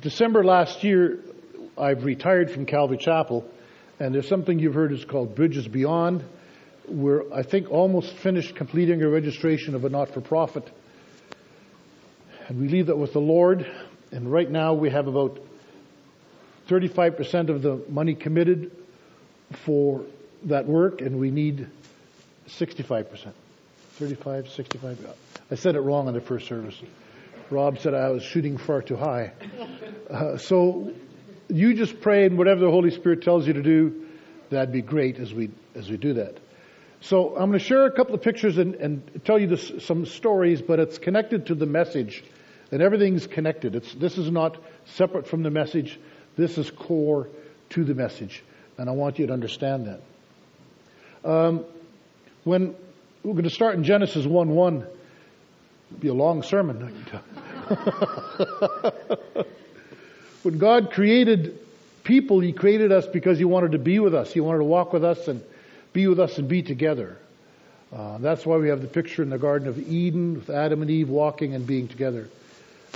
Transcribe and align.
December 0.00 0.42
last 0.42 0.82
year, 0.82 1.18
I've 1.76 2.04
retired 2.04 2.50
from 2.50 2.64
Calvary 2.64 2.96
Chapel, 2.96 3.46
and 3.98 4.14
there's 4.14 4.28
something 4.28 4.58
you've 4.58 4.74
heard 4.74 4.92
is 4.92 5.04
called 5.04 5.34
Bridges 5.34 5.68
Beyond. 5.68 6.24
We're, 6.88 7.30
I 7.32 7.42
think, 7.42 7.70
almost 7.70 8.14
finished 8.14 8.56
completing 8.56 9.02
a 9.02 9.08
registration 9.08 9.74
of 9.74 9.84
a 9.84 9.90
not-for-profit. 9.90 10.70
And 12.48 12.60
we 12.60 12.68
leave 12.68 12.86
that 12.86 12.96
with 12.96 13.12
the 13.12 13.20
Lord. 13.20 13.70
And 14.10 14.30
right 14.30 14.50
now 14.50 14.72
we 14.74 14.90
have 14.90 15.06
about 15.06 15.38
35% 16.68 17.50
of 17.50 17.62
the 17.62 17.82
money 17.88 18.14
committed 18.14 18.70
for 19.64 20.02
that 20.44 20.66
work, 20.66 21.02
and 21.02 21.18
we 21.20 21.30
need 21.30 21.68
65%. 22.48 23.32
35, 23.96 24.48
65. 24.48 25.16
I 25.50 25.54
said 25.56 25.76
it 25.76 25.80
wrong 25.80 26.08
in 26.08 26.14
the 26.14 26.20
first 26.22 26.46
service. 26.46 26.80
Rob 27.50 27.78
said 27.78 27.94
I 27.94 28.10
was 28.10 28.22
shooting 28.22 28.56
far 28.56 28.82
too 28.82 28.96
high. 28.96 29.32
Uh, 30.08 30.36
so 30.36 30.92
you 31.48 31.74
just 31.74 32.00
pray 32.00 32.24
and 32.24 32.38
whatever 32.38 32.60
the 32.60 32.70
Holy 32.70 32.90
Spirit 32.90 33.22
tells 33.22 33.46
you 33.46 33.54
to 33.54 33.62
do, 33.62 34.06
that'd 34.50 34.72
be 34.72 34.82
great 34.82 35.18
as 35.18 35.34
we 35.34 35.50
as 35.74 35.90
we 35.90 35.96
do 35.96 36.14
that. 36.14 36.38
So 37.00 37.30
I'm 37.30 37.48
going 37.48 37.58
to 37.58 37.64
share 37.64 37.86
a 37.86 37.92
couple 37.92 38.14
of 38.14 38.22
pictures 38.22 38.58
and, 38.58 38.74
and 38.74 39.22
tell 39.24 39.38
you 39.38 39.46
this, 39.46 39.72
some 39.84 40.04
stories, 40.04 40.60
but 40.60 40.78
it's 40.78 40.98
connected 40.98 41.46
to 41.46 41.54
the 41.54 41.64
message, 41.64 42.22
and 42.70 42.82
everything's 42.82 43.26
connected. 43.26 43.74
It's 43.74 43.94
this 43.94 44.18
is 44.18 44.30
not 44.30 44.58
separate 44.84 45.26
from 45.26 45.42
the 45.42 45.50
message. 45.50 45.98
This 46.36 46.58
is 46.58 46.70
core 46.70 47.28
to 47.70 47.84
the 47.84 47.94
message, 47.94 48.42
and 48.78 48.88
I 48.88 48.92
want 48.92 49.18
you 49.18 49.26
to 49.28 49.32
understand 49.32 49.86
that. 49.86 51.28
Um, 51.28 51.64
when 52.44 52.74
we're 53.22 53.32
going 53.32 53.44
to 53.44 53.50
start 53.50 53.74
in 53.74 53.84
Genesis 53.84 54.26
1 54.26 54.48
1. 54.48 54.86
Be 55.98 56.08
a 56.08 56.14
long 56.14 56.42
sermon, 56.42 56.82
I 56.82 56.90
can 56.90 57.04
tell. 59.36 59.46
when 60.42 60.58
God 60.58 60.92
created 60.92 61.58
people, 62.04 62.40
He 62.40 62.52
created 62.52 62.92
us 62.92 63.06
because 63.06 63.38
He 63.38 63.44
wanted 63.44 63.72
to 63.72 63.78
be 63.78 63.98
with 63.98 64.14
us. 64.14 64.32
He 64.32 64.40
wanted 64.40 64.58
to 64.58 64.64
walk 64.64 64.92
with 64.92 65.04
us 65.04 65.28
and 65.28 65.42
be 65.92 66.06
with 66.06 66.20
us 66.20 66.38
and 66.38 66.48
be 66.48 66.62
together. 66.62 67.16
Uh, 67.92 68.18
that's 68.18 68.46
why 68.46 68.56
we 68.56 68.68
have 68.68 68.82
the 68.82 68.88
picture 68.88 69.22
in 69.22 69.30
the 69.30 69.38
Garden 69.38 69.68
of 69.68 69.78
Eden 69.78 70.34
with 70.34 70.48
Adam 70.48 70.82
and 70.82 70.90
Eve 70.90 71.08
walking 71.08 71.54
and 71.54 71.66
being 71.66 71.88
together. 71.88 72.28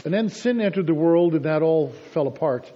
And 0.04 0.14
then 0.14 0.28
sin 0.28 0.60
entered 0.60 0.86
the 0.86 0.94
world 0.94 1.34
and 1.34 1.44
that 1.44 1.62
all 1.62 1.90
fell 2.12 2.28
apart. 2.28 2.70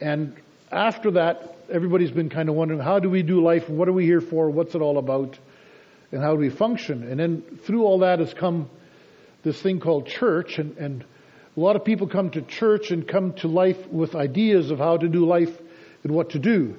And 0.00 0.36
after 0.70 1.12
that, 1.12 1.56
everybody's 1.70 2.10
been 2.10 2.28
kind 2.28 2.48
of 2.48 2.54
wondering, 2.54 2.80
how 2.80 2.98
do 2.98 3.08
we 3.08 3.22
do 3.22 3.42
life? 3.42 3.68
What 3.68 3.88
are 3.88 3.92
we 3.92 4.04
here 4.04 4.20
for? 4.20 4.50
What's 4.50 4.74
it 4.74 4.82
all 4.82 4.98
about? 4.98 5.38
and 6.12 6.22
how 6.22 6.32
do 6.32 6.38
we 6.38 6.50
function. 6.50 7.08
And 7.08 7.20
then 7.20 7.42
through 7.64 7.84
all 7.84 8.00
that 8.00 8.18
has 8.18 8.32
come 8.32 8.68
this 9.42 9.60
thing 9.60 9.80
called 9.80 10.06
church, 10.06 10.58
and, 10.58 10.76
and 10.78 11.04
a 11.56 11.60
lot 11.60 11.76
of 11.76 11.84
people 11.84 12.06
come 12.06 12.30
to 12.30 12.42
church 12.42 12.90
and 12.90 13.06
come 13.06 13.32
to 13.34 13.48
life 13.48 13.86
with 13.88 14.14
ideas 14.14 14.70
of 14.70 14.78
how 14.78 14.96
to 14.96 15.08
do 15.08 15.26
life 15.26 15.56
and 16.04 16.12
what 16.12 16.30
to 16.30 16.38
do. 16.38 16.76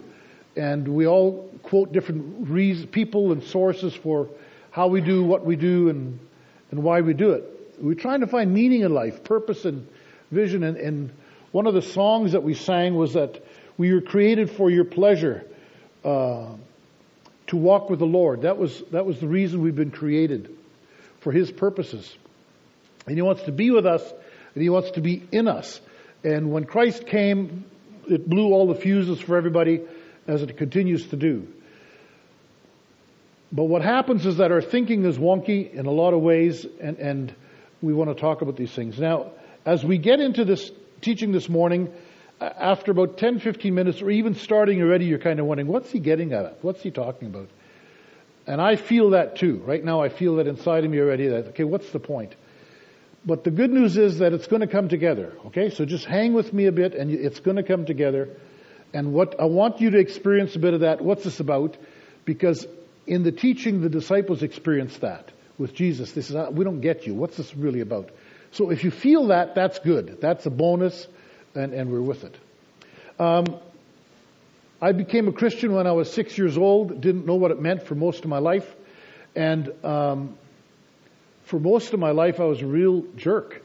And 0.56 0.88
we 0.88 1.08
all 1.08 1.50
quote 1.64 1.92
different 1.92 2.50
reasons, 2.50 2.90
people 2.92 3.32
and 3.32 3.44
sources 3.44 3.94
for 3.94 4.30
how 4.72 4.88
we 4.88 5.02
do 5.02 5.24
what 5.24 5.46
we 5.46 5.56
do 5.56 5.90
and, 5.90 6.20
and 6.72 6.84
why 6.84 7.02
we 7.02 7.14
do 7.14 7.32
it. 7.32 7.44
We're 7.80 7.96
trying 7.96 8.22
to 8.22 8.28
find 8.28 8.54
meaning 8.54 8.82
in 8.82 8.94
life, 8.94 9.24
purpose 9.24 9.66
and 9.66 9.88
vision. 10.32 10.64
And, 10.64 10.78
and 10.78 11.12
one 11.52 11.66
of 11.66 11.74
the 11.74 11.82
songs 11.82 12.34
that 12.34 12.44
we 12.44 12.54
sang 12.54 12.96
was 12.96 13.14
that 13.14 13.44
we 13.78 13.94
were 13.94 14.02
created 14.02 14.52
for 14.52 14.70
your 14.70 14.86
pleasure. 14.86 15.46
Uh, 16.04 16.52
to 17.50 17.58
walk 17.58 17.90
with 17.90 17.98
the 17.98 18.06
Lord. 18.06 18.44
That 18.44 18.58
was, 18.58 18.84
that 18.92 19.08
was 19.08 19.20
the 19.20 19.28
reason 19.28 19.62
we've 19.62 19.76
been 19.76 19.92
created 19.92 20.56
for 21.20 21.32
His 21.32 21.52
purposes. 21.52 22.16
And 23.10 23.18
He 23.18 23.24
wants 23.24 23.42
to 23.44 23.52
be 23.52 23.72
with 23.72 23.88
us 23.88 24.04
and 24.54 24.62
He 24.62 24.70
wants 24.70 24.92
to 24.92 25.02
be 25.02 25.28
in 25.32 25.48
us. 25.48 25.82
And 26.24 26.52
when 26.52 26.66
Christ 26.66 27.08
came, 27.08 27.66
it 28.08 28.30
blew 28.30 28.54
all 28.54 28.68
the 28.68 28.76
fuses 28.76 29.20
for 29.20 29.36
everybody 29.36 29.82
as 30.28 30.44
it 30.44 30.58
continues 30.58 31.08
to 31.08 31.16
do. 31.16 31.48
But 33.52 33.64
what 33.64 33.82
happens 33.82 34.28
is 34.28 34.38
that 34.38 34.52
our 34.52 34.62
thinking 34.62 35.06
is 35.06 35.18
wonky 35.18 35.74
in 35.74 35.88
a 35.88 35.92
lot 35.92 36.14
of 36.14 36.22
ways 36.22 36.68
and, 36.80 36.98
and 37.00 37.36
we 37.82 37.94
want 37.94 38.16
to 38.16 38.22
talk 38.22 38.44
about 38.44 38.58
these 38.58 38.72
things. 38.72 39.00
Now, 39.00 39.32
as 39.66 39.84
we 39.84 39.98
get 39.98 40.20
into 40.20 40.46
this 40.46 40.72
teaching 41.02 41.32
this 41.32 41.50
morning, 41.50 41.92
after 42.40 42.92
about 42.92 43.18
10, 43.18 43.40
15 43.40 43.74
minutes, 43.74 44.04
or 44.04 44.12
even 44.12 44.36
starting 44.36 44.82
already, 44.82 45.06
you're 45.06 45.18
kind 45.18 45.40
of 45.40 45.48
wondering, 45.48 45.68
what's 45.68 45.92
he 45.92 46.00
getting 46.00 46.32
at? 46.32 46.64
What's 46.64 46.84
he 46.84 46.92
talking 46.92 47.28
about? 47.28 47.50
And 48.46 48.62
I 48.62 48.76
feel 48.76 49.12
that 49.12 49.36
too. 49.36 49.62
Right 49.66 49.84
now, 49.84 50.02
I 50.02 50.10
feel 50.10 50.36
that 50.36 50.48
inside 50.48 50.86
of 50.86 50.92
me 50.92 51.00
already 51.00 51.28
that, 51.28 51.48
okay, 51.50 51.64
what's 51.64 51.90
the 51.92 52.00
point? 52.00 52.36
But 53.26 53.44
the 53.44 53.52
good 53.52 53.72
news 53.72 53.98
is 53.98 54.20
that 54.20 54.34
it's 54.34 54.48
going 54.48 54.62
to 54.62 54.68
come 54.68 54.90
together. 54.90 55.34
Okay, 55.48 55.70
so 55.70 55.86
just 55.86 56.06
hang 56.06 56.34
with 56.34 56.54
me 56.54 56.68
a 56.68 56.72
bit 56.72 56.94
and 56.96 57.12
it's 57.12 57.40
going 57.40 57.58
to 57.58 57.64
come 57.64 57.86
together. 57.86 58.30
And 58.94 59.14
what 59.14 59.40
I 59.40 59.46
want 59.46 59.82
you 59.82 59.92
to 59.92 60.00
experience 60.00 60.56
a 60.56 60.60
bit 60.60 60.74
of 60.74 60.82
that. 60.82 61.02
What's 61.02 61.24
this 61.24 61.40
about? 61.40 61.78
Because 62.26 62.66
in 63.06 63.24
the 63.24 63.32
teaching, 63.32 63.82
the 63.82 63.90
disciples 63.90 64.42
experienced 64.42 65.02
that 65.02 65.32
with 65.58 65.74
Jesus. 65.74 66.12
This 66.14 66.30
is, 66.30 66.36
we 66.52 66.64
don't 66.64 66.82
get 66.82 67.06
you. 67.06 67.14
What's 67.14 67.38
this 67.38 67.56
really 67.56 67.82
about? 67.82 68.10
So 68.52 68.72
if 68.72 68.84
you 68.84 68.92
feel 68.92 69.28
that, 69.28 69.54
that's 69.54 69.80
good. 69.80 70.20
That's 70.22 70.46
a 70.46 70.50
bonus 70.50 71.08
and, 71.54 71.74
and 71.74 71.92
we're 71.92 72.02
with 72.02 72.24
it. 72.24 72.36
Um, 73.20 73.46
I 74.82 74.94
became 74.94 75.28
a 75.28 75.34
Christian 75.34 75.74
when 75.74 75.88
I 75.88 75.92
was 75.92 76.12
six 76.12 76.38
years 76.38 76.58
old, 76.58 77.02
didn't 77.02 77.26
know 77.26 77.36
what 77.36 77.52
it 77.52 77.62
meant 77.62 77.84
for 77.84 77.96
most 77.96 78.24
of 78.24 78.30
my 78.30 78.40
life. 78.40 78.66
And 79.36 79.72
um, 79.84 80.38
for 81.50 81.60
most 81.60 81.94
of 81.94 82.00
my 82.00 82.12
life, 82.12 82.40
I 82.40 82.44
was 82.44 82.62
a 82.62 82.68
real 82.68 83.04
jerk. 83.16 83.64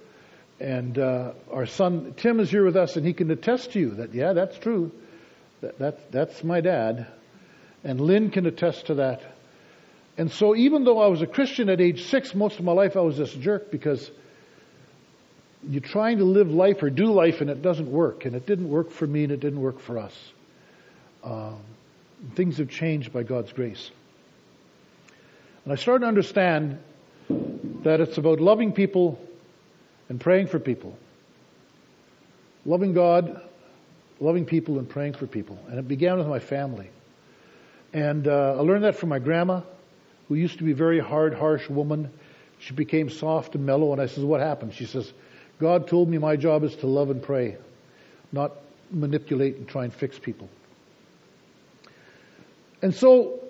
And 0.59 0.99
uh, 0.99 1.33
our 1.53 1.67
son 1.67 2.15
Tim 2.17 2.41
is 2.41 2.51
here 2.51 2.65
with 2.65 2.77
us, 2.77 2.97
and 2.97 3.07
he 3.07 3.13
can 3.13 3.31
attest 3.31 3.73
to 3.73 3.79
you 3.79 3.91
that, 3.97 4.15
yeah, 4.15 4.33
that's 4.33 4.57
true. 4.59 4.91
That, 5.61 5.79
that, 5.79 6.11
that's 6.11 6.43
my 6.43 6.63
dad. 6.63 7.07
And 7.83 8.01
Lynn 8.01 8.31
can 8.31 8.47
attest 8.47 8.87
to 8.87 8.95
that. 8.95 9.21
And 10.17 10.31
so, 10.31 10.57
even 10.57 10.85
though 10.85 10.99
I 10.99 11.09
was 11.09 11.21
a 11.21 11.27
Christian 11.27 11.69
at 11.69 11.81
age 11.81 12.07
six, 12.07 12.35
most 12.35 12.59
of 12.59 12.65
my 12.65 12.73
life 12.73 12.97
I 12.97 13.01
was 13.01 13.19
this 13.19 13.35
jerk 13.35 13.71
because 13.71 14.11
you're 15.69 15.83
trying 15.83 16.19
to 16.19 16.25
live 16.25 16.51
life 16.51 16.83
or 16.83 16.89
do 16.89 17.13
life 17.13 17.41
and 17.43 17.51
it 17.51 17.61
doesn't 17.61 17.91
work. 17.91 18.25
And 18.25 18.35
it 18.35 18.47
didn't 18.47 18.71
work 18.71 18.91
for 18.93 19.07
me 19.07 19.25
and 19.25 19.33
it 19.33 19.41
didn't 19.41 19.61
work 19.61 19.81
for 19.81 19.99
us. 19.99 20.15
Um, 21.23 21.61
things 22.35 22.59
have 22.59 22.71
changed 22.71 23.13
by 23.13 23.25
God's 23.25 23.53
grace. 23.53 23.91
And 25.65 25.73
I 25.73 25.77
started 25.77 26.03
to 26.05 26.09
understand 26.09 26.79
that 27.29 28.01
it's 28.01 28.19
about 28.19 28.41
loving 28.41 28.73
people 28.73 29.19
and 30.09 30.21
praying 30.21 30.49
for 30.49 30.59
people. 30.59 30.97
Loving 32.65 32.95
God, 32.95 33.43
loving 34.21 34.47
people, 34.47 34.79
and 34.79 34.89
praying 34.89 35.15
for 35.15 35.27
people. 35.27 35.59
And 35.69 35.79
it 35.79 35.87
began 35.87 36.19
with 36.19 36.27
my 36.27 36.39
family. 36.39 36.91
And 37.93 38.27
uh, 38.27 38.57
I 38.59 38.61
learned 38.61 38.85
that 38.85 38.97
from 38.97 39.11
my 39.11 39.19
grandma, 39.19 39.61
who 40.29 40.35
used 40.35 40.59
to 40.59 40.65
be 40.65 40.73
a 40.73 40.77
very 40.77 40.99
hard, 40.99 41.35
harsh 41.35 41.69
woman. 41.69 42.11
She 42.59 42.73
became 42.73 43.11
soft 43.11 43.55
and 43.55 43.67
mellow. 43.67 43.93
And 43.93 44.01
I 44.01 44.07
says, 44.07 44.25
What 44.25 44.41
happened? 44.41 44.75
She 44.75 44.87
says, 44.87 45.13
God 45.61 45.89
told 45.89 46.09
me 46.09 46.19
my 46.19 46.37
job 46.37 46.65
is 46.65 46.75
to 46.77 46.87
love 46.87 47.11
and 47.11 47.23
pray, 47.23 47.57
not 48.33 48.53
manipulate 48.91 49.57
and 49.57 49.69
try 49.69 49.85
and 49.85 49.93
fix 49.93 50.19
people. 50.19 50.49
And 52.83 52.95
so 52.95 53.44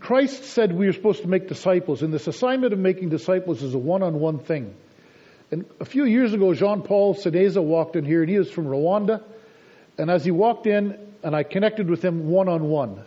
Christ 0.00 0.44
said 0.44 0.72
we 0.72 0.88
are 0.88 0.92
supposed 0.92 1.22
to 1.22 1.28
make 1.28 1.48
disciples, 1.48 2.02
and 2.02 2.12
this 2.12 2.26
assignment 2.26 2.72
of 2.72 2.78
making 2.78 3.10
disciples 3.10 3.62
is 3.62 3.74
a 3.74 3.78
one-on-one 3.78 4.38
thing. 4.38 4.74
And 5.50 5.64
a 5.80 5.84
few 5.84 6.04
years 6.04 6.32
ago, 6.32 6.54
Jean-Paul 6.54 7.14
Sedeza 7.14 7.62
walked 7.62 7.96
in 7.96 8.04
here, 8.04 8.22
and 8.22 8.30
he 8.30 8.38
was 8.38 8.50
from 8.50 8.66
Rwanda. 8.66 9.22
And 9.98 10.10
as 10.10 10.24
he 10.24 10.30
walked 10.30 10.66
in, 10.66 10.98
and 11.22 11.36
I 11.36 11.42
connected 11.42 11.90
with 11.90 12.02
him 12.02 12.28
one-on-one, 12.28 13.02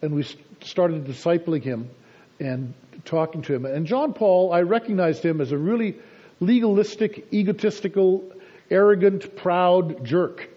and 0.00 0.14
we 0.14 0.24
started 0.62 1.04
discipling 1.04 1.62
him 1.62 1.90
and 2.38 2.72
talking 3.04 3.42
to 3.42 3.54
him. 3.54 3.66
And 3.66 3.86
John 3.86 4.14
Paul, 4.14 4.52
I 4.52 4.62
recognized 4.62 5.22
him 5.22 5.40
as 5.40 5.52
a 5.52 5.58
really 5.58 5.96
legalistic, 6.38 7.32
egotistical, 7.32 8.32
arrogant, 8.70 9.36
proud 9.36 10.04
jerk. 10.04 10.48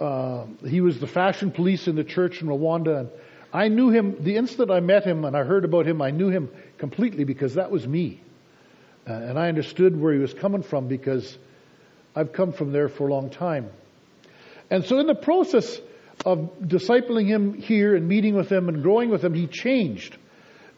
Uh, 0.00 0.44
he 0.66 0.80
was 0.80 0.98
the 0.98 1.06
fashion 1.06 1.50
police 1.52 1.86
in 1.86 1.94
the 1.94 2.04
church 2.04 2.40
in 2.42 2.48
Rwanda. 2.48 3.00
And 3.00 3.08
I 3.52 3.68
knew 3.68 3.90
him, 3.90 4.22
the 4.22 4.36
instant 4.36 4.70
I 4.70 4.80
met 4.80 5.04
him 5.04 5.24
and 5.24 5.36
I 5.36 5.44
heard 5.44 5.64
about 5.64 5.86
him, 5.86 6.02
I 6.02 6.10
knew 6.10 6.28
him 6.28 6.50
completely 6.76 7.24
because 7.24 7.54
that 7.54 7.70
was 7.70 7.86
me. 7.86 8.20
Uh, 9.08 9.12
and 9.12 9.38
I 9.38 9.48
understood 9.48 9.98
where 9.98 10.12
he 10.12 10.18
was 10.18 10.34
coming 10.34 10.62
from 10.62 10.86
because 10.86 11.38
I've 12.14 12.32
come 12.32 12.52
from 12.52 12.72
there 12.72 12.88
for 12.88 13.08
a 13.08 13.10
long 13.10 13.30
time. 13.30 13.70
And 14.70 14.84
so 14.84 14.98
in 14.98 15.06
the 15.06 15.14
process 15.14 15.80
of 16.26 16.58
discipling 16.60 17.26
him 17.26 17.54
here 17.54 17.96
and 17.96 18.06
meeting 18.06 18.34
with 18.34 18.50
him 18.52 18.68
and 18.68 18.82
growing 18.82 19.08
with 19.08 19.24
him, 19.24 19.32
he 19.32 19.46
changed. 19.46 20.16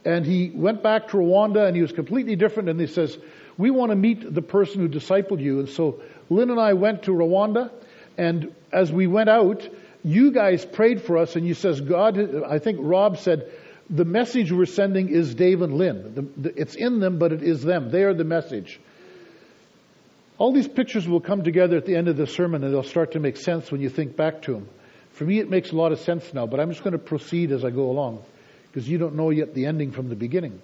And 0.04 0.24
he 0.24 0.50
went 0.54 0.82
back 0.82 1.08
to 1.08 1.16
Rwanda 1.16 1.66
and 1.66 1.74
he 1.74 1.82
was 1.82 1.92
completely 1.92 2.36
different. 2.36 2.68
And 2.68 2.80
he 2.80 2.86
says, 2.86 3.18
we 3.58 3.70
want 3.70 3.90
to 3.90 3.96
meet 3.96 4.32
the 4.32 4.42
person 4.42 4.80
who 4.80 4.88
discipled 4.88 5.40
you. 5.40 5.58
And 5.58 5.68
so 5.68 6.00
Lynn 6.30 6.50
and 6.50 6.60
I 6.60 6.74
went 6.74 7.02
to 7.04 7.10
Rwanda, 7.10 7.70
and 8.16 8.54
as 8.72 8.92
we 8.92 9.06
went 9.06 9.28
out, 9.28 9.68
you 10.02 10.32
guys 10.32 10.64
prayed 10.64 11.02
for 11.02 11.18
us, 11.18 11.36
and 11.36 11.46
you 11.46 11.54
says, 11.54 11.80
God, 11.80 12.18
I 12.44 12.58
think 12.58 12.78
Rob 12.80 13.18
said, 13.18 13.50
the 13.90 14.04
message 14.04 14.52
we're 14.52 14.66
sending 14.66 15.08
is 15.08 15.34
Dave 15.34 15.62
and 15.62 15.74
Lynn. 15.74 16.52
It's 16.56 16.76
in 16.76 17.00
them, 17.00 17.18
but 17.18 17.32
it 17.32 17.42
is 17.42 17.62
them. 17.62 17.90
They 17.90 18.04
are 18.04 18.14
the 18.14 18.24
message. 18.24 18.80
All 20.38 20.52
these 20.52 20.68
pictures 20.68 21.08
will 21.08 21.20
come 21.20 21.42
together 21.42 21.76
at 21.76 21.86
the 21.86 21.96
end 21.96 22.08
of 22.08 22.16
the 22.16 22.26
sermon 22.26 22.64
and 22.64 22.72
they'll 22.72 22.82
start 22.82 23.12
to 23.12 23.20
make 23.20 23.36
sense 23.36 23.70
when 23.70 23.82
you 23.82 23.90
think 23.90 24.16
back 24.16 24.42
to 24.42 24.52
them. 24.52 24.68
For 25.12 25.24
me, 25.24 25.38
it 25.40 25.50
makes 25.50 25.72
a 25.72 25.76
lot 25.76 25.92
of 25.92 25.98
sense 25.98 26.32
now, 26.32 26.46
but 26.46 26.60
I'm 26.60 26.70
just 26.70 26.82
going 26.82 26.92
to 26.92 26.98
proceed 26.98 27.50
as 27.52 27.64
I 27.64 27.70
go 27.70 27.90
along 27.90 28.22
because 28.68 28.88
you 28.88 28.96
don't 28.96 29.16
know 29.16 29.30
yet 29.30 29.54
the 29.54 29.66
ending 29.66 29.90
from 29.90 30.08
the 30.08 30.14
beginning. 30.14 30.62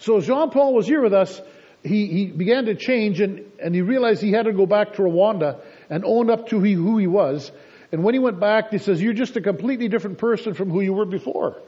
So 0.00 0.20
Jean 0.20 0.50
Paul 0.50 0.74
was 0.74 0.86
here 0.86 1.00
with 1.00 1.14
us. 1.14 1.40
He, 1.82 2.06
he 2.08 2.26
began 2.26 2.66
to 2.66 2.74
change 2.74 3.20
and, 3.20 3.50
and 3.62 3.74
he 3.74 3.80
realized 3.80 4.20
he 4.20 4.32
had 4.32 4.46
to 4.46 4.52
go 4.52 4.66
back 4.66 4.94
to 4.94 5.02
Rwanda 5.02 5.60
and 5.88 6.04
own 6.04 6.30
up 6.30 6.48
to 6.48 6.60
he, 6.60 6.72
who 6.72 6.98
he 6.98 7.06
was. 7.06 7.50
And 7.92 8.04
when 8.04 8.14
he 8.14 8.20
went 8.20 8.38
back, 8.38 8.70
he 8.70 8.78
says, 8.78 9.02
You're 9.02 9.14
just 9.14 9.36
a 9.36 9.40
completely 9.40 9.88
different 9.88 10.18
person 10.18 10.54
from 10.54 10.70
who 10.70 10.80
you 10.80 10.92
were 10.92 11.06
before. 11.06 11.60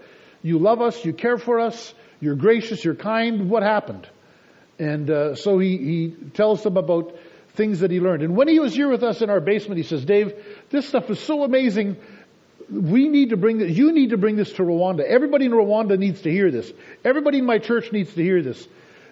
You 0.43 0.59
love 0.59 0.81
us, 0.81 1.05
you 1.05 1.13
care 1.13 1.39
for 1.39 1.61
us, 1.61 1.95
you're 2.21 2.35
gracious, 2.35 2.85
you're 2.85 2.95
kind. 2.95 3.49
What 3.49 3.63
happened? 3.63 4.09
And 4.79 5.11
uh, 5.11 5.35
so 5.35 5.59
he, 5.59 5.77
he 5.77 6.17
tells 6.35 6.63
them 6.63 6.77
about 6.77 7.17
things 7.55 7.81
that 7.81 7.91
he 7.91 8.01
learned. 8.01 8.23
And 8.23 8.37
when 8.37 8.49
he 8.49 8.59
was 8.59 8.75
here 8.75 8.89
with 8.89 9.03
us 9.03 9.23
in 9.23 9.31
our 9.31 9.41
basement, 9.41 9.79
he 9.79 9.85
says, 9.85 10.05
Dave, 10.05 10.33
this 10.71 10.89
stuff 10.89 11.11
is 11.11 11.21
so 11.21 11.45
amazing. 11.45 11.97
We 12.71 13.09
need 13.09 13.31
to 13.31 13.37
bring 13.37 13.59
this, 13.59 13.77
you 13.77 13.93
need 13.93 14.11
to 14.11 14.17
bring 14.17 14.37
this 14.37 14.53
to 14.55 14.63
Rwanda. 14.63 15.05
Everybody 15.05 15.45
in 15.47 15.53
Rwanda 15.53 15.99
needs 15.99 16.23
to 16.23 16.31
hear 16.31 16.51
this. 16.51 16.73
Everybody 17.05 17.39
in 17.39 17.47
my 17.47 17.59
church 17.59 17.93
needs 17.93 18.15
to 18.15 18.23
hear 18.23 18.43
this. 18.43 18.67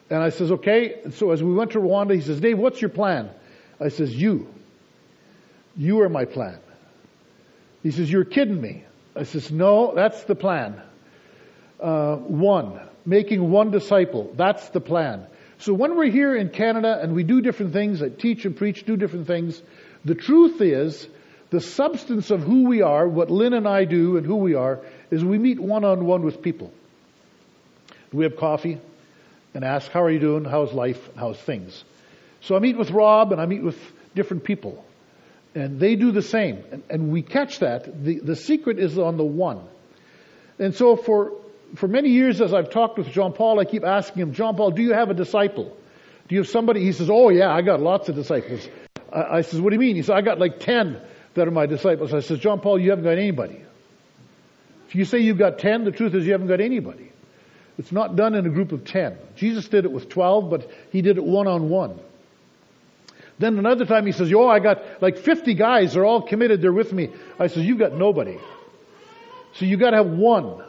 And 0.09 0.23
I 0.23 0.31
says, 0.31 0.51
okay. 0.53 1.03
So 1.13 1.31
as 1.31 1.43
we 1.43 1.53
went 1.53 1.73
to 1.73 1.79
Rwanda, 1.79 2.15
he 2.15 2.21
says, 2.21 2.41
Dave, 2.41 2.59
what's 2.59 2.81
your 2.81 2.91
plan? 2.91 3.31
I 3.79 3.89
says, 3.89 4.15
you. 4.15 4.49
You 5.77 6.01
are 6.01 6.09
my 6.09 6.25
plan. 6.25 6.59
He 7.83 7.91
says, 7.91 8.11
you're 8.11 8.25
kidding 8.25 8.61
me. 8.61 8.85
I 9.17 9.25
says, 9.25 9.51
no, 9.51 9.95
that's 9.95 10.23
the 10.25 10.35
plan. 10.35 10.81
Uh, 11.81 12.17
one, 12.17 12.81
making 13.07 13.51
one 13.51 13.71
disciple. 13.71 14.33
That's 14.37 14.69
the 14.71 14.81
plan. 14.81 15.27
So 15.59 15.75
when 15.75 15.97
we're 15.97 16.11
here 16.11 16.35
in 16.37 16.51
Canada 16.51 16.99
and 17.03 17.15
we 17.15 17.23
do 17.23 17.41
different 17.41 17.73
things, 17.73 18.03
I 18.03 18.09
teach 18.09 18.45
and 18.45 18.57
preach, 18.57 18.85
do 18.85 18.97
different 18.97 19.27
things, 19.27 19.61
the 20.05 20.15
truth 20.15 20.61
is, 20.61 21.07
the 21.51 21.61
substance 21.61 22.31
of 22.31 22.43
who 22.43 22.65
we 22.65 22.83
are, 22.83 23.09
what 23.09 23.31
Lynn 23.31 23.55
and 23.55 23.67
I 23.67 23.85
do 23.85 24.17
and 24.17 24.25
who 24.25 24.37
we 24.37 24.55
are, 24.55 24.81
is 25.11 25.25
we 25.25 25.39
meet 25.39 25.59
one 25.59 25.85
on 25.85 26.05
one 26.05 26.23
with 26.23 26.43
people. 26.43 26.73
We 28.13 28.25
have 28.25 28.37
coffee 28.37 28.79
and 29.53 29.65
ask, 29.65 29.91
how 29.91 30.03
are 30.03 30.11
you 30.11 30.21
doing? 30.21 30.45
How's 30.45 30.73
life? 30.73 31.11
How's 31.17 31.39
things? 31.39 31.85
So 32.43 32.57
I 32.57 32.61
meet 32.61 32.79
with 32.79 32.91
Rob 32.91 33.33
and 33.33 33.41
I 33.41 33.47
meet 33.47 33.63
with 33.63 33.79
different 34.15 34.45
people. 34.45 34.85
And 35.55 35.81
they 35.81 35.97
do 35.97 36.13
the 36.13 36.23
same. 36.23 36.63
And, 36.71 36.83
and 36.89 37.13
we 37.13 37.23
catch 37.23 37.59
that. 37.59 38.05
The, 38.05 38.21
the 38.21 38.37
secret 38.37 38.79
is 38.79 38.99
on 38.99 39.17
the 39.17 39.25
one. 39.25 39.67
And 40.59 40.75
so 40.75 40.97
for 40.97 41.33
for 41.77 41.89
many 41.89 42.11
years 42.11 42.41
as 42.41 42.53
I've 42.53 42.71
talked 42.71 42.99
with 42.99 43.09
Jean 43.09 43.33
Paul, 43.33 43.61
I 43.61 43.65
keep 43.65 43.85
asking 43.85 44.23
him, 44.23 44.33
Jean 44.33 44.57
Paul, 44.57 44.73
do 44.73 44.83
you 44.83 44.93
have 44.93 45.11
a 45.11 45.15
disciple? 45.15 45.77
Do 46.29 46.35
you 46.35 46.41
have 46.41 46.49
somebody? 46.49 46.85
He 46.85 46.93
says, 46.93 47.09
Oh 47.11 47.29
yeah, 47.31 47.53
I 47.53 47.63
got 47.63 47.81
lots 47.81 48.09
of 48.09 48.15
disciples. 48.15 48.69
I, 49.13 49.39
I 49.39 49.41
says, 49.43 49.61
What 49.61 49.71
do 49.71 49.77
you 49.77 49.81
mean? 49.81 49.97
He 49.97 50.03
says, 50.03 50.11
I 50.11 50.21
got 50.21 50.39
like 50.39 50.61
10 50.61 51.01
that 51.35 51.47
are 51.47 51.53
my 51.53 51.67
disciples. 51.67 52.13
I 52.13 52.21
says, 52.21 52.39
Jean 52.39 52.61
Paul, 52.61 52.81
you 52.81 52.91
haven't 52.91 53.05
got 53.05 53.19
anybody. 53.19 53.63
If 54.89 54.95
you 54.95 55.05
say 55.05 55.19
you've 55.19 55.39
got 55.39 55.59
10, 55.59 55.85
the 55.85 55.93
truth 55.93 56.15
is 56.15 56.27
you 56.27 56.33
haven't 56.33 56.49
got 56.49 56.61
anybody. 56.61 57.13
It's 57.79 57.93
not 57.93 58.17
done 58.17 58.35
in 58.35 58.45
a 58.45 58.51
group 58.51 58.73
of 58.73 58.85
10. 58.85 59.17
Jesus 59.37 59.69
did 59.69 59.85
it 59.85 59.93
with 59.93 60.09
12, 60.09 60.51
but 60.51 60.71
he 60.91 61.01
did 61.01 61.17
it 61.17 61.25
one 61.25 61.47
on 61.47 61.69
one. 61.69 61.99
Then 63.41 63.59
another 63.59 63.87
time 63.87 64.05
he 64.05 64.13
says, 64.13 64.29
Yo, 64.29 64.47
I 64.47 64.59
got 64.59 65.01
like 65.01 65.17
50 65.17 65.55
guys, 65.55 65.95
they're 65.95 66.05
all 66.05 66.21
committed, 66.21 66.61
they're 66.61 66.75
with 66.75 66.93
me. 66.93 67.09
I 67.39 67.47
says, 67.47 67.65
You've 67.65 67.79
got 67.79 67.95
nobody. 67.95 68.39
So 69.55 69.65
you 69.65 69.79
gotta 69.79 69.97
have 69.97 70.11
one. 70.11 70.63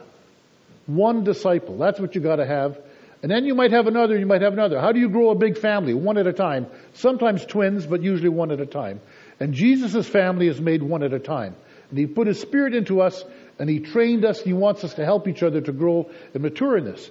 One 0.86 1.22
disciple. 1.22 1.76
That's 1.76 2.00
what 2.00 2.14
you 2.14 2.22
gotta 2.22 2.46
have. 2.46 2.78
And 3.22 3.30
then 3.30 3.44
you 3.44 3.54
might 3.54 3.72
have 3.72 3.86
another, 3.86 4.18
you 4.18 4.24
might 4.24 4.40
have 4.40 4.54
another. 4.54 4.80
How 4.80 4.90
do 4.90 5.00
you 5.00 5.10
grow 5.10 5.28
a 5.30 5.34
big 5.34 5.58
family? 5.58 5.92
One 5.92 6.16
at 6.16 6.26
a 6.26 6.32
time. 6.32 6.66
Sometimes 6.94 7.44
twins, 7.44 7.86
but 7.86 8.02
usually 8.02 8.30
one 8.30 8.50
at 8.50 8.60
a 8.60 8.66
time. 8.66 9.02
And 9.38 9.52
Jesus' 9.52 10.08
family 10.08 10.48
is 10.48 10.58
made 10.58 10.82
one 10.82 11.02
at 11.02 11.12
a 11.12 11.18
time. 11.18 11.54
And 11.90 11.98
He 11.98 12.06
put 12.06 12.26
His 12.26 12.40
Spirit 12.40 12.74
into 12.74 13.02
us, 13.02 13.22
and 13.58 13.68
He 13.68 13.80
trained 13.80 14.24
us, 14.24 14.40
He 14.40 14.54
wants 14.54 14.82
us 14.82 14.94
to 14.94 15.04
help 15.04 15.28
each 15.28 15.42
other 15.42 15.60
to 15.60 15.72
grow 15.72 16.10
and 16.32 16.42
mature 16.42 16.78
in 16.78 16.86
this. 16.86 17.10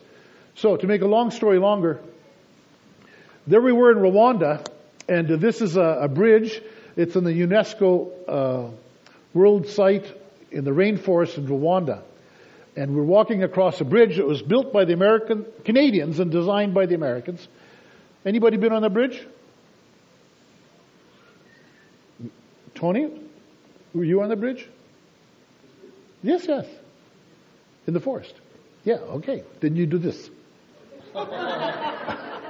So, 0.56 0.76
to 0.76 0.88
make 0.88 1.02
a 1.02 1.08
long 1.08 1.30
story 1.30 1.60
longer, 1.60 2.02
there 3.46 3.62
we 3.62 3.72
were 3.72 3.92
in 3.92 4.00
Rwanda, 4.00 4.66
and 5.08 5.28
this 5.28 5.62
is 5.62 5.78
a, 5.78 6.00
a 6.02 6.08
bridge. 6.08 6.62
It's 6.96 7.16
in 7.16 7.24
the 7.24 7.32
UNESCO 7.32 8.12
uh, 8.28 8.72
World 9.34 9.68
Site 9.68 10.06
in 10.52 10.64
the 10.64 10.72
rainforest 10.72 11.38
in 11.38 11.48
Rwanda 11.48 12.04
and 12.76 12.96
we're 12.96 13.04
walking 13.04 13.44
across 13.44 13.82
a 13.82 13.84
bridge 13.84 14.18
that 14.18 14.26
was 14.26 14.42
built 14.42 14.72
by 14.72 14.86
the 14.86 14.94
American 14.94 15.46
Canadians 15.66 16.20
and 16.20 16.32
designed 16.32 16.74
by 16.74 16.86
the 16.86 16.96
Americans. 16.96 17.48
Anybody 18.26 18.58
been 18.58 18.72
on 18.72 18.82
the 18.82 18.90
bridge? 18.90 19.28
Tony, 22.76 23.10
were 23.94 24.04
you 24.04 24.22
on 24.22 24.30
the 24.30 24.36
bridge? 24.36 24.68
Yes, 26.24 26.46
yes. 26.48 26.66
In 27.88 27.94
the 27.94 28.00
forest. 28.00 28.34
Yeah, 28.84 28.96
okay. 28.96 29.44
Then 29.60 29.76
you 29.76 29.86
do 29.86 29.98
this. 29.98 30.30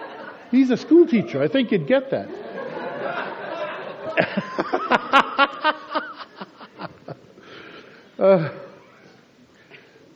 He's 0.52 0.70
a 0.70 0.78
school 0.78 1.08
teacher. 1.08 1.42
I 1.42 1.48
think 1.48 1.72
you'd 1.72 1.88
get 1.88 2.12
that. 2.12 2.30
uh, 8.20 8.50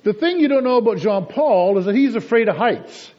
the 0.03 0.13
thing 0.13 0.39
you 0.39 0.49
don't 0.49 0.65
know 0.65 0.77
about 0.77 0.97
Jean 0.97 1.25
Paul 1.25 1.77
is 1.77 1.85
that 1.85 1.95
he's 1.95 2.15
afraid 2.15 2.49
of 2.49 2.57
heights. 2.57 3.11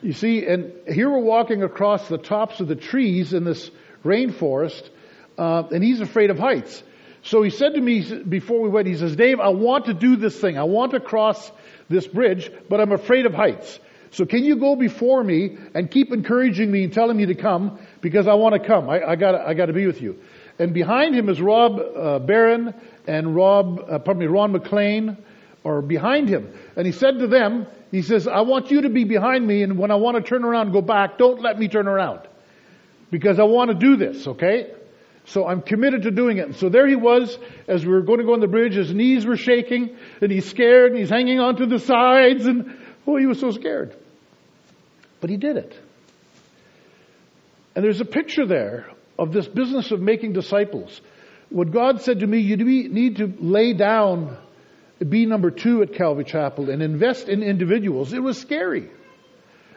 You 0.00 0.12
see, 0.12 0.46
and 0.46 0.72
here 0.88 1.10
we're 1.10 1.18
walking 1.18 1.64
across 1.64 2.08
the 2.08 2.18
tops 2.18 2.60
of 2.60 2.68
the 2.68 2.76
trees 2.76 3.32
in 3.32 3.44
this 3.44 3.70
rainforest, 4.04 4.88
uh, 5.36 5.64
and 5.72 5.82
he's 5.82 6.00
afraid 6.00 6.30
of 6.30 6.38
heights. 6.38 6.84
So 7.24 7.42
he 7.42 7.50
said 7.50 7.74
to 7.74 7.80
me 7.80 8.22
before 8.22 8.60
we 8.60 8.68
went, 8.68 8.86
he 8.86 8.96
says, 8.96 9.16
Dave, 9.16 9.40
I 9.40 9.50
want 9.50 9.86
to 9.86 9.94
do 9.94 10.14
this 10.16 10.40
thing. 10.40 10.56
I 10.56 10.64
want 10.64 10.92
to 10.92 11.00
cross 11.00 11.50
this 11.88 12.06
bridge, 12.06 12.50
but 12.68 12.80
I'm 12.80 12.92
afraid 12.92 13.26
of 13.26 13.34
heights. 13.34 13.80
So 14.12 14.26
can 14.26 14.44
you 14.44 14.56
go 14.56 14.76
before 14.76 15.24
me 15.24 15.56
and 15.74 15.90
keep 15.90 16.12
encouraging 16.12 16.70
me 16.70 16.84
and 16.84 16.92
telling 16.92 17.16
me 17.16 17.26
to 17.26 17.34
come 17.34 17.78
because 18.02 18.28
I 18.28 18.34
want 18.34 18.54
to 18.54 18.66
come. 18.66 18.88
I, 18.88 19.02
I 19.02 19.16
got 19.16 19.34
I 19.34 19.54
got 19.54 19.66
to 19.66 19.72
be 19.72 19.86
with 19.86 20.02
you. 20.02 20.18
And 20.58 20.74
behind 20.74 21.14
him 21.14 21.30
is 21.30 21.40
Rob 21.40 21.80
uh, 21.80 22.18
Barron 22.18 22.74
and 23.06 23.34
Rob, 23.34 23.80
uh, 23.80 23.98
pardon 23.98 24.18
me, 24.18 24.26
Ron 24.26 24.52
McLean 24.52 25.16
or 25.64 25.80
behind 25.80 26.28
him. 26.28 26.52
And 26.76 26.86
he 26.86 26.92
said 26.92 27.20
to 27.20 27.26
them, 27.26 27.66
he 27.90 28.02
says, 28.02 28.28
I 28.28 28.42
want 28.42 28.70
you 28.70 28.82
to 28.82 28.90
be 28.90 29.04
behind 29.04 29.46
me 29.46 29.62
and 29.62 29.78
when 29.78 29.90
I 29.90 29.94
want 29.94 30.16
to 30.16 30.22
turn 30.22 30.44
around 30.44 30.66
and 30.66 30.72
go 30.72 30.82
back, 30.82 31.16
don't 31.16 31.40
let 31.40 31.58
me 31.58 31.68
turn 31.68 31.88
around. 31.88 32.20
Because 33.10 33.38
I 33.38 33.44
want 33.44 33.70
to 33.70 33.76
do 33.76 33.96
this, 33.96 34.26
okay? 34.26 34.72
So 35.24 35.46
I'm 35.46 35.62
committed 35.62 36.02
to 36.02 36.10
doing 36.10 36.36
it. 36.36 36.46
And 36.46 36.56
so 36.56 36.68
there 36.68 36.86
he 36.86 36.96
was 36.96 37.38
as 37.66 37.86
we 37.86 37.92
were 37.92 38.02
going 38.02 38.18
to 38.18 38.24
go 38.24 38.34
on 38.34 38.40
the 38.40 38.48
bridge. 38.48 38.74
His 38.74 38.92
knees 38.92 39.24
were 39.24 39.36
shaking 39.36 39.96
and 40.20 40.30
he's 40.30 40.48
scared 40.50 40.92
and 40.92 41.00
he's 41.00 41.10
hanging 41.10 41.40
onto 41.40 41.64
the 41.64 41.78
sides 41.78 42.44
and 42.44 42.76
oh, 43.06 43.16
he 43.16 43.24
was 43.24 43.40
so 43.40 43.50
scared. 43.50 43.96
But 45.22 45.30
he 45.30 45.38
did 45.38 45.56
it. 45.56 45.74
And 47.74 47.82
there's 47.82 48.02
a 48.02 48.04
picture 48.04 48.44
there 48.44 48.90
of 49.18 49.32
this 49.32 49.48
business 49.48 49.92
of 49.92 50.00
making 50.00 50.34
disciples. 50.34 51.00
What 51.48 51.70
God 51.70 52.02
said 52.02 52.20
to 52.20 52.26
me, 52.26 52.38
you 52.40 52.56
need 52.56 53.16
to 53.16 53.32
lay 53.38 53.72
down 53.72 54.36
be 55.08 55.26
number 55.26 55.50
two 55.50 55.82
at 55.82 55.94
Calvary 55.94 56.24
Chapel 56.24 56.70
and 56.70 56.82
invest 56.82 57.28
in 57.28 57.42
individuals, 57.42 58.12
it 58.12 58.22
was 58.22 58.38
scary. 58.38 58.88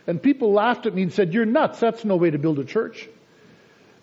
And 0.08 0.22
people 0.22 0.54
laughed 0.54 0.86
at 0.86 0.94
me 0.94 1.04
and 1.04 1.14
said, 1.14 1.34
You're 1.34 1.46
nuts. 1.46 1.80
That's 1.80 2.06
no 2.06 2.16
way 2.16 2.30
to 2.30 2.38
build 2.38 2.60
a 2.60 2.66
church. 2.66 3.08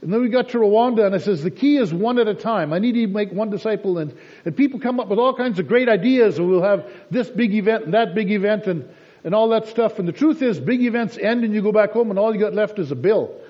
And 0.00 0.12
then 0.12 0.20
we 0.20 0.30
got 0.30 0.48
to 0.48 0.58
Rwanda 0.58 1.06
and 1.06 1.14
I 1.14 1.18
says, 1.18 1.44
the 1.44 1.50
key 1.52 1.76
is 1.76 1.94
one 1.94 2.18
at 2.18 2.26
a 2.26 2.34
time. 2.34 2.72
I 2.72 2.80
need 2.80 2.94
to 2.94 3.06
make 3.06 3.30
one 3.30 3.50
disciple 3.50 3.98
and, 3.98 4.12
and 4.44 4.56
people 4.56 4.80
come 4.80 4.98
up 4.98 5.06
with 5.06 5.20
all 5.20 5.32
kinds 5.32 5.60
of 5.60 5.68
great 5.68 5.88
ideas 5.88 6.38
and 6.38 6.48
we'll 6.48 6.64
have 6.64 6.90
this 7.12 7.30
big 7.30 7.54
event 7.54 7.84
and 7.84 7.94
that 7.94 8.12
big 8.12 8.32
event 8.32 8.66
and, 8.66 8.92
and 9.24 9.34
all 9.34 9.50
that 9.50 9.68
stuff. 9.68 9.98
And 9.98 10.08
the 10.08 10.12
truth 10.12 10.42
is 10.42 10.58
big 10.58 10.82
events 10.82 11.18
end 11.18 11.44
and 11.44 11.54
you 11.54 11.62
go 11.62 11.72
back 11.72 11.92
home 11.92 12.10
and 12.10 12.18
all 12.18 12.34
you 12.34 12.40
got 12.40 12.54
left 12.54 12.78
is 12.78 12.90
a 12.90 12.96
bill. 12.96 13.40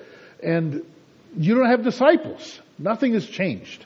And 0.41 0.85
you 1.37 1.55
don't 1.55 1.69
have 1.69 1.83
disciples. 1.83 2.59
Nothing 2.77 3.13
has 3.13 3.25
changed. 3.25 3.85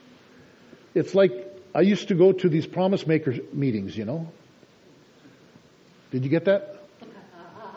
It's 0.93 1.13
like 1.15 1.31
I 1.73 1.81
used 1.81 2.07
to 2.09 2.15
go 2.15 2.31
to 2.31 2.49
these 2.49 2.65
promise 2.65 3.05
maker 3.05 3.35
meetings, 3.53 3.95
you 3.95 4.05
know. 4.05 4.31
Did 6.11 6.23
you 6.23 6.29
get 6.29 6.45
that? 6.45 6.83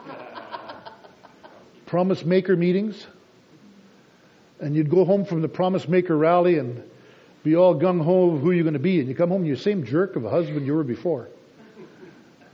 promise 1.87 2.25
maker 2.25 2.57
meetings. 2.57 3.07
And 4.61 4.75
you'd 4.75 4.91
go 4.91 5.05
home 5.05 5.25
from 5.25 5.43
the 5.43 5.49
promise 5.49 5.89
maker 5.89 6.17
rally 6.17 6.59
and 6.59 6.83
be 7.43 7.57
all 7.57 7.75
gung 7.75 8.03
ho 8.03 8.33
of 8.33 8.41
who 8.41 8.51
you're 8.51 8.65
going 8.65 8.75
to 8.75 8.79
be. 8.79 9.01
And 9.01 9.09
you 9.09 9.15
come 9.15 9.31
home 9.31 9.45
you're 9.45 9.57
the 9.57 9.63
same 9.63 9.85
jerk 9.85 10.17
of 10.17 10.25
a 10.25 10.31
husband 10.31 10.67
you 10.67 10.75
were 10.75 10.85
before. 10.85 11.29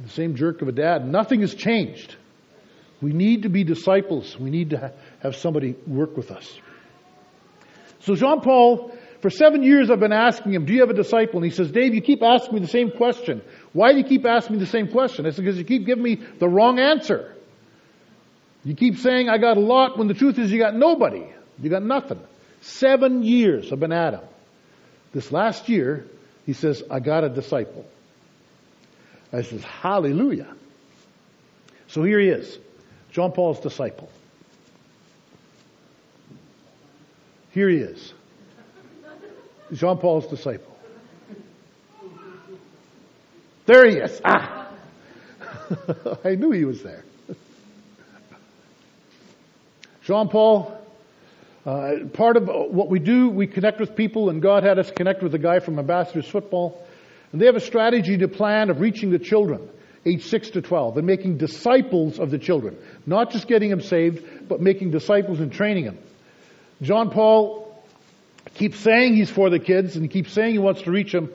The 0.01 0.11
same 0.11 0.37
jerk 0.37 0.63
of 0.63 0.69
a 0.69 0.73
dad. 0.73 1.07
Nothing 1.07 1.41
has 1.41 1.55
changed. 1.55 2.17
We 3.01 3.13
need 3.13 3.43
to 3.43 3.49
be 3.49 3.65
disciples. 3.65 4.39
We 4.39 4.51
need 4.51 4.71
to 4.71 4.93
have 5.21 5.37
somebody 5.37 5.75
work 5.87 6.17
with 6.17 6.31
us. 6.31 6.59
So 8.01 8.15
Jean 8.15 8.41
Paul 8.41 8.97
for 9.21 9.31
seven 9.31 9.63
years 9.63 9.91
I've 9.91 10.01
been 10.01 10.13
asking 10.13 10.53
him, 10.53 10.67
do 10.67 10.73
you 10.73 10.81
have 10.81 10.91
a 10.91 10.95
disciple? 10.95 11.37
And 11.37 11.45
he 11.45 11.51
says, 11.51 11.71
Dave, 11.71 11.95
you 11.95 12.01
keep 12.01 12.23
asking 12.23 12.55
me 12.55 12.61
the 12.61 12.69
same 12.69 12.91
question. 12.91 13.43
Why 13.73 13.93
do 13.93 13.99
you 13.99 14.05
keep 14.05 14.25
asking 14.25 14.57
me 14.57 14.61
the 14.61 14.71
same 14.71 14.89
question? 14.89 15.27
I 15.27 15.31
said, 15.31 15.45
because 15.45 15.59
you 15.59 15.65
keep 15.65 15.87
giving 15.87 16.05
me 16.05 16.15
the 16.15 16.49
wrong 16.49 16.79
answer. 16.79 17.35
You 18.65 18.75
keep 18.75 18.99
saying, 18.99 19.29
I 19.29 19.39
got 19.39 19.57
a 19.57 19.61
lot, 19.61 19.97
when 19.99 20.09
the 20.09 20.15
truth 20.15 20.39
is 20.39 20.51
you 20.53 20.59
got 20.59 20.75
nobody. 20.75 21.27
You 21.61 21.71
got 21.71 21.83
nothing. 21.83 22.21
Seven 22.61 23.23
years 23.23 23.73
I've 23.73 23.81
been 23.81 23.93
at 23.93 24.15
him. 24.15 24.25
This 25.13 25.33
last 25.33 25.69
year, 25.69 26.07
he 26.45 26.53
says, 26.53 26.83
I 26.91 27.01
got 27.01 27.25
a 27.25 27.29
disciple. 27.29 27.87
I 29.33 29.43
says, 29.43 29.63
Hallelujah. 29.63 30.55
So 31.89 32.03
here 32.03 32.19
he 32.21 32.29
is, 32.29 32.59
John 33.11 33.33
Paul's 33.33 33.61
disciple. 33.61 34.11
Here 37.57 37.71
he 37.71 37.79
is, 37.79 38.13
Jean 39.73 39.97
Paul's 39.97 40.27
disciple. 40.27 40.77
There 43.65 43.89
he 43.89 43.97
is. 43.97 44.21
Ah! 44.23 44.69
I 46.25 46.35
knew 46.35 46.51
he 46.51 46.67
was 46.67 46.83
there. 46.83 47.03
Jean 50.05 50.29
Paul, 50.29 50.79
uh, 51.65 51.95
part 52.13 52.37
of 52.37 52.47
what 52.47 52.91
we 52.91 52.99
do, 52.99 53.31
we 53.31 53.47
connect 53.47 53.81
with 53.81 53.97
people, 53.97 54.29
and 54.29 54.43
God 54.43 54.63
had 54.63 54.79
us 54.79 54.91
connect 54.91 55.23
with 55.23 55.35
a 55.35 55.39
guy 55.39 55.59
from 55.59 55.79
Ambassadors 55.79 56.29
Football. 56.29 56.86
And 57.37 57.43
they 57.43 57.47
have 57.49 57.57
a 57.57 57.61
strategy 57.61 58.17
to 58.17 58.29
plan 58.29 58.71
of 58.71 58.81
reaching 58.81 59.11
the 59.11 59.19
children, 59.19 59.69
age 60.07 60.25
6 60.25 60.49
to 60.53 60.63
12, 60.63 60.97
and 60.97 61.07
making 61.07 61.37
disciples 61.37 62.19
of 62.19 62.31
the 62.31 62.39
children. 62.39 62.79
Not 63.05 63.31
just 63.31 63.47
getting 63.47 63.69
them 63.69 63.83
saved, 63.83 64.49
but 64.49 64.63
making 64.63 64.91
disciples 64.91 65.39
and 65.39 65.53
training 65.53 65.85
them. 65.85 65.99
John 66.81 67.11
Paul 67.11 67.85
keeps 68.55 68.81
saying 68.81 69.17
he's 69.17 69.29
for 69.29 69.51
the 69.51 69.59
kids, 69.59 69.97
and 69.97 70.03
he 70.03 70.09
keeps 70.09 70.33
saying 70.33 70.53
he 70.53 70.59
wants 70.59 70.81
to 70.85 70.91
reach 70.91 71.13
them. 71.13 71.31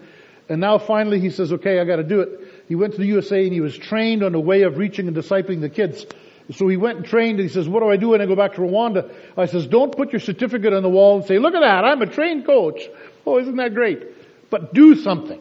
And 0.50 0.60
now 0.60 0.80
finally 0.80 1.20
he 1.20 1.30
says, 1.30 1.54
okay, 1.54 1.80
I 1.80 1.86
gotta 1.86 2.02
do 2.02 2.22
it. 2.22 2.64
He 2.68 2.74
went 2.74 2.94
to 2.94 3.00
the 3.00 3.06
USA 3.06 3.44
and 3.44 3.54
he 3.54 3.62
was 3.62 3.78
trained 3.78 4.24
on 4.24 4.34
a 4.34 4.40
way 4.40 4.64
of 4.64 4.80
reaching 4.80 5.08
and 5.08 5.16
discipling 5.16 5.62
the 5.62 5.70
kids. 5.70 6.08
So 6.56 6.68
he 6.68 6.78
went 6.78 6.98
and 6.98 7.06
trained 7.06 7.40
and 7.40 7.48
he 7.48 7.54
says, 7.54 7.70
what 7.70 7.82
do 7.82 7.92
I 7.92 7.98
do 7.98 8.10
when 8.10 8.22
I 8.22 8.26
go 8.26 8.36
back 8.36 8.56
to 8.56 8.62
Rwanda? 8.62 9.14
I 9.38 9.46
says, 9.46 9.68
don't 9.68 9.96
put 9.96 10.14
your 10.14 10.20
certificate 10.20 10.74
on 10.74 10.82
the 10.82 10.90
wall 10.90 11.18
and 11.18 11.28
say, 11.28 11.38
look 11.38 11.54
at 11.54 11.60
that, 11.60 11.86
I'm 11.86 12.02
a 12.02 12.08
trained 12.08 12.48
coach. 12.48 12.82
Oh, 13.24 13.38
isn't 13.38 13.58
that 13.58 13.76
great? 13.76 14.50
But 14.50 14.74
do 14.74 14.96
something. 14.96 15.40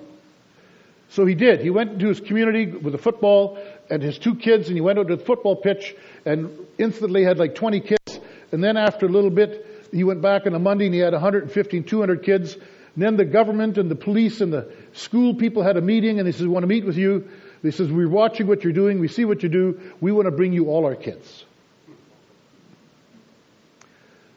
So 1.11 1.27
he 1.27 1.35
did. 1.35 1.61
He 1.61 1.71
went 1.71 1.93
into 1.93 2.07
his 2.07 2.21
community 2.21 2.67
with 2.67 2.95
a 2.95 2.99
football 2.99 3.59
and 3.91 4.01
his 4.01 4.17
two 4.17 4.37
kids 4.37 4.69
and 4.69 4.77
he 4.77 4.81
went 4.81 4.99
out 4.99 5.09
to 5.09 5.17
the 5.17 5.25
football 5.25 5.57
pitch 5.57 5.95
and 6.25 6.57
instantly 6.79 7.25
had 7.25 7.37
like 7.37 7.57
20 7.57 7.81
kids. 7.81 8.21
And 8.53 8.63
then 8.63 8.77
after 8.77 9.07
a 9.07 9.09
little 9.09 9.31
bit, 9.31 9.89
he 9.91 10.05
went 10.05 10.23
back 10.23 10.47
on 10.47 10.55
a 10.55 10.59
Monday 10.61 10.87
and 10.87 10.95
he 10.95 11.01
had 11.01 11.13
150, 11.13 11.83
200 11.83 12.23
kids. 12.23 12.55
And 12.55 12.63
then 12.97 13.17
the 13.17 13.25
government 13.25 13.77
and 13.77 13.91
the 13.91 13.97
police 13.97 14.41
and 14.41 14.53
the 14.53 14.73
school 14.93 15.35
people 15.35 15.65
had 15.65 15.77
a 15.77 15.81
meeting 15.81 16.21
and 16.21 16.29
they 16.29 16.33
said, 16.33 16.43
we 16.43 16.49
want 16.49 16.63
to 16.63 16.69
meet 16.69 16.85
with 16.85 16.97
you. 16.97 17.29
He 17.63 17.73
says, 17.73 17.91
we're 17.91 18.09
watching 18.09 18.47
what 18.47 18.63
you're 18.63 18.73
doing. 18.73 19.01
We 19.01 19.09
see 19.09 19.25
what 19.25 19.43
you 19.43 19.49
do. 19.49 19.81
We 20.01 20.13
want 20.13 20.27
to 20.27 20.31
bring 20.31 20.53
you 20.53 20.67
all 20.71 20.87
our 20.87 20.95
kids. 20.95 21.45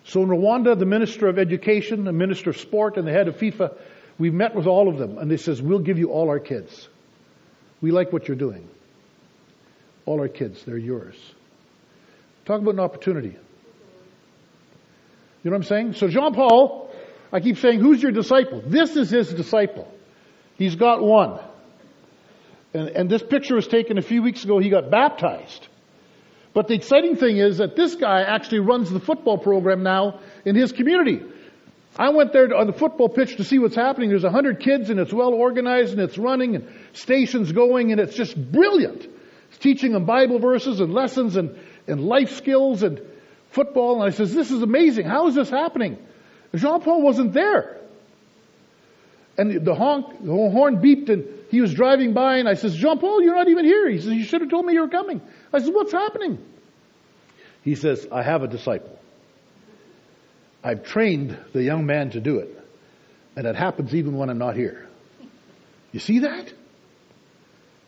So 0.05 0.23
in 0.23 0.29
Rwanda, 0.29 0.77
the 0.77 0.85
Minister 0.85 1.27
of 1.27 1.37
Education, 1.37 2.03
the 2.03 2.11
Minister 2.11 2.49
of 2.49 2.57
Sport, 2.57 2.97
and 2.97 3.07
the 3.07 3.11
head 3.11 3.27
of 3.27 3.37
FIFA, 3.37 3.77
we 4.19 4.29
met 4.29 4.55
with 4.55 4.67
all 4.67 4.87
of 4.89 4.97
them, 4.97 5.17
and 5.17 5.29
they 5.29 5.37
says, 5.37 5.61
we'll 5.61 5.79
give 5.79 5.97
you 5.97 6.11
all 6.11 6.29
our 6.29 6.39
kids. 6.39 6.87
We 7.81 7.91
like 7.91 8.13
what 8.13 8.27
you're 8.27 8.37
doing. 8.37 8.69
All 10.05 10.19
our 10.19 10.27
kids, 10.27 10.63
they're 10.65 10.77
yours. 10.77 11.15
Talk 12.45 12.61
about 12.61 12.73
an 12.75 12.79
opportunity. 12.79 13.35
You 15.43 15.51
know 15.51 15.57
what 15.57 15.63
I'm 15.63 15.63
saying? 15.63 15.93
So 15.93 16.07
Jean 16.07 16.33
Paul, 16.33 16.89
I 17.31 17.39
keep 17.39 17.57
saying, 17.57 17.79
who's 17.79 18.01
your 18.01 18.11
disciple? 18.11 18.61
This 18.65 18.95
is 18.95 19.09
his 19.09 19.33
disciple. 19.33 19.91
He's 20.57 20.75
got 20.75 21.01
one. 21.01 21.39
And, 22.73 22.89
and 22.89 23.09
this 23.09 23.23
picture 23.23 23.55
was 23.55 23.67
taken 23.67 23.97
a 23.97 24.01
few 24.01 24.21
weeks 24.21 24.43
ago. 24.43 24.59
He 24.59 24.69
got 24.69 24.89
baptized. 24.89 25.67
But 26.53 26.67
the 26.67 26.75
exciting 26.75 27.15
thing 27.15 27.37
is 27.37 27.57
that 27.57 27.75
this 27.75 27.95
guy 27.95 28.21
actually 28.21 28.59
runs 28.59 28.91
the 28.91 28.99
football 28.99 29.37
program 29.37 29.83
now 29.83 30.19
in 30.45 30.55
his 30.55 30.71
community. 30.71 31.21
I 31.97 32.09
went 32.09 32.33
there 32.33 32.55
on 32.55 32.67
the 32.67 32.73
football 32.73 33.07
pitch 33.07 33.37
to 33.37 33.43
see 33.43 33.59
what's 33.59 33.75
happening. 33.75 34.09
There's 34.09 34.23
a 34.23 34.31
hundred 34.31 34.59
kids 34.59 34.89
and 34.89 34.99
it's 34.99 35.13
well 35.13 35.33
organized 35.33 35.91
and 35.91 36.01
it's 36.01 36.17
running 36.17 36.55
and 36.55 36.67
stations 36.93 37.51
going 37.51 37.91
and 37.91 38.01
it's 38.01 38.15
just 38.15 38.35
brilliant. 38.51 39.07
It's 39.49 39.57
teaching 39.59 39.91
them 39.91 40.05
Bible 40.05 40.39
verses 40.39 40.79
and 40.79 40.91
lessons 40.93 41.35
and, 41.35 41.55
and 41.87 42.01
life 42.01 42.31
skills 42.35 42.81
and 42.81 42.99
football. 43.51 44.01
And 44.01 44.11
I 44.11 44.15
says, 44.15 44.33
this 44.33 44.49
is 44.49 44.63
amazing. 44.63 45.05
How 45.05 45.27
is 45.27 45.35
this 45.35 45.51
happening? 45.51 45.99
Jean 46.55 46.81
Paul 46.81 47.03
wasn't 47.03 47.33
there. 47.33 47.77
And 49.37 49.63
the 49.63 49.75
honk, 49.75 50.23
the 50.23 50.31
horn 50.31 50.77
beeped 50.77 51.09
and 51.09 51.27
he 51.51 51.61
was 51.61 51.73
driving 51.73 52.13
by 52.13 52.37
and 52.37 52.49
I 52.49 52.55
says, 52.55 52.75
Jean 52.75 52.97
Paul, 52.97 53.21
you're 53.21 53.35
not 53.35 53.49
even 53.49 53.65
here. 53.65 53.87
He 53.89 53.99
says, 53.99 54.13
you 54.13 54.23
should 54.23 54.41
have 54.41 54.49
told 54.49 54.65
me 54.65 54.73
you 54.73 54.81
were 54.81 54.87
coming. 54.87 55.21
I 55.51 55.59
says, 55.59 55.69
what's 55.69 55.91
happening? 55.91 56.43
He 57.63 57.75
says, 57.75 58.07
I 58.11 58.23
have 58.23 58.41
a 58.41 58.47
disciple. 58.47 58.99
I've 60.63 60.83
trained 60.83 61.37
the 61.51 61.61
young 61.61 61.85
man 61.85 62.11
to 62.11 62.19
do 62.19 62.39
it. 62.39 62.59
And 63.35 63.45
it 63.47 63.55
happens 63.55 63.93
even 63.93 64.15
when 64.15 64.29
I'm 64.29 64.37
not 64.37 64.55
here. 64.55 64.87
You 65.91 65.99
see 65.99 66.19
that? 66.19 66.53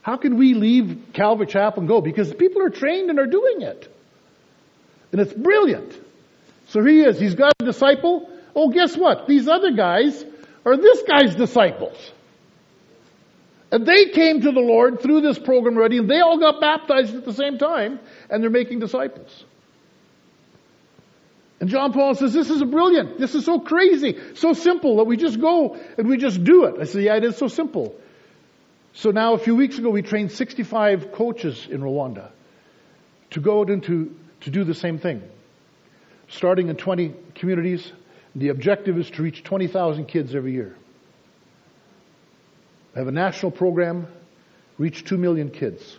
How 0.02 0.18
can 0.18 0.38
we 0.38 0.54
leave 0.54 1.14
Calvary 1.14 1.48
Chapel 1.48 1.82
and 1.82 1.88
go? 1.88 2.02
Because 2.02 2.34
people 2.34 2.62
are 2.62 2.70
trained 2.70 3.10
and 3.10 3.20
are 3.20 3.28
doing 3.28 3.62
it. 3.62 3.92
And 5.12 5.22
it's 5.22 5.34
brilliant. 5.34 6.00
So 6.68 6.84
he 6.84 7.02
is. 7.02 7.20
He's 7.20 7.36
got 7.36 7.54
a 7.60 7.66
disciple. 7.66 8.30
Oh, 8.56 8.70
guess 8.70 8.96
what? 8.96 9.28
These 9.28 9.48
other 9.48 9.72
guys 9.72 10.24
are 10.66 10.78
this 10.78 11.04
guy's 11.04 11.36
disciples. 11.36 11.98
And 13.72 13.86
they 13.86 14.10
came 14.10 14.42
to 14.42 14.52
the 14.52 14.60
Lord 14.60 15.02
through 15.02 15.22
this 15.22 15.40
program 15.40 15.78
already, 15.78 15.98
and 15.98 16.10
they 16.10 16.20
all 16.20 16.40
got 16.40 16.62
baptized 16.62 17.16
at 17.16 17.26
the 17.26 17.34
same 17.34 17.58
time, 17.58 18.00
and 18.30 18.44
they're 18.44 18.50
making 18.50 18.80
disciples. 18.80 19.44
And 21.66 21.72
John 21.72 21.94
Paul 21.94 22.14
says, 22.14 22.32
this 22.32 22.52
is 22.52 22.64
brilliant. 22.64 23.18
This 23.18 23.34
is 23.34 23.44
so 23.44 23.60
crazy, 23.60 24.20
so 24.36 24.54
simple 24.54 24.98
that 24.98 25.06
we 25.06 25.18
just 25.18 25.42
go 25.42 25.76
and 25.98 26.08
we 26.08 26.16
just 26.16 26.44
do 26.44 26.66
it. 26.66 26.76
I 26.80 26.84
said, 26.84 27.02
yeah, 27.02 27.16
it 27.16 27.24
is 27.24 27.38
so 27.38 27.48
simple. 27.48 27.96
So 28.94 29.10
now 29.10 29.34
a 29.34 29.40
few 29.40 29.56
weeks 29.56 29.80
ago 29.80 29.90
we 29.90 30.04
trained 30.04 30.32
65 30.32 31.12
coaches 31.12 31.68
in 31.68 31.82
Rwanda 31.82 32.30
to 33.32 33.40
go 33.40 33.62
out 33.62 33.72
into, 33.72 34.16
to 34.42 34.52
do 34.52 34.64
the 34.64 34.76
same 34.76 35.00
thing. 35.00 35.24
Starting 36.28 36.70
in 36.70 36.76
20 36.76 37.16
communities, 37.34 37.92
the 38.36 38.50
objective 38.50 39.00
is 39.00 39.10
to 39.10 39.24
reach 39.24 39.44
20,000 39.44 40.06
kids 40.06 40.36
every 40.36 40.52
year 40.52 40.76
have 42.94 43.08
a 43.08 43.12
national 43.12 43.52
program, 43.52 44.06
reach 44.78 45.04
2 45.04 45.18
million 45.18 45.50
kids. 45.50 45.98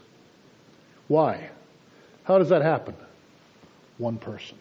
Why? 1.08 1.50
How 2.22 2.38
does 2.38 2.50
that 2.50 2.62
happen? 2.62 2.94
One 3.98 4.18
person. 4.18 4.58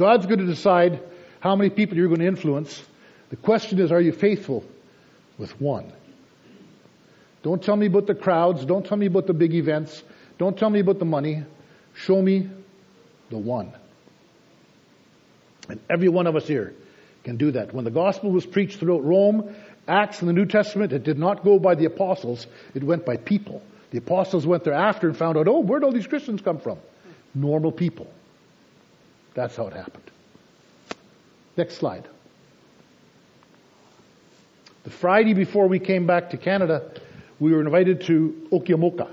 God's 0.00 0.24
going 0.24 0.38
to 0.38 0.46
decide 0.46 1.02
how 1.40 1.54
many 1.54 1.68
people 1.68 1.98
you're 1.98 2.08
going 2.08 2.20
to 2.20 2.26
influence. 2.26 2.82
The 3.28 3.36
question 3.36 3.78
is, 3.78 3.92
are 3.92 4.00
you 4.00 4.12
faithful 4.12 4.64
with 5.36 5.60
one? 5.60 5.92
Don't 7.42 7.62
tell 7.62 7.76
me 7.76 7.84
about 7.84 8.06
the 8.06 8.14
crowds. 8.14 8.64
Don't 8.64 8.84
tell 8.84 8.96
me 8.96 9.04
about 9.04 9.26
the 9.26 9.34
big 9.34 9.52
events. 9.52 10.02
Don't 10.38 10.58
tell 10.58 10.70
me 10.70 10.80
about 10.80 11.00
the 11.00 11.04
money. 11.04 11.44
Show 11.92 12.22
me 12.22 12.48
the 13.28 13.36
one. 13.36 13.74
And 15.68 15.78
every 15.90 16.08
one 16.08 16.26
of 16.26 16.34
us 16.34 16.48
here 16.48 16.72
can 17.22 17.36
do 17.36 17.50
that. 17.50 17.74
When 17.74 17.84
the 17.84 17.90
gospel 17.90 18.30
was 18.30 18.46
preached 18.46 18.80
throughout 18.80 19.04
Rome, 19.04 19.54
Acts 19.86 20.22
in 20.22 20.28
the 20.28 20.32
New 20.32 20.46
Testament, 20.46 20.94
it 20.94 21.04
did 21.04 21.18
not 21.18 21.44
go 21.44 21.58
by 21.58 21.74
the 21.74 21.84
apostles, 21.84 22.46
it 22.74 22.82
went 22.82 23.04
by 23.04 23.18
people. 23.18 23.60
The 23.90 23.98
apostles 23.98 24.46
went 24.46 24.64
there 24.64 24.72
after 24.72 25.08
and 25.08 25.16
found 25.16 25.36
out, 25.36 25.46
oh, 25.46 25.60
where'd 25.60 25.84
all 25.84 25.92
these 25.92 26.06
Christians 26.06 26.40
come 26.40 26.58
from? 26.58 26.78
Normal 27.34 27.70
people. 27.70 28.10
That's 29.34 29.56
how 29.56 29.66
it 29.66 29.74
happened. 29.74 30.10
Next 31.56 31.76
slide. 31.76 32.06
The 34.84 34.90
Friday 34.90 35.34
before 35.34 35.68
we 35.68 35.78
came 35.78 36.06
back 36.06 36.30
to 36.30 36.36
Canada, 36.36 36.90
we 37.38 37.52
were 37.52 37.60
invited 37.60 38.02
to 38.02 38.48
Okyamoka. 38.50 39.10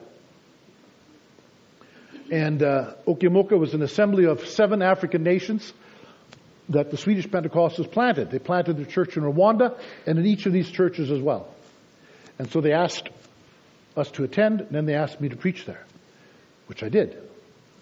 And 2.31 2.61
uh, 2.61 2.93
was 3.05 3.73
an 3.73 3.81
assembly 3.81 4.25
of 4.25 4.47
seven 4.47 4.81
African 4.81 5.23
nations 5.23 5.73
that 6.69 6.91
the 6.91 6.97
Swedish 6.97 7.27
Pentecostals 7.27 7.89
planted. 7.89 8.31
They 8.31 8.39
planted 8.39 8.79
a 8.79 8.85
church 8.85 9.15
in 9.15 9.23
Rwanda 9.23 9.77
and 10.05 10.19
in 10.19 10.25
each 10.25 10.45
of 10.45 10.53
these 10.53 10.69
churches 10.69 11.09
as 11.11 11.21
well. 11.21 11.47
And 12.39 12.49
so 12.51 12.61
they 12.61 12.73
asked 12.73 13.09
us 13.95 14.11
to 14.11 14.23
attend, 14.23 14.61
and 14.61 14.71
then 14.71 14.85
they 14.85 14.95
asked 14.95 15.19
me 15.21 15.29
to 15.29 15.35
preach 15.35 15.65
there, 15.65 15.83
which 16.67 16.83
I 16.83 16.89
did. 16.89 17.17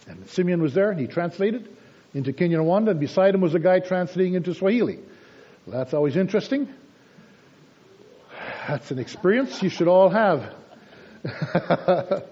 And 0.08 0.27
Simeon 0.30 0.62
was 0.62 0.74
there, 0.74 0.92
and 0.92 1.00
he 1.00 1.08
translated 1.08 1.68
into 2.16 2.34
Kinyarwanda, 2.34 2.92
and 2.92 3.00
beside 3.00 3.36
him 3.36 3.42
was 3.42 3.54
a 3.54 3.60
guy 3.60 3.80
translating 3.80 4.34
into 4.34 4.56
Swahili. 4.56 4.98
Well, 5.68 5.78
that's 5.78 5.94
always 5.94 6.16
interesting. 6.16 6.68
That's 8.68 8.90
an 8.90 8.98
experience 8.98 9.62
you 9.62 9.70
should 9.70 9.88
all 9.88 10.10
have. 10.10 10.56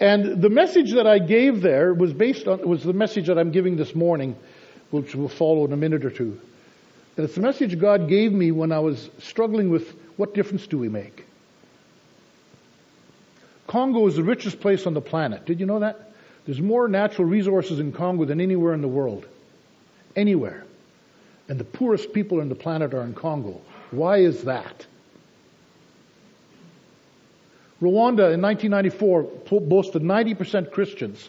And 0.00 0.40
the 0.40 0.48
message 0.48 0.92
that 0.92 1.06
I 1.06 1.18
gave 1.18 1.60
there 1.60 1.92
was 1.92 2.14
based 2.14 2.48
on, 2.48 2.66
was 2.66 2.82
the 2.82 2.94
message 2.94 3.26
that 3.26 3.38
I'm 3.38 3.50
giving 3.50 3.76
this 3.76 3.94
morning, 3.94 4.34
which 4.90 5.14
will 5.14 5.28
follow 5.28 5.66
in 5.66 5.74
a 5.74 5.76
minute 5.76 6.06
or 6.06 6.10
two. 6.10 6.40
And 7.16 7.26
it's 7.26 7.34
the 7.34 7.42
message 7.42 7.78
God 7.78 8.08
gave 8.08 8.32
me 8.32 8.50
when 8.50 8.72
I 8.72 8.78
was 8.78 9.10
struggling 9.18 9.68
with 9.68 9.94
what 10.16 10.32
difference 10.32 10.66
do 10.66 10.78
we 10.78 10.88
make? 10.88 11.26
Congo 13.66 14.06
is 14.06 14.16
the 14.16 14.22
richest 14.22 14.60
place 14.60 14.86
on 14.86 14.94
the 14.94 15.02
planet. 15.02 15.44
Did 15.44 15.60
you 15.60 15.66
know 15.66 15.80
that? 15.80 16.09
There's 16.50 16.60
more 16.60 16.88
natural 16.88 17.28
resources 17.28 17.78
in 17.78 17.92
Congo 17.92 18.24
than 18.24 18.40
anywhere 18.40 18.74
in 18.74 18.82
the 18.82 18.88
world. 18.88 19.24
Anywhere. 20.16 20.64
And 21.48 21.60
the 21.60 21.64
poorest 21.64 22.12
people 22.12 22.40
on 22.40 22.48
the 22.48 22.56
planet 22.56 22.92
are 22.92 23.02
in 23.04 23.14
Congo. 23.14 23.60
Why 23.92 24.16
is 24.16 24.42
that? 24.42 24.84
Rwanda 27.80 28.34
in 28.34 28.42
1994 28.42 29.22
boasted 29.60 30.02
90% 30.02 30.72
Christians, 30.72 31.28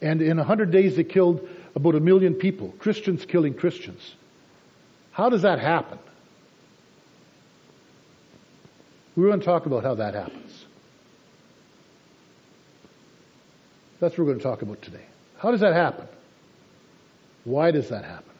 and 0.00 0.22
in 0.22 0.38
100 0.38 0.70
days 0.70 0.96
they 0.96 1.04
killed 1.04 1.46
about 1.74 1.94
a 1.94 2.00
million 2.00 2.32
people, 2.32 2.74
Christians 2.78 3.26
killing 3.26 3.52
Christians. 3.52 4.14
How 5.10 5.28
does 5.28 5.42
that 5.42 5.58
happen? 5.58 5.98
We're 9.16 9.26
going 9.26 9.40
to 9.40 9.44
talk 9.44 9.66
about 9.66 9.82
how 9.82 9.96
that 9.96 10.14
happens. 10.14 10.51
That's 14.02 14.18
what 14.18 14.26
we're 14.26 14.32
going 14.32 14.38
to 14.38 14.42
talk 14.42 14.62
about 14.62 14.82
today. 14.82 15.04
How 15.38 15.52
does 15.52 15.60
that 15.60 15.74
happen? 15.74 16.08
Why 17.44 17.70
does 17.70 17.90
that 17.90 18.04
happen? 18.04 18.32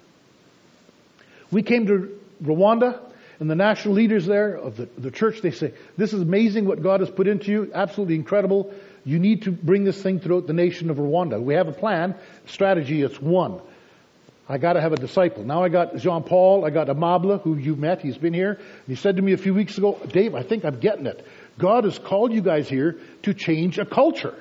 We 1.52 1.62
came 1.62 1.86
to 1.86 2.18
Rwanda, 2.42 2.98
and 3.38 3.48
the 3.48 3.54
national 3.54 3.94
leaders 3.94 4.26
there 4.26 4.56
of 4.56 4.76
the, 4.76 4.88
the 4.98 5.12
church, 5.12 5.40
they 5.40 5.52
say, 5.52 5.72
This 5.96 6.12
is 6.12 6.20
amazing 6.20 6.64
what 6.64 6.82
God 6.82 6.98
has 6.98 7.10
put 7.10 7.28
into 7.28 7.52
you, 7.52 7.70
absolutely 7.72 8.16
incredible. 8.16 8.74
You 9.04 9.20
need 9.20 9.42
to 9.42 9.52
bring 9.52 9.84
this 9.84 10.02
thing 10.02 10.18
throughout 10.18 10.48
the 10.48 10.52
nation 10.52 10.90
of 10.90 10.96
Rwanda. 10.96 11.40
We 11.40 11.54
have 11.54 11.68
a 11.68 11.72
plan, 11.72 12.16
strategy, 12.46 13.00
it's 13.00 13.20
one. 13.20 13.60
I 14.48 14.58
got 14.58 14.72
to 14.72 14.80
have 14.80 14.92
a 14.92 14.96
disciple. 14.96 15.44
Now 15.44 15.62
I 15.62 15.68
got 15.68 15.94
Jean 15.94 16.24
Paul, 16.24 16.64
I 16.64 16.70
got 16.70 16.88
Aimable, 16.88 17.40
who 17.40 17.56
you've 17.56 17.78
met, 17.78 18.00
he's 18.00 18.18
been 18.18 18.34
here. 18.34 18.58
He 18.88 18.96
said 18.96 19.14
to 19.14 19.22
me 19.22 19.32
a 19.32 19.38
few 19.38 19.54
weeks 19.54 19.78
ago, 19.78 19.96
Dave, 20.08 20.34
I 20.34 20.42
think 20.42 20.64
I'm 20.64 20.80
getting 20.80 21.06
it. 21.06 21.24
God 21.56 21.84
has 21.84 22.00
called 22.00 22.32
you 22.32 22.42
guys 22.42 22.68
here 22.68 22.98
to 23.22 23.32
change 23.32 23.78
a 23.78 23.86
culture. 23.86 24.34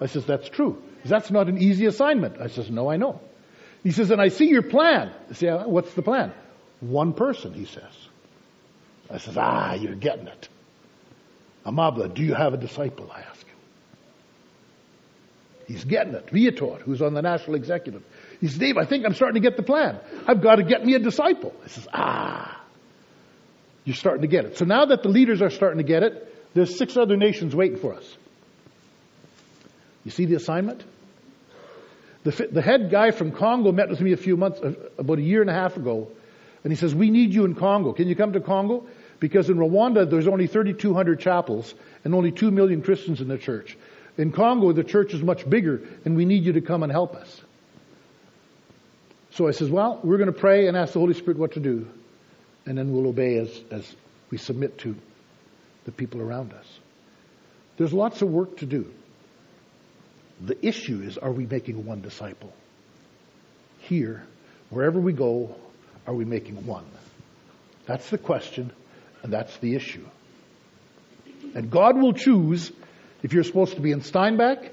I 0.00 0.06
says, 0.06 0.24
that's 0.26 0.48
true. 0.48 0.82
That's 1.04 1.30
not 1.30 1.48
an 1.48 1.58
easy 1.58 1.86
assignment. 1.86 2.40
I 2.40 2.48
says, 2.48 2.70
no, 2.70 2.90
I 2.90 2.96
know. 2.96 3.20
He 3.82 3.90
says, 3.90 4.10
and 4.10 4.20
I 4.20 4.28
see 4.28 4.46
your 4.46 4.62
plan. 4.62 5.12
I 5.30 5.34
say, 5.34 5.50
what's 5.50 5.92
the 5.94 6.02
plan? 6.02 6.32
One 6.80 7.12
person, 7.12 7.52
he 7.52 7.66
says. 7.66 7.92
I 9.10 9.18
says, 9.18 9.36
ah, 9.36 9.74
you're 9.74 9.94
getting 9.94 10.26
it. 10.26 10.48
Aimable, 11.66 12.12
do 12.12 12.22
you 12.22 12.34
have 12.34 12.54
a 12.54 12.56
disciple? 12.56 13.10
I 13.14 13.20
ask 13.20 13.46
him. 13.46 13.56
He's 15.66 15.84
getting 15.84 16.14
it. 16.14 16.30
Viator, 16.30 16.76
who's 16.84 17.00
on 17.00 17.14
the 17.14 17.22
national 17.22 17.56
executive. 17.56 18.02
He 18.40 18.48
says, 18.48 18.58
Dave, 18.58 18.76
I 18.76 18.84
think 18.86 19.04
I'm 19.04 19.14
starting 19.14 19.40
to 19.42 19.48
get 19.48 19.56
the 19.56 19.62
plan. 19.62 19.98
I've 20.26 20.42
got 20.42 20.56
to 20.56 20.62
get 20.62 20.84
me 20.84 20.94
a 20.94 20.98
disciple. 20.98 21.54
I 21.64 21.68
says, 21.68 21.88
ah, 21.92 22.62
you're 23.84 23.96
starting 23.96 24.22
to 24.22 24.28
get 24.28 24.46
it. 24.46 24.58
So 24.58 24.64
now 24.64 24.86
that 24.86 25.02
the 25.02 25.08
leaders 25.08 25.42
are 25.42 25.50
starting 25.50 25.78
to 25.78 25.84
get 25.84 26.02
it, 26.02 26.54
there's 26.54 26.76
six 26.76 26.96
other 26.96 27.16
nations 27.16 27.54
waiting 27.54 27.78
for 27.78 27.94
us. 27.94 28.16
You 30.04 30.10
see 30.10 30.26
the 30.26 30.34
assignment? 30.34 30.84
The, 32.24 32.48
the 32.50 32.62
head 32.62 32.90
guy 32.90 33.10
from 33.10 33.32
Congo 33.32 33.72
met 33.72 33.88
with 33.88 34.00
me 34.00 34.12
a 34.12 34.16
few 34.16 34.36
months, 34.36 34.60
about 34.98 35.18
a 35.18 35.22
year 35.22 35.40
and 35.40 35.50
a 35.50 35.54
half 35.54 35.76
ago, 35.76 36.08
and 36.62 36.72
he 36.72 36.76
says, 36.76 36.94
we 36.94 37.10
need 37.10 37.34
you 37.34 37.44
in 37.44 37.54
Congo. 37.54 37.92
Can 37.92 38.08
you 38.08 38.16
come 38.16 38.32
to 38.32 38.40
Congo? 38.40 38.86
Because 39.20 39.50
in 39.50 39.56
Rwanda, 39.56 40.08
there's 40.08 40.26
only 40.26 40.46
3,200 40.46 41.20
chapels 41.20 41.74
and 42.04 42.14
only 42.14 42.32
2 42.32 42.50
million 42.50 42.82
Christians 42.82 43.20
in 43.20 43.28
the 43.28 43.38
church. 43.38 43.76
In 44.16 44.32
Congo, 44.32 44.72
the 44.72 44.84
church 44.84 45.12
is 45.12 45.22
much 45.22 45.48
bigger, 45.48 45.82
and 46.04 46.16
we 46.16 46.24
need 46.24 46.44
you 46.44 46.54
to 46.54 46.60
come 46.60 46.82
and 46.82 46.90
help 46.90 47.14
us. 47.14 47.40
So 49.32 49.48
I 49.48 49.50
says, 49.50 49.68
well, 49.68 50.00
we're 50.02 50.18
going 50.18 50.32
to 50.32 50.38
pray 50.38 50.68
and 50.68 50.76
ask 50.76 50.92
the 50.92 51.00
Holy 51.00 51.14
Spirit 51.14 51.38
what 51.38 51.52
to 51.52 51.60
do, 51.60 51.88
and 52.66 52.78
then 52.78 52.92
we'll 52.92 53.08
obey 53.08 53.36
as, 53.36 53.60
as 53.70 53.96
we 54.30 54.38
submit 54.38 54.78
to 54.78 54.94
the 55.84 55.92
people 55.92 56.22
around 56.22 56.52
us. 56.52 56.66
There's 57.76 57.92
lots 57.92 58.22
of 58.22 58.28
work 58.28 58.58
to 58.58 58.66
do. 58.66 58.90
The 60.40 60.66
issue 60.66 61.02
is, 61.02 61.18
are 61.18 61.32
we 61.32 61.46
making 61.46 61.84
one 61.84 62.00
disciple? 62.00 62.52
Here, 63.78 64.24
wherever 64.70 64.98
we 64.98 65.12
go, 65.12 65.54
are 66.06 66.14
we 66.14 66.24
making 66.24 66.66
one? 66.66 66.84
That's 67.86 68.08
the 68.10 68.18
question, 68.18 68.72
and 69.22 69.32
that's 69.32 69.56
the 69.58 69.74
issue. 69.74 70.06
And 71.54 71.70
God 71.70 71.96
will 71.96 72.14
choose 72.14 72.72
if 73.22 73.32
you're 73.32 73.44
supposed 73.44 73.76
to 73.76 73.80
be 73.80 73.92
in 73.92 74.02
Steinbach, 74.02 74.70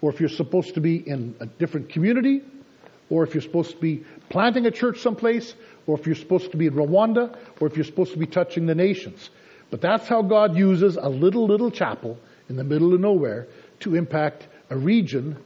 or 0.00 0.10
if 0.10 0.20
you're 0.20 0.28
supposed 0.28 0.74
to 0.74 0.80
be 0.80 0.96
in 0.96 1.34
a 1.40 1.46
different 1.46 1.88
community, 1.88 2.42
or 3.10 3.24
if 3.24 3.34
you're 3.34 3.42
supposed 3.42 3.70
to 3.72 3.76
be 3.78 4.04
planting 4.28 4.66
a 4.66 4.70
church 4.70 5.00
someplace, 5.00 5.54
or 5.86 5.98
if 5.98 6.06
you're 6.06 6.14
supposed 6.14 6.50
to 6.52 6.56
be 6.56 6.66
in 6.66 6.74
Rwanda, 6.74 7.36
or 7.60 7.66
if 7.66 7.76
you're 7.76 7.84
supposed 7.84 8.12
to 8.12 8.18
be 8.18 8.26
touching 8.26 8.66
the 8.66 8.74
nations. 8.74 9.30
But 9.70 9.80
that's 9.80 10.06
how 10.06 10.22
God 10.22 10.56
uses 10.56 10.96
a 10.96 11.08
little, 11.08 11.46
little 11.46 11.70
chapel 11.70 12.18
in 12.48 12.56
the 12.56 12.64
middle 12.64 12.94
of 12.94 13.00
nowhere 13.00 13.48
to 13.80 13.96
impact 13.96 14.46
a 14.74 14.76
region 14.76 15.36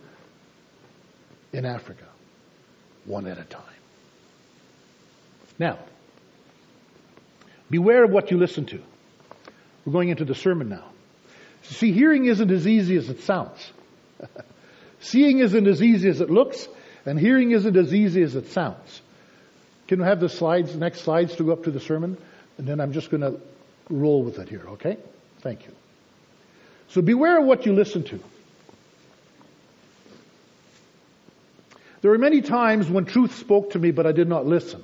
in 1.52 1.66
Africa, 1.66 2.04
one 3.04 3.26
at 3.26 3.38
a 3.38 3.44
time. 3.44 3.62
Now, 5.58 5.78
beware 7.70 8.04
of 8.04 8.10
what 8.10 8.30
you 8.30 8.38
listen 8.38 8.64
to. 8.66 8.80
We're 9.84 9.92
going 9.92 10.08
into 10.08 10.24
the 10.24 10.34
sermon 10.34 10.70
now. 10.70 10.84
See, 11.62 11.92
hearing 11.92 12.24
isn't 12.24 12.50
as 12.50 12.66
easy 12.66 12.96
as 12.96 13.10
it 13.10 13.20
sounds. 13.22 13.70
Seeing 15.00 15.40
isn't 15.40 15.66
as 15.66 15.82
easy 15.82 16.08
as 16.08 16.22
it 16.22 16.30
looks, 16.30 16.66
and 17.04 17.20
hearing 17.20 17.50
isn't 17.50 17.76
as 17.76 17.94
easy 17.94 18.22
as 18.22 18.34
it 18.34 18.50
sounds. 18.52 19.02
Can 19.88 20.00
we 20.00 20.06
have 20.06 20.20
the 20.20 20.30
slides, 20.30 20.74
next 20.74 21.02
slides 21.02 21.36
to 21.36 21.44
go 21.44 21.52
up 21.52 21.64
to 21.64 21.70
the 21.70 21.80
sermon? 21.80 22.16
And 22.56 22.66
then 22.66 22.80
I'm 22.80 22.92
just 22.92 23.10
going 23.10 23.20
to 23.20 23.40
roll 23.90 24.22
with 24.22 24.38
it 24.38 24.48
here, 24.48 24.64
okay? 24.70 24.96
Thank 25.40 25.66
you. 25.66 25.72
So 26.88 27.02
beware 27.02 27.40
of 27.40 27.44
what 27.44 27.66
you 27.66 27.74
listen 27.74 28.04
to. 28.04 28.20
There 32.00 32.10
were 32.10 32.18
many 32.18 32.42
times 32.42 32.88
when 32.88 33.04
truth 33.04 33.36
spoke 33.36 33.70
to 33.70 33.78
me, 33.78 33.90
but 33.90 34.06
I 34.06 34.12
did 34.12 34.28
not 34.28 34.46
listen. 34.46 34.82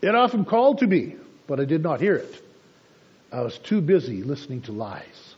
It 0.00 0.14
often 0.14 0.44
called 0.44 0.78
to 0.78 0.86
me, 0.86 1.16
but 1.46 1.60
I 1.60 1.64
did 1.64 1.82
not 1.82 2.00
hear 2.00 2.16
it. 2.16 2.42
I 3.32 3.40
was 3.42 3.58
too 3.58 3.80
busy 3.80 4.22
listening 4.22 4.62
to 4.62 4.72
lies. 4.72 5.34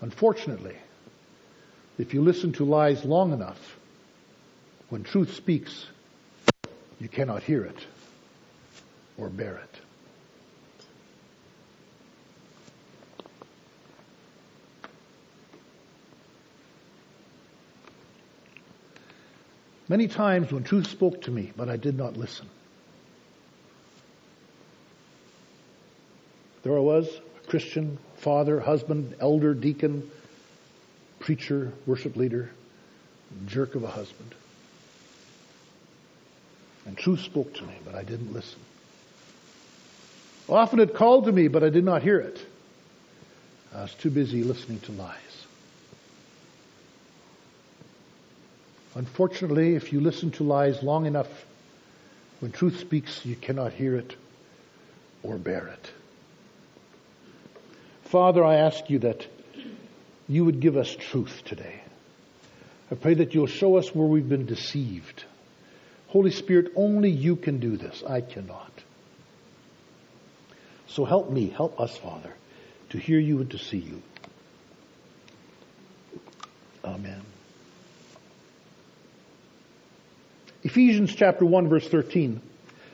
Unfortunately, 0.00 0.76
if 1.98 2.14
you 2.14 2.22
listen 2.22 2.52
to 2.54 2.64
lies 2.64 3.04
long 3.04 3.32
enough, 3.32 3.76
when 4.88 5.04
truth 5.04 5.34
speaks, 5.34 5.86
you 7.00 7.08
cannot 7.08 7.42
hear 7.42 7.64
it 7.64 7.86
or 9.16 9.28
bear 9.28 9.56
it. 9.56 9.71
Many 19.88 20.08
times 20.08 20.52
when 20.52 20.64
truth 20.64 20.86
spoke 20.86 21.22
to 21.22 21.30
me, 21.30 21.52
but 21.56 21.68
I 21.68 21.76
did 21.76 21.96
not 21.96 22.16
listen. 22.16 22.46
There 26.62 26.76
I 26.76 26.80
was, 26.80 27.08
a 27.42 27.46
Christian, 27.48 27.98
father, 28.16 28.60
husband, 28.60 29.16
elder, 29.20 29.52
deacon, 29.52 30.08
preacher, 31.18 31.72
worship 31.86 32.16
leader, 32.16 32.50
jerk 33.46 33.74
of 33.74 33.82
a 33.82 33.88
husband. 33.88 34.34
And 36.86 36.96
truth 36.96 37.20
spoke 37.20 37.54
to 37.54 37.64
me, 37.64 37.74
but 37.84 37.94
I 37.94 38.04
didn't 38.04 38.32
listen. 38.32 38.60
Often 40.48 40.80
it 40.80 40.94
called 40.94 41.24
to 41.24 41.32
me, 41.32 41.48
but 41.48 41.62
I 41.62 41.70
did 41.70 41.84
not 41.84 42.02
hear 42.02 42.18
it. 42.18 42.44
I 43.74 43.82
was 43.82 43.94
too 43.94 44.10
busy 44.10 44.42
listening 44.44 44.80
to 44.80 44.92
lies. 44.92 45.41
Unfortunately, 48.94 49.74
if 49.74 49.92
you 49.92 50.00
listen 50.00 50.30
to 50.32 50.44
lies 50.44 50.82
long 50.82 51.06
enough, 51.06 51.28
when 52.40 52.52
truth 52.52 52.80
speaks, 52.80 53.24
you 53.24 53.36
cannot 53.36 53.72
hear 53.72 53.96
it 53.96 54.14
or 55.22 55.38
bear 55.38 55.68
it. 55.68 55.90
Father, 58.04 58.44
I 58.44 58.56
ask 58.56 58.90
you 58.90 58.98
that 59.00 59.26
you 60.28 60.44
would 60.44 60.60
give 60.60 60.76
us 60.76 60.94
truth 60.94 61.42
today. 61.44 61.80
I 62.90 62.94
pray 62.94 63.14
that 63.14 63.34
you'll 63.34 63.46
show 63.46 63.78
us 63.78 63.94
where 63.94 64.06
we've 64.06 64.28
been 64.28 64.44
deceived. 64.44 65.24
Holy 66.08 66.30
Spirit, 66.30 66.72
only 66.76 67.08
you 67.08 67.36
can 67.36 67.58
do 67.58 67.78
this. 67.78 68.02
I 68.06 68.20
cannot. 68.20 68.70
So 70.88 71.06
help 71.06 71.30
me, 71.30 71.48
help 71.48 71.80
us, 71.80 71.96
Father, 71.96 72.34
to 72.90 72.98
hear 72.98 73.18
you 73.18 73.40
and 73.40 73.50
to 73.52 73.58
see 73.58 73.78
you. 73.78 74.02
Amen. 76.84 77.31
Ephesians 80.72 81.14
chapter 81.14 81.44
1 81.44 81.68
verse 81.68 81.86
13, 81.86 82.40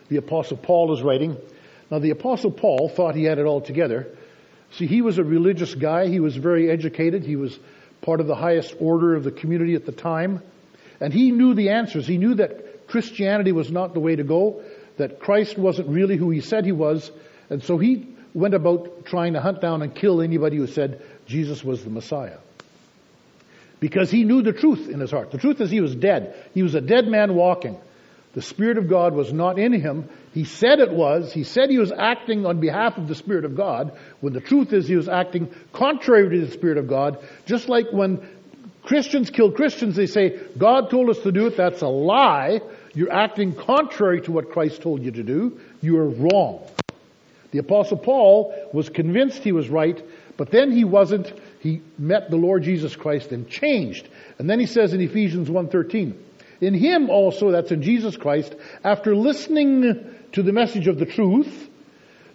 the 0.09 0.17
apostle 0.17 0.57
Paul 0.57 0.93
is 0.95 1.01
writing. 1.01 1.37
Now 1.93 2.01
the 2.01 2.11
apostle 2.11 2.51
Paul 2.51 2.89
thought 2.89 3.15
he 3.15 3.23
had 3.23 3.39
it 3.39 3.47
all 3.47 3.61
together. 3.61 4.09
See, 4.73 4.89
he 4.89 5.01
was 5.01 5.19
a 5.19 5.23
religious 5.23 5.77
guy. 5.77 6.09
He 6.09 6.19
was 6.19 6.35
very 6.35 6.69
educated. 6.69 7.23
He 7.23 7.37
was 7.37 7.57
part 8.03 8.19
of 8.19 8.27
the 8.27 8.35
highest 8.35 8.75
order 8.81 9.15
of 9.15 9.23
the 9.23 9.31
community 9.31 9.77
at 9.77 9.87
the 9.87 9.93
time. 9.93 10.43
And 11.01 11.13
he 11.13 11.31
knew 11.31 11.55
the 11.55 11.69
answers. 11.69 12.05
He 12.05 12.19
knew 12.19 12.35
that 12.35 12.89
Christianity 12.89 13.53
was 13.53 13.71
not 13.71 13.95
the 13.95 14.01
way 14.01 14.17
to 14.17 14.25
go, 14.25 14.61
that 14.97 15.21
Christ 15.21 15.57
wasn't 15.57 15.87
really 15.87 16.17
who 16.17 16.31
he 16.31 16.41
said 16.41 16.65
he 16.65 16.73
was. 16.73 17.13
And 17.49 17.63
so 17.63 17.79
he 17.79 18.09
went 18.35 18.55
about 18.55 19.05
trying 19.05 19.35
to 19.35 19.41
hunt 19.41 19.61
down 19.61 19.83
and 19.83 19.95
kill 19.95 20.21
anybody 20.21 20.57
who 20.57 20.67
said 20.67 21.01
Jesus 21.27 21.63
was 21.63 21.85
the 21.85 21.91
Messiah. 21.91 22.39
Because 23.81 24.11
he 24.11 24.25
knew 24.25 24.43
the 24.43 24.53
truth 24.53 24.89
in 24.89 25.01
his 25.01 25.11
heart. 25.11 25.31
The 25.31 25.39
truth 25.39 25.61
is 25.61 25.71
he 25.71 25.81
was 25.81 25.95
dead. 25.95 26.35
He 26.55 26.63
was 26.63 26.75
a 26.75 26.81
dead 26.81 27.07
man 27.07 27.35
walking. 27.35 27.79
The 28.35 28.43
Spirit 28.43 28.79
of 28.79 28.89
God 28.89 29.15
was 29.15 29.33
not 29.33 29.59
in 29.59 29.73
him. 29.73 30.09
He 30.35 30.45
said 30.45 30.81
it 30.81 30.93
was. 30.93 31.33
He 31.33 31.45
said 31.45 31.71
he 31.71 31.79
was 31.79 31.93
acting 31.93 32.45
on 32.45 32.61
behalf 32.61 32.99
of 32.99 33.09
the 33.09 33.15
Spirit 33.15 33.45
of 33.45 33.57
God, 33.57 33.97
when 34.21 34.33
the 34.33 34.41
truth 34.41 34.73
is 34.73 34.87
he 34.87 34.97
was 34.97 35.09
acting 35.09 35.53
contrary 35.73 36.29
to 36.29 36.47
the 36.47 36.53
Spirit 36.53 36.79
of 36.79 36.89
God. 36.89 37.19
Just 37.47 37.69
like 37.69 37.87
when 37.91 38.21
Christians 38.83 39.31
kill 39.31 39.53
Christians, 39.53 39.97
they 39.97 40.07
say, 40.07 40.39
God 40.57 40.91
told 40.91 41.11
us 41.11 41.19
to 41.21 41.33
do 41.33 41.47
it. 41.47 41.57
That's 41.57 41.83
a 41.83 41.89
lie. 41.89 42.61
You're 42.95 43.13
acting 43.13 43.55
contrary 43.55 44.21
to 44.23 44.33
what 44.33 44.51
Christ 44.51 44.83
told 44.83 45.03
you 45.03 45.11
to 45.13 45.23
do. 45.23 45.61
You 45.81 45.99
are 45.99 46.09
wrong. 46.09 46.67
The 47.51 47.59
apostle 47.59 47.97
Paul 47.97 48.55
was 48.73 48.89
convinced 48.89 49.43
he 49.43 49.53
was 49.53 49.69
right, 49.69 50.03
but 50.37 50.51
then 50.51 50.71
he 50.71 50.85
wasn't. 50.85 51.33
He 51.61 51.83
met 51.99 52.31
the 52.31 52.37
Lord 52.37 52.63
Jesus 52.63 52.95
Christ 52.95 53.33
and 53.33 53.49
changed. 53.49 54.09
And 54.39 54.49
then 54.49 54.61
he 54.61 54.67
says 54.67 54.93
in 54.93 55.01
Ephesians 55.01 55.49
1:13, 55.49 56.15
in 56.61 56.75
him 56.75 57.09
also, 57.09 57.53
that's 57.53 57.71
in 57.71 57.83
Jesus 57.83 58.17
Christ, 58.17 58.55
after 58.83 59.15
listening 59.15 60.15
to 60.33 60.43
the 60.43 60.53
message 60.53 60.89
of 60.89 60.99
the 60.99 61.07
truth, 61.07 61.69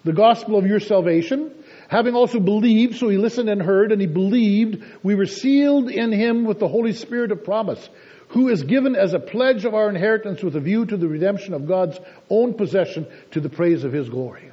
the 0.04 0.14
gospel 0.14 0.58
of 0.58 0.66
your 0.66 0.80
salvation, 0.80 1.52
having 1.90 2.16
also 2.16 2.40
believed, 2.40 2.96
so 2.96 3.10
he 3.10 3.18
listened 3.18 3.50
and 3.50 3.62
heard 3.62 3.92
and 3.92 4.00
he 4.00 4.08
believed, 4.08 4.84
we 5.04 5.16
were 5.16 5.26
sealed 5.26 5.90
in 5.90 6.12
him 6.12 6.46
with 6.46 6.60
the 6.60 6.68
Holy 6.68 6.94
Spirit 6.94 7.32
of 7.32 7.44
promise, 7.44 7.90
who 8.30 8.50
is 8.50 8.64
given 8.64 8.96
as 8.96 9.14
a 9.14 9.20
pledge 9.20 9.66
of 9.66 9.74
our 9.74 9.90
inheritance 9.90 10.42
with 10.42 10.56
a 10.56 10.60
view 10.60 10.86
to 10.86 10.98
the 10.98 11.08
redemption 11.08 11.54
of 11.54 11.68
God's 11.68 12.00
own 12.30 12.54
possession 12.54 13.06
to 13.32 13.40
the 13.40 13.50
praise 13.50 13.84
of 13.84 13.94
his 13.94 14.10
glory. 14.10 14.52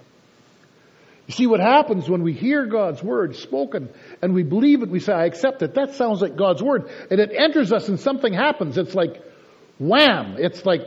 You 1.30 1.34
see 1.36 1.46
what 1.46 1.60
happens 1.60 2.10
when 2.10 2.24
we 2.24 2.32
hear 2.32 2.66
God's 2.66 3.00
word 3.00 3.36
spoken 3.36 3.88
and 4.20 4.34
we 4.34 4.42
believe 4.42 4.82
it, 4.82 4.88
we 4.88 4.98
say, 4.98 5.12
I 5.12 5.26
accept 5.26 5.62
it. 5.62 5.74
That 5.74 5.94
sounds 5.94 6.20
like 6.20 6.34
God's 6.34 6.60
word. 6.60 6.90
And 7.08 7.20
it 7.20 7.30
enters 7.32 7.72
us 7.72 7.88
and 7.88 8.00
something 8.00 8.32
happens. 8.32 8.76
It's 8.76 8.96
like, 8.96 9.22
wham! 9.78 10.34
It's 10.40 10.66
like, 10.66 10.80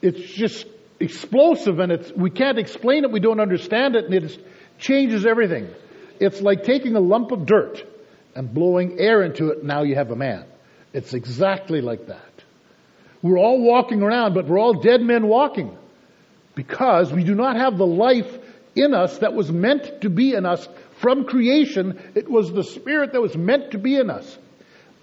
it's 0.00 0.32
just 0.32 0.64
explosive 0.98 1.78
and 1.78 1.92
it's, 1.92 2.10
we 2.12 2.30
can't 2.30 2.58
explain 2.58 3.04
it, 3.04 3.12
we 3.12 3.20
don't 3.20 3.38
understand 3.38 3.96
it, 3.96 4.06
and 4.06 4.14
it 4.14 4.38
changes 4.78 5.26
everything. 5.26 5.68
It's 6.20 6.40
like 6.40 6.64
taking 6.64 6.96
a 6.96 7.00
lump 7.00 7.30
of 7.30 7.44
dirt 7.44 7.84
and 8.34 8.54
blowing 8.54 8.98
air 8.98 9.22
into 9.22 9.50
it, 9.50 9.62
now 9.62 9.82
you 9.82 9.94
have 9.96 10.10
a 10.10 10.16
man. 10.16 10.46
It's 10.94 11.12
exactly 11.12 11.82
like 11.82 12.06
that. 12.06 12.32
We're 13.20 13.38
all 13.38 13.60
walking 13.60 14.00
around, 14.00 14.32
but 14.32 14.48
we're 14.48 14.58
all 14.58 14.80
dead 14.80 15.02
men 15.02 15.28
walking 15.28 15.76
because 16.54 17.12
we 17.12 17.24
do 17.24 17.34
not 17.34 17.56
have 17.56 17.76
the 17.76 17.86
life 17.86 18.38
in 18.74 18.94
us 18.94 19.18
that 19.18 19.34
was 19.34 19.50
meant 19.50 20.02
to 20.02 20.10
be 20.10 20.34
in 20.34 20.46
us 20.46 20.68
from 21.00 21.24
creation. 21.24 22.00
It 22.14 22.28
was 22.28 22.52
the 22.52 22.64
spirit 22.64 23.12
that 23.12 23.20
was 23.20 23.36
meant 23.36 23.72
to 23.72 23.78
be 23.78 23.96
in 23.96 24.10
us. 24.10 24.38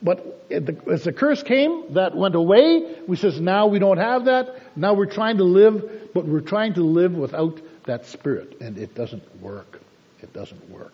But 0.02 0.50
as 0.52 1.04
the 1.04 1.14
curse 1.14 1.44
came, 1.44 1.94
that 1.94 2.16
went 2.16 2.36
away. 2.36 2.96
We 3.08 3.16
says 3.16 3.40
now 3.40 3.68
we 3.68 3.80
don't 3.80 4.00
have 4.00 4.26
that. 4.26 4.76
Now 4.76 4.94
we're 4.94 5.06
trying 5.06 5.38
to 5.38 5.44
live, 5.44 6.12
but 6.14 6.26
we're 6.26 6.42
trying 6.42 6.74
to 6.76 6.84
live 6.84 7.14
without 7.14 7.62
that 7.86 8.08
spirit, 8.08 8.58
and 8.62 8.78
it 8.78 8.96
doesn't 8.96 9.42
work. 9.42 9.80
It 10.22 10.34
doesn't 10.34 10.70
work. 10.70 10.94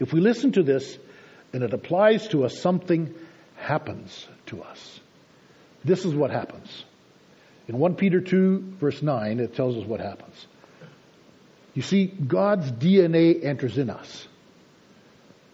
If 0.00 0.12
we 0.12 0.20
listen 0.20 0.52
to 0.52 0.62
this 0.62 0.98
and 1.52 1.62
it 1.62 1.72
applies 1.72 2.26
to 2.28 2.44
us, 2.44 2.58
something 2.58 3.14
happens 3.56 4.26
to 4.46 4.62
us. 4.62 5.00
This 5.84 6.04
is 6.04 6.14
what 6.14 6.30
happens. 6.30 6.84
In 7.68 7.78
1 7.78 7.94
Peter 7.94 8.20
2, 8.20 8.74
verse 8.80 9.02
9, 9.02 9.38
it 9.38 9.54
tells 9.54 9.76
us 9.76 9.84
what 9.86 10.00
happens. 10.00 10.46
You 11.74 11.82
see, 11.82 12.06
God's 12.06 12.70
DNA 12.70 13.44
enters 13.44 13.78
in 13.78 13.90
us. 13.90 14.28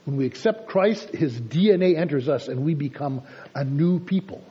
When 0.05 0.17
we 0.17 0.27
accept 0.27 0.69
Christ, 0.69 1.11
His 1.11 1.39
DNA 1.39 1.97
enters 1.97 2.29
us 2.29 2.49
and 2.49 2.65
we 2.65 2.75
become 2.75 3.23
a 3.55 3.65
new 3.65 4.01
people. 4.01 4.43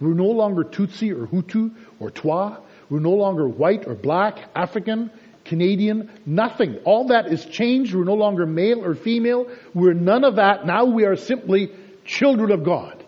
We're 0.00 0.14
no 0.14 0.30
longer 0.30 0.64
Tutsi 0.64 1.10
or 1.10 1.26
Hutu 1.26 1.74
or 2.00 2.10
Twa. 2.10 2.60
We're 2.90 3.00
no 3.00 3.12
longer 3.12 3.46
white 3.46 3.86
or 3.86 3.94
black, 3.94 4.38
African, 4.54 5.10
Canadian, 5.44 6.10
nothing. 6.26 6.78
All 6.84 7.08
that 7.08 7.26
is 7.26 7.44
changed. 7.44 7.94
We're 7.94 8.04
no 8.04 8.14
longer 8.14 8.46
male 8.46 8.84
or 8.84 8.94
female. 8.94 9.46
We're 9.72 9.92
none 9.92 10.24
of 10.24 10.36
that. 10.36 10.66
Now 10.66 10.86
we 10.86 11.04
are 11.04 11.16
simply 11.16 11.70
children 12.04 12.50
of 12.50 12.64
God. 12.64 13.04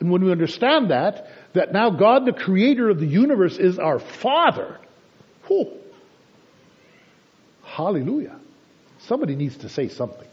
And 0.00 0.10
when 0.10 0.24
we 0.24 0.30
understand 0.30 0.90
that, 0.90 1.30
that 1.54 1.72
now 1.72 1.90
God, 1.90 2.26
the 2.26 2.32
creator 2.32 2.88
of 2.88 3.00
the 3.00 3.06
universe, 3.06 3.56
is 3.58 3.78
our 3.78 3.98
Father, 3.98 4.78
hallelujah. 7.68 8.36
Somebody 9.00 9.36
needs 9.36 9.58
to 9.58 9.68
say 9.68 9.88
something. 9.88 10.26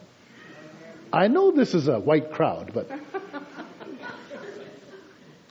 I 1.11 1.27
know 1.27 1.51
this 1.51 1.73
is 1.73 1.87
a 1.87 1.99
white 1.99 2.31
crowd, 2.31 2.71
but 2.73 2.89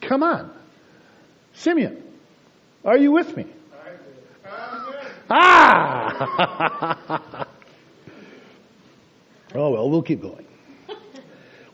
come 0.02 0.22
on. 0.22 0.50
Simeon, 1.54 2.02
are 2.84 2.98
you 2.98 3.12
with 3.12 3.36
me? 3.36 3.46
Ah! 5.30 7.44
oh 9.54 9.70
well, 9.70 9.90
we'll 9.90 10.02
keep 10.02 10.20
going. 10.20 10.44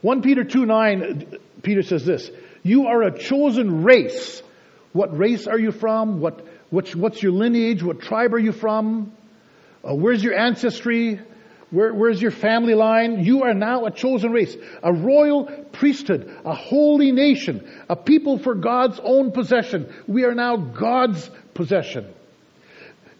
1 0.01 0.21
Peter 0.21 0.43
2 0.43 0.65
9, 0.65 1.37
Peter 1.61 1.83
says 1.83 2.05
this 2.05 2.29
You 2.63 2.87
are 2.87 3.03
a 3.03 3.17
chosen 3.17 3.83
race. 3.83 4.41
What 4.93 5.17
race 5.17 5.47
are 5.47 5.59
you 5.59 5.71
from? 5.71 6.19
What, 6.19 6.45
what's, 6.69 6.95
what's 6.95 7.23
your 7.23 7.31
lineage? 7.31 7.81
What 7.81 8.01
tribe 8.01 8.33
are 8.33 8.39
you 8.39 8.51
from? 8.51 9.13
Uh, 9.87 9.95
where's 9.95 10.23
your 10.23 10.37
ancestry? 10.37 11.19
Where, 11.71 11.93
where's 11.93 12.21
your 12.21 12.31
family 12.31 12.73
line? 12.73 13.23
You 13.23 13.43
are 13.43 13.53
now 13.53 13.85
a 13.85 13.91
chosen 13.91 14.31
race, 14.31 14.55
a 14.83 14.93
royal 14.93 15.45
priesthood, 15.71 16.37
a 16.43 16.53
holy 16.53 17.11
nation, 17.11 17.67
a 17.89 17.95
people 17.95 18.37
for 18.37 18.55
God's 18.55 18.99
own 19.01 19.31
possession. 19.31 19.93
We 20.05 20.25
are 20.25 20.35
now 20.35 20.57
God's 20.57 21.29
possession. 21.53 22.13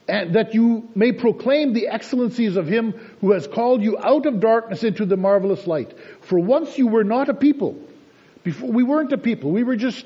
And 0.09 0.35
that 0.35 0.53
you 0.53 0.89
may 0.95 1.13
proclaim 1.13 1.71
the 1.71 1.87
excellencies 1.87 2.57
of 2.57 2.67
Him 2.67 2.91
who 3.21 3.31
has 3.31 3.47
called 3.47 3.81
you 3.81 3.97
out 3.97 4.25
of 4.25 4.41
darkness 4.41 4.83
into 4.83 5.05
the 5.05 5.15
marvelous 5.15 5.65
light. 5.65 5.97
For 6.21 6.37
once 6.37 6.77
you 6.77 6.87
were 6.87 7.05
not 7.05 7.29
a 7.29 7.33
people. 7.33 7.77
Before, 8.43 8.69
we 8.69 8.83
weren't 8.83 9.13
a 9.13 9.17
people. 9.17 9.51
We 9.51 9.63
were 9.63 9.77
just 9.77 10.05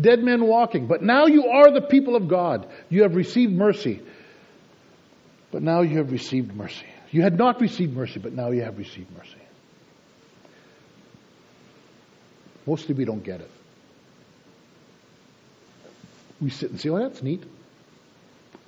dead 0.00 0.22
men 0.22 0.44
walking. 0.44 0.86
But 0.86 1.02
now 1.02 1.26
you 1.26 1.46
are 1.46 1.72
the 1.72 1.80
people 1.80 2.14
of 2.14 2.28
God. 2.28 2.68
You 2.88 3.02
have 3.02 3.16
received 3.16 3.52
mercy. 3.52 4.02
But 5.56 5.62
now 5.62 5.80
you 5.80 5.96
have 5.96 6.12
received 6.12 6.54
mercy. 6.54 6.84
You 7.10 7.22
had 7.22 7.38
not 7.38 7.62
received 7.62 7.96
mercy, 7.96 8.20
but 8.20 8.34
now 8.34 8.50
you 8.50 8.60
have 8.62 8.76
received 8.76 9.10
mercy. 9.16 9.40
Mostly 12.66 12.94
we 12.94 13.06
don't 13.06 13.24
get 13.24 13.40
it. 13.40 13.50
We 16.42 16.50
sit 16.50 16.72
and 16.72 16.78
say, 16.78 16.90
oh, 16.90 16.98
that's 16.98 17.22
neat. 17.22 17.42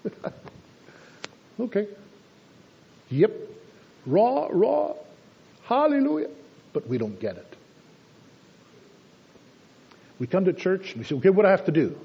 okay. 1.60 1.88
Yep. 3.10 3.32
Raw, 4.06 4.48
raw. 4.50 4.94
Hallelujah. 5.64 6.30
But 6.72 6.88
we 6.88 6.96
don't 6.96 7.20
get 7.20 7.36
it. 7.36 7.56
We 10.18 10.26
come 10.26 10.46
to 10.46 10.54
church 10.54 10.92
and 10.92 11.00
we 11.00 11.04
say, 11.04 11.16
okay, 11.16 11.28
what 11.28 11.42
do 11.42 11.48
I 11.48 11.50
have 11.50 11.66
to 11.66 11.72
do? 11.72 11.98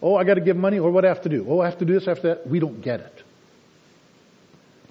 Oh, 0.00 0.16
I 0.16 0.24
got 0.24 0.36
to 0.36 0.40
give 0.40 0.56
money, 0.56 0.78
or 0.78 0.90
what 0.90 1.02
do 1.02 1.08
I 1.08 1.10
have 1.10 1.24
to 1.24 1.28
do? 1.28 1.44
Oh, 1.46 1.60
I 1.60 1.66
have 1.66 1.76
to 1.80 1.84
do 1.84 1.92
this, 1.92 2.08
I 2.08 2.12
have 2.12 2.16
after 2.16 2.28
that. 2.36 2.46
We 2.46 2.58
don't 2.58 2.80
get 2.80 3.00
it. 3.00 3.21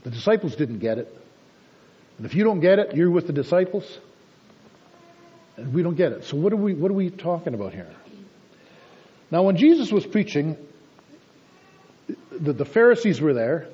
The 0.03 0.09
disciples 0.09 0.55
didn't 0.55 0.79
get 0.79 0.97
it. 0.97 1.15
And 2.17 2.25
if 2.25 2.35
you 2.35 2.43
don't 2.43 2.59
get 2.59 2.79
it, 2.79 2.95
you're 2.95 3.11
with 3.11 3.27
the 3.27 3.33
disciples. 3.33 3.99
And 5.57 5.73
we 5.73 5.83
don't 5.83 5.95
get 5.95 6.11
it. 6.11 6.25
So 6.25 6.37
what 6.37 6.53
are 6.53 6.57
we, 6.57 6.73
what 6.73 6.91
are 6.91 6.95
we 6.95 7.09
talking 7.09 7.53
about 7.53 7.73
here? 7.73 7.89
Now 9.29 9.43
when 9.43 9.57
Jesus 9.57 9.91
was 9.91 10.05
preaching, 10.05 10.57
the, 12.31 12.53
the 12.53 12.65
Pharisees 12.65 13.21
were 13.21 13.33
there, 13.33 13.67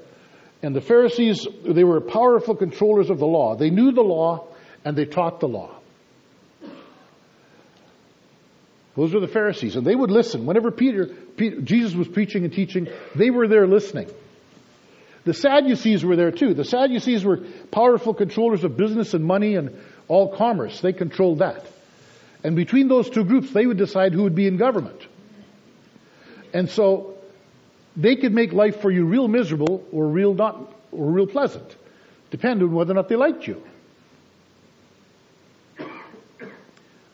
and 0.61 0.75
the 0.75 0.81
Pharisees, 0.81 1.47
they 1.63 1.83
were 1.83 2.01
powerful 2.01 2.55
controllers 2.55 3.09
of 3.09 3.19
the 3.19 3.27
law. 3.27 3.55
They 3.55 3.69
knew 3.69 3.91
the 3.91 4.01
law, 4.01 4.47
and 4.83 4.97
they 4.97 5.05
taught 5.05 5.39
the 5.39 5.47
law. 5.47 5.75
Those 8.95 9.13
were 9.13 9.19
the 9.19 9.27
Pharisees, 9.27 9.75
and 9.75 9.85
they 9.85 9.93
would 9.93 10.09
listen. 10.09 10.47
Whenever 10.47 10.71
Peter, 10.71 11.05
Peter 11.05 11.61
Jesus 11.61 11.93
was 11.93 12.07
preaching 12.07 12.43
and 12.45 12.51
teaching, 12.51 12.87
they 13.15 13.29
were 13.29 13.47
there 13.47 13.67
listening. 13.67 14.09
The 15.27 15.33
Sadducees 15.33 16.05
were 16.05 16.15
there 16.15 16.31
too. 16.31 16.53
The 16.53 16.63
Sadducees 16.63 17.25
were 17.25 17.41
powerful 17.69 18.13
controllers 18.13 18.63
of 18.63 18.77
business 18.77 19.13
and 19.13 19.25
money 19.25 19.55
and 19.55 19.77
all 20.07 20.33
commerce. 20.33 20.79
They 20.79 20.93
controlled 20.93 21.39
that. 21.39 21.65
And 22.45 22.55
between 22.55 22.87
those 22.87 23.09
two 23.09 23.25
groups, 23.25 23.51
they 23.51 23.65
would 23.65 23.77
decide 23.77 24.13
who 24.13 24.23
would 24.23 24.35
be 24.35 24.47
in 24.47 24.55
government. 24.55 25.05
And 26.53 26.69
so 26.69 27.17
they 27.97 28.15
could 28.15 28.33
make 28.33 28.53
life 28.53 28.79
for 28.79 28.89
you 28.89 29.03
real 29.03 29.27
miserable 29.27 29.85
or 29.91 30.07
real 30.07 30.33
not 30.33 30.73
or 30.93 31.11
real 31.11 31.27
pleasant, 31.27 31.75
depending 32.31 32.69
on 32.69 32.73
whether 32.73 32.93
or 32.93 32.95
not 32.95 33.09
they 33.09 33.17
liked 33.17 33.45
you. 33.47 33.61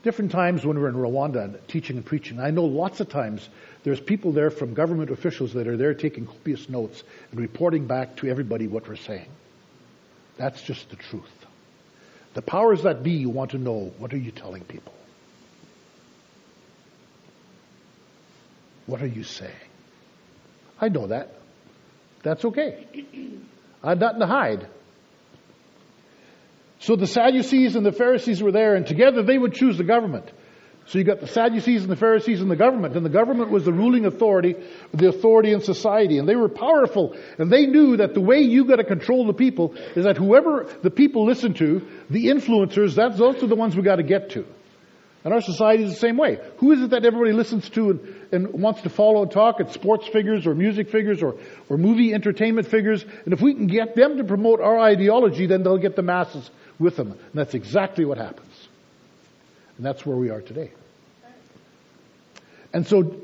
Different 0.04 0.32
times 0.32 0.66
when 0.66 0.80
we're 0.80 0.90
in 0.90 0.96
Rwanda 0.96 1.44
and 1.44 1.68
teaching 1.68 1.96
and 1.98 2.06
preaching. 2.06 2.40
I 2.40 2.52
know 2.52 2.66
lots 2.66 3.00
of 3.00 3.10
times 3.10 3.48
there's 3.84 4.00
people 4.00 4.34
there 4.34 4.52
from 4.52 4.74
government 4.74 5.10
officials 5.10 5.54
that 5.54 5.68
are 5.68 5.78
there 5.78 5.94
taking 5.94 6.26
copious 6.26 6.70
notes 6.70 7.04
and 7.32 7.40
reporting 7.40 7.88
back 7.88 8.18
to 8.18 8.28
everybody 8.28 8.68
what 8.68 8.88
we're 8.88 8.98
saying. 8.98 9.30
That's 10.38 10.62
just 10.62 10.90
the 10.90 10.98
truth. 10.98 11.46
The 12.34 12.42
powers 12.42 12.84
that 12.84 13.04
be 13.04 13.26
want 13.26 13.52
to 13.52 13.58
know 13.58 13.94
what 13.98 14.14
are 14.14 14.18
you 14.18 14.32
telling 14.32 14.64
people? 14.64 14.94
What 18.86 19.02
are 19.02 19.08
you 19.08 19.24
saying? 19.24 19.52
I 20.82 20.90
know 20.90 21.08
that. 21.08 21.36
That's 22.24 22.44
okay. 22.44 22.86
I've 23.82 24.00
nothing 24.00 24.20
to 24.20 24.26
hide. 24.26 24.68
So 26.84 26.98
the 26.98 27.08
Sadducees 27.08 27.78
and 27.78 27.86
the 27.86 27.94
Pharisees 27.94 28.44
were 28.44 28.52
there, 28.52 28.76
and 28.76 28.86
together 28.86 29.24
they 29.24 29.38
would 29.38 29.54
choose 29.54 29.78
the 29.78 29.86
government. 29.86 30.30
So 30.86 30.98
you 30.98 31.06
got 31.06 31.22
the 31.22 31.28
Sadducees 31.28 31.82
and 31.84 31.90
the 31.90 31.96
Pharisees 31.96 32.42
and 32.42 32.52
the 32.52 32.58
government, 32.58 32.98
and 32.98 33.06
the 33.06 33.10
government 33.10 33.52
was 33.52 33.64
the 33.64 33.72
ruling 33.72 34.06
authority, 34.06 34.56
the 34.94 35.08
authority 35.08 35.54
in 35.54 35.62
society, 35.62 36.18
and 36.18 36.28
they 36.28 36.36
were 36.36 36.50
powerful, 36.50 37.16
and 37.38 37.50
they 37.50 37.68
knew 37.68 37.96
that 37.98 38.14
the 38.14 38.20
way 38.20 38.42
you 38.42 38.66
got 38.66 38.76
to 38.76 38.84
control 38.84 39.26
the 39.26 39.34
people 39.34 39.76
is 39.96 40.04
that 40.04 40.18
whoever 40.18 40.68
the 40.82 40.92
people 40.92 41.26
listen 41.26 41.54
to, 41.54 41.88
the 42.10 42.26
influencers, 42.26 42.96
that's 42.96 43.18
those 43.18 43.42
are 43.42 43.48
the 43.48 43.56
ones 43.56 43.78
we 43.78 43.82
got 43.82 43.96
to 43.96 44.04
get 44.04 44.32
to. 44.32 44.46
And 45.24 45.34
our 45.34 45.42
society 45.42 45.84
is 45.84 45.92
the 45.92 46.00
same 46.00 46.18
way. 46.18 46.38
Who 46.58 46.74
is 46.74 46.82
it 46.82 46.90
that 46.90 47.06
everybody 47.06 47.32
listens 47.32 47.70
to 47.72 47.92
and, 47.92 48.26
and 48.34 48.62
wants 48.62 48.82
to 48.82 48.90
follow 48.90 49.24
and 49.24 49.32
talk? 49.32 49.62
It's 49.62 49.74
sports 49.74 50.06
figures 50.08 50.46
or 50.46 50.54
music 50.54 50.90
figures 50.90 51.24
or, 51.24 51.36
or 51.70 51.78
movie 51.78 52.14
entertainment 52.14 52.68
figures. 52.68 53.06
And 53.24 53.34
if 53.34 53.42
we 53.42 53.54
can 53.54 53.68
get 53.68 53.96
them 53.96 54.18
to 54.18 54.26
promote 54.26 54.60
our 54.60 54.78
ideology, 54.78 55.46
then 55.46 55.64
they'll 55.64 55.78
get 55.78 55.96
the 55.96 56.02
masses 56.02 56.50
with 56.78 56.98
them. 56.98 57.12
And 57.12 57.34
that's 57.34 57.54
exactly 57.54 58.04
what 58.04 58.18
happens. 58.18 58.68
And 59.78 59.86
that's 59.86 60.06
where 60.06 60.18
we 60.18 60.30
are 60.30 60.42
today. 60.42 60.72
And 62.74 62.86
so 62.86 63.16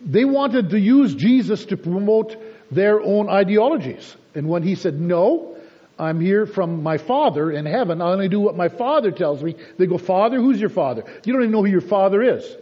they 0.00 0.24
wanted 0.24 0.70
to 0.70 0.78
use 0.78 1.14
Jesus 1.14 1.64
to 1.66 1.76
promote 1.76 2.36
their 2.70 3.00
own 3.00 3.28
ideologies. 3.28 4.16
And 4.34 4.48
when 4.48 4.62
he 4.62 4.76
said, 4.76 5.00
no, 5.00 5.57
I'm 5.98 6.20
here 6.20 6.46
from 6.46 6.82
my 6.82 6.98
father 6.98 7.50
in 7.50 7.66
heaven. 7.66 8.00
I 8.00 8.12
only 8.12 8.28
do 8.28 8.40
what 8.40 8.56
my 8.56 8.68
father 8.68 9.10
tells 9.10 9.42
me. 9.42 9.56
They 9.78 9.86
go, 9.86 9.98
Father, 9.98 10.36
who's 10.36 10.60
your 10.60 10.70
father? 10.70 11.04
You 11.24 11.32
don't 11.32 11.42
even 11.42 11.52
know 11.52 11.64
who 11.64 11.70
your 11.70 11.80
father 11.80 12.22
is. 12.22 12.56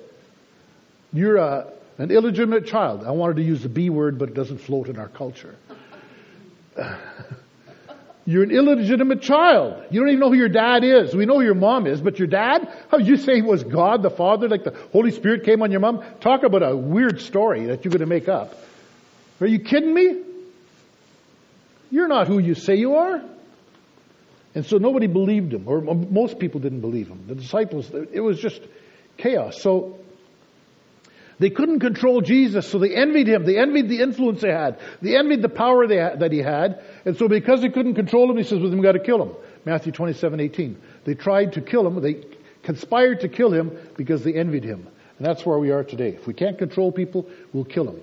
You're 1.13 1.37
a, 1.37 1.71
an 1.99 2.11
illegitimate 2.11 2.67
child. 2.67 3.05
I 3.05 3.11
wanted 3.11 3.37
to 3.37 3.43
use 3.43 3.63
the 3.63 3.69
B 3.69 3.91
word, 3.91 4.19
but 4.19 4.31
it 4.31 4.35
doesn't 4.35 4.59
float 4.59 4.89
in 4.89 4.99
our 4.99 5.09
culture. 5.09 5.55
You're 8.29 8.43
an 8.43 8.51
illegitimate 8.51 9.23
child. 9.23 9.85
You 9.91 10.01
don't 10.01 10.09
even 10.09 10.19
know 10.19 10.31
who 10.31 10.37
your 10.37 10.49
dad 10.49 10.83
is. 10.83 11.15
We 11.15 11.27
know 11.27 11.37
who 11.37 11.45
your 11.45 11.55
mom 11.55 11.87
is, 11.87 12.01
but 12.01 12.19
your 12.19 12.27
dad? 12.27 12.69
How 12.91 12.99
you 12.99 13.17
say 13.17 13.37
he 13.37 13.43
was 13.43 13.63
God 13.63 14.03
the 14.03 14.11
Father, 14.11 14.49
like 14.49 14.65
the 14.65 14.75
Holy 14.93 15.13
Spirit 15.13 15.45
came 15.45 15.63
on 15.63 15.71
your 15.71 15.79
mom? 15.79 16.03
Talk 16.21 16.43
about 16.43 16.65
a 16.65 16.77
weird 16.77 17.21
story 17.21 17.67
that 17.67 17.85
you're 17.85 17.93
going 17.93 18.01
to 18.01 18.07
make 18.07 18.29
up. 18.29 18.53
Are 19.41 19.47
you 19.47 19.61
kidding 19.61 19.95
me? 19.95 20.23
You're 21.97 22.09
not 22.09 22.29
who 22.29 22.39
you 22.39 22.55
say 22.55 22.75
you 22.75 22.97
are. 22.97 23.23
And 24.55 24.67
so 24.67 24.77
nobody 24.77 25.07
believed 25.07 25.55
him, 25.55 25.67
or 25.67 25.81
most 25.81 26.39
people 26.39 26.61
didn't 26.61 26.83
believe 26.83 27.09
him. 27.09 27.25
The 27.27 27.35
disciples, 27.35 27.91
it 28.13 28.21
was 28.21 28.39
just 28.39 28.61
chaos. 29.17 29.63
So 29.63 29.99
they 31.39 31.49
couldn't 31.49 31.81
control 31.81 32.21
Jesus, 32.21 32.69
so 32.69 32.79
they 32.79 32.95
envied 32.95 33.29
him. 33.29 33.47
They 33.47 33.59
envied 33.59 33.89
the 33.89 34.03
influence 34.03 34.43
they 34.43 34.53
had. 34.53 34.79
They 35.01 35.17
envied 35.17 35.41
the 35.41 35.49
power 35.49 35.87
that 35.87 36.33
he 36.33 36.41
had. 36.41 36.85
And 37.07 37.17
so 37.17 37.29
because 37.29 37.63
they 37.63 37.71
couldn't 37.71 37.95
control 37.95 38.31
him, 38.31 38.37
he 38.37 38.43
says, 38.43 38.61
well, 38.61 38.69
then 38.69 38.79
we've 38.79 38.85
got 38.85 38.93
to 38.93 38.99
kill 38.99 39.23
him. 39.23 39.35
Matthew 39.65 39.93
27, 39.93 40.39
18. 40.39 40.77
They 41.05 41.15
tried 41.15 41.55
to 41.55 41.63
kill 41.63 41.87
him. 41.87 42.03
They 42.03 42.23
conspired 42.63 43.21
to 43.21 43.31
kill 43.31 43.55
him 43.55 43.75
because 43.97 44.23
they 44.23 44.35
envied 44.35 44.65
him. 44.65 44.87
And 45.17 45.27
that's 45.27 45.47
where 45.47 45.59
we 45.59 45.71
are 45.71 45.83
today. 45.83 46.11
If 46.11 46.27
we 46.27 46.35
can't 46.35 46.59
control 46.59 46.93
people, 46.93 47.27
we'll 47.55 47.65
kill 47.65 47.87
them 47.87 48.03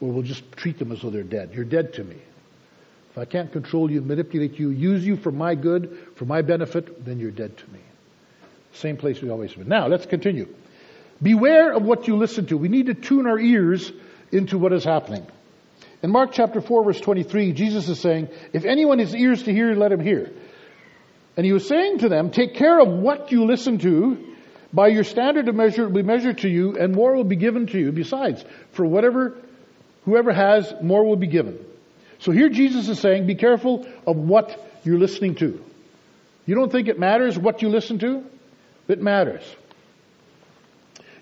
or 0.00 0.10
we'll 0.10 0.22
just 0.22 0.50
treat 0.52 0.78
them 0.78 0.92
as 0.92 1.02
though 1.02 1.10
they're 1.10 1.22
dead. 1.22 1.50
You're 1.54 1.64
dead 1.64 1.94
to 1.94 2.04
me. 2.04 2.16
If 3.10 3.18
I 3.18 3.24
can't 3.24 3.52
control 3.52 3.90
you, 3.90 4.00
manipulate 4.00 4.58
you, 4.58 4.70
use 4.70 5.04
you 5.04 5.16
for 5.16 5.32
my 5.32 5.54
good, 5.54 5.98
for 6.14 6.24
my 6.24 6.42
benefit, 6.42 7.04
then 7.04 7.18
you're 7.18 7.32
dead 7.32 7.56
to 7.58 7.70
me. 7.70 7.80
Same 8.72 8.96
place 8.96 9.20
we 9.20 9.30
always 9.30 9.52
been. 9.52 9.68
Now, 9.68 9.88
let's 9.88 10.06
continue. 10.06 10.46
Beware 11.20 11.72
of 11.72 11.82
what 11.82 12.06
you 12.06 12.16
listen 12.16 12.46
to. 12.46 12.56
We 12.56 12.68
need 12.68 12.86
to 12.86 12.94
tune 12.94 13.26
our 13.26 13.38
ears 13.38 13.92
into 14.30 14.58
what 14.58 14.72
is 14.72 14.84
happening. 14.84 15.26
In 16.02 16.10
Mark 16.10 16.30
chapter 16.32 16.60
4 16.60 16.84
verse 16.84 17.00
23, 17.00 17.52
Jesus 17.52 17.88
is 17.88 18.00
saying, 18.00 18.28
if 18.52 18.64
anyone 18.64 19.00
has 19.00 19.14
ears 19.14 19.42
to 19.42 19.52
hear, 19.52 19.74
let 19.74 19.92
him 19.92 20.00
hear. 20.00 20.30
And 21.36 21.44
he 21.44 21.52
was 21.52 21.66
saying 21.66 21.98
to 21.98 22.08
them, 22.08 22.30
take 22.30 22.54
care 22.54 22.80
of 22.80 22.88
what 22.88 23.32
you 23.32 23.44
listen 23.44 23.78
to. 23.78 24.26
By 24.72 24.88
your 24.88 25.04
standard 25.04 25.48
of 25.48 25.54
measure 25.56 25.82
it 25.82 25.86
will 25.86 26.02
be 26.02 26.02
measured 26.02 26.38
to 26.38 26.48
you, 26.48 26.78
and 26.78 26.94
more 26.94 27.16
will 27.16 27.24
be 27.24 27.36
given 27.36 27.66
to 27.66 27.78
you 27.78 27.90
besides. 27.90 28.44
For 28.72 28.86
whatever 28.86 29.36
Whoever 30.04 30.32
has, 30.32 30.72
more 30.82 31.04
will 31.04 31.16
be 31.16 31.26
given. 31.26 31.58
So 32.20 32.32
here 32.32 32.48
Jesus 32.48 32.88
is 32.88 32.98
saying, 32.98 33.26
be 33.26 33.34
careful 33.34 33.86
of 34.06 34.16
what 34.16 34.80
you're 34.84 34.98
listening 34.98 35.34
to. 35.36 35.62
You 36.46 36.54
don't 36.54 36.70
think 36.72 36.88
it 36.88 36.98
matters 36.98 37.38
what 37.38 37.62
you 37.62 37.68
listen 37.68 37.98
to? 38.00 38.24
It 38.88 39.00
matters. 39.00 39.42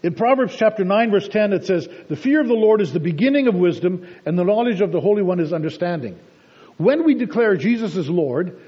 In 0.02 0.14
Proverbs 0.14 0.54
chapter 0.56 0.84
9 0.84 1.10
verse 1.10 1.28
10 1.28 1.52
it 1.52 1.66
says, 1.66 1.88
the 2.08 2.16
fear 2.16 2.40
of 2.40 2.48
the 2.48 2.54
Lord 2.54 2.80
is 2.80 2.92
the 2.92 3.00
beginning 3.00 3.48
of 3.48 3.54
wisdom 3.54 4.06
and 4.24 4.38
the 4.38 4.44
knowledge 4.44 4.80
of 4.80 4.92
the 4.92 5.00
Holy 5.00 5.22
One 5.22 5.40
is 5.40 5.52
understanding. 5.52 6.18
When 6.76 7.04
we 7.04 7.14
declare 7.14 7.56
Jesus 7.56 7.96
is 7.96 8.08
Lord, 8.08 8.60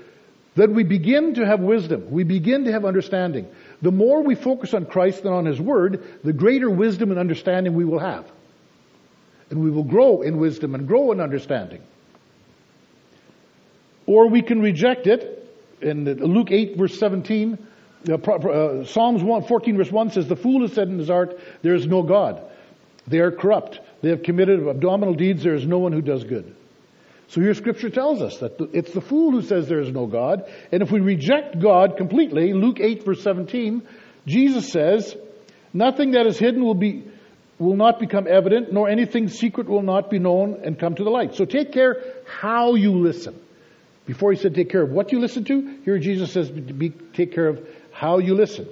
then 0.56 0.74
we 0.74 0.82
begin 0.82 1.34
to 1.34 1.46
have 1.46 1.60
wisdom. 1.60 2.10
We 2.10 2.24
begin 2.24 2.64
to 2.64 2.72
have 2.72 2.84
understanding. 2.84 3.48
The 3.80 3.92
more 3.92 4.22
we 4.22 4.34
focus 4.34 4.74
on 4.74 4.86
Christ 4.86 5.24
and 5.24 5.32
on 5.32 5.46
His 5.46 5.60
Word, 5.60 6.20
the 6.24 6.32
greater 6.32 6.68
wisdom 6.68 7.10
and 7.10 7.20
understanding 7.20 7.74
we 7.74 7.84
will 7.84 8.00
have 8.00 8.30
and 9.50 9.62
we 9.62 9.70
will 9.70 9.84
grow 9.84 10.22
in 10.22 10.38
wisdom 10.38 10.74
and 10.74 10.86
grow 10.86 11.12
in 11.12 11.20
understanding. 11.20 11.82
Or 14.06 14.28
we 14.28 14.42
can 14.42 14.60
reject 14.60 15.06
it. 15.06 15.36
In 15.82 16.04
Luke 16.04 16.50
8 16.50 16.76
verse 16.76 16.98
17, 16.98 17.58
uh, 18.08 18.84
Psalms 18.84 19.22
1, 19.22 19.44
14 19.44 19.76
verse 19.76 19.90
1 19.90 20.10
says, 20.10 20.28
The 20.28 20.36
fool 20.36 20.62
has 20.62 20.72
said 20.72 20.88
in 20.88 20.98
his 20.98 21.08
heart, 21.08 21.38
there 21.62 21.74
is 21.74 21.86
no 21.86 22.02
God. 22.02 22.42
They 23.06 23.18
are 23.18 23.30
corrupt. 23.30 23.80
They 24.02 24.10
have 24.10 24.22
committed 24.22 24.66
abdominal 24.66 25.14
deeds. 25.14 25.42
There 25.42 25.54
is 25.54 25.66
no 25.66 25.78
one 25.78 25.92
who 25.92 26.02
does 26.02 26.24
good. 26.24 26.54
So 27.28 27.40
here 27.40 27.54
scripture 27.54 27.90
tells 27.90 28.20
us 28.20 28.38
that 28.38 28.56
it's 28.72 28.92
the 28.92 29.00
fool 29.00 29.30
who 29.30 29.42
says 29.42 29.68
there 29.68 29.80
is 29.80 29.92
no 29.92 30.06
God. 30.06 30.50
And 30.72 30.82
if 30.82 30.90
we 30.90 31.00
reject 31.00 31.58
God 31.60 31.96
completely, 31.96 32.52
Luke 32.52 32.80
8 32.80 33.04
verse 33.04 33.22
17, 33.22 33.86
Jesus 34.26 34.70
says, 34.70 35.16
nothing 35.72 36.12
that 36.12 36.26
is 36.26 36.38
hidden 36.38 36.64
will 36.64 36.74
be 36.74 37.04
will 37.60 37.76
not 37.76 38.00
become 38.00 38.26
evident, 38.26 38.72
nor 38.72 38.88
anything 38.88 39.28
secret 39.28 39.68
will 39.68 39.82
not 39.82 40.10
be 40.10 40.18
known 40.18 40.62
and 40.64 40.78
come 40.78 40.94
to 40.94 41.04
the 41.04 41.10
light. 41.10 41.34
So 41.34 41.44
take 41.44 41.72
care 41.72 42.02
how 42.26 42.74
you 42.74 42.92
listen. 42.92 43.38
Before 44.06 44.32
he 44.32 44.38
said 44.38 44.54
take 44.54 44.70
care 44.70 44.82
of 44.82 44.90
what 44.90 45.12
you 45.12 45.20
listen 45.20 45.44
to, 45.44 45.78
here 45.84 45.98
Jesus 45.98 46.32
says 46.32 46.50
be, 46.50 46.88
take 46.88 47.34
care 47.34 47.46
of 47.46 47.68
how 47.92 48.18
you 48.18 48.34
listen. 48.34 48.66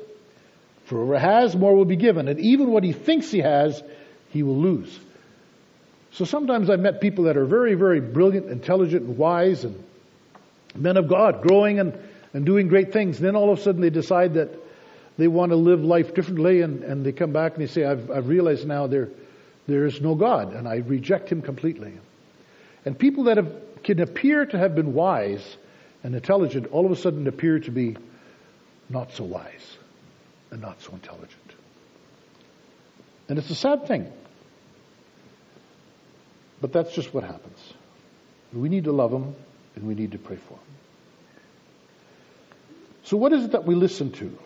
For 0.86 1.04
whoever 1.04 1.18
has, 1.18 1.54
more 1.54 1.76
will 1.76 1.84
be 1.84 1.96
given. 1.96 2.28
And 2.28 2.40
even 2.40 2.70
what 2.70 2.82
he 2.82 2.94
thinks 2.94 3.30
he 3.30 3.40
has, 3.40 3.82
he 4.30 4.42
will 4.42 4.56
lose. 4.56 4.98
So 6.12 6.24
sometimes 6.24 6.70
I've 6.70 6.80
met 6.80 7.02
people 7.02 7.24
that 7.24 7.36
are 7.36 7.44
very, 7.44 7.74
very 7.74 8.00
brilliant, 8.00 8.48
intelligent, 8.48 9.02
and 9.02 9.18
wise, 9.18 9.64
and 9.64 9.84
men 10.74 10.96
of 10.96 11.08
God, 11.08 11.42
growing 11.42 11.78
and, 11.78 11.92
and 12.32 12.46
doing 12.46 12.68
great 12.68 12.94
things. 12.94 13.18
And 13.18 13.26
then 13.26 13.36
all 13.36 13.52
of 13.52 13.58
a 13.58 13.62
sudden 13.62 13.82
they 13.82 13.90
decide 13.90 14.34
that 14.34 14.48
they 15.18 15.28
want 15.28 15.50
to 15.50 15.56
live 15.56 15.80
life 15.80 16.14
differently 16.14 16.62
and, 16.62 16.84
and 16.84 17.04
they 17.04 17.12
come 17.12 17.32
back 17.32 17.54
and 17.54 17.62
they 17.62 17.70
say, 17.70 17.84
I've, 17.84 18.10
I've 18.10 18.28
realized 18.28 18.66
now 18.66 18.86
there, 18.86 19.08
there 19.66 19.84
is 19.84 20.00
no 20.00 20.14
God 20.14 20.54
and 20.54 20.66
I 20.66 20.76
reject 20.76 21.28
him 21.28 21.42
completely. 21.42 21.92
And 22.84 22.96
people 22.96 23.24
that 23.24 23.36
have, 23.36 23.52
can 23.82 24.00
appear 24.00 24.46
to 24.46 24.56
have 24.56 24.76
been 24.76 24.94
wise 24.94 25.56
and 26.04 26.14
intelligent 26.14 26.68
all 26.68 26.86
of 26.86 26.92
a 26.92 26.96
sudden 26.96 27.26
appear 27.26 27.58
to 27.58 27.70
be 27.70 27.96
not 28.88 29.12
so 29.12 29.24
wise 29.24 29.76
and 30.52 30.62
not 30.62 30.80
so 30.80 30.92
intelligent. 30.92 31.34
And 33.28 33.38
it's 33.38 33.50
a 33.50 33.56
sad 33.56 33.88
thing. 33.88 34.10
But 36.60 36.72
that's 36.72 36.94
just 36.94 37.12
what 37.12 37.24
happens. 37.24 37.58
We 38.52 38.68
need 38.68 38.84
to 38.84 38.92
love 38.92 39.10
them 39.10 39.34
and 39.74 39.84
we 39.84 39.94
need 39.94 40.12
to 40.12 40.18
pray 40.18 40.36
for 40.36 40.54
them. 40.54 40.60
So 43.02 43.16
what 43.16 43.32
is 43.32 43.44
it 43.44 43.52
that 43.52 43.64
we 43.64 43.74
listen 43.74 44.12
to? 44.12 44.38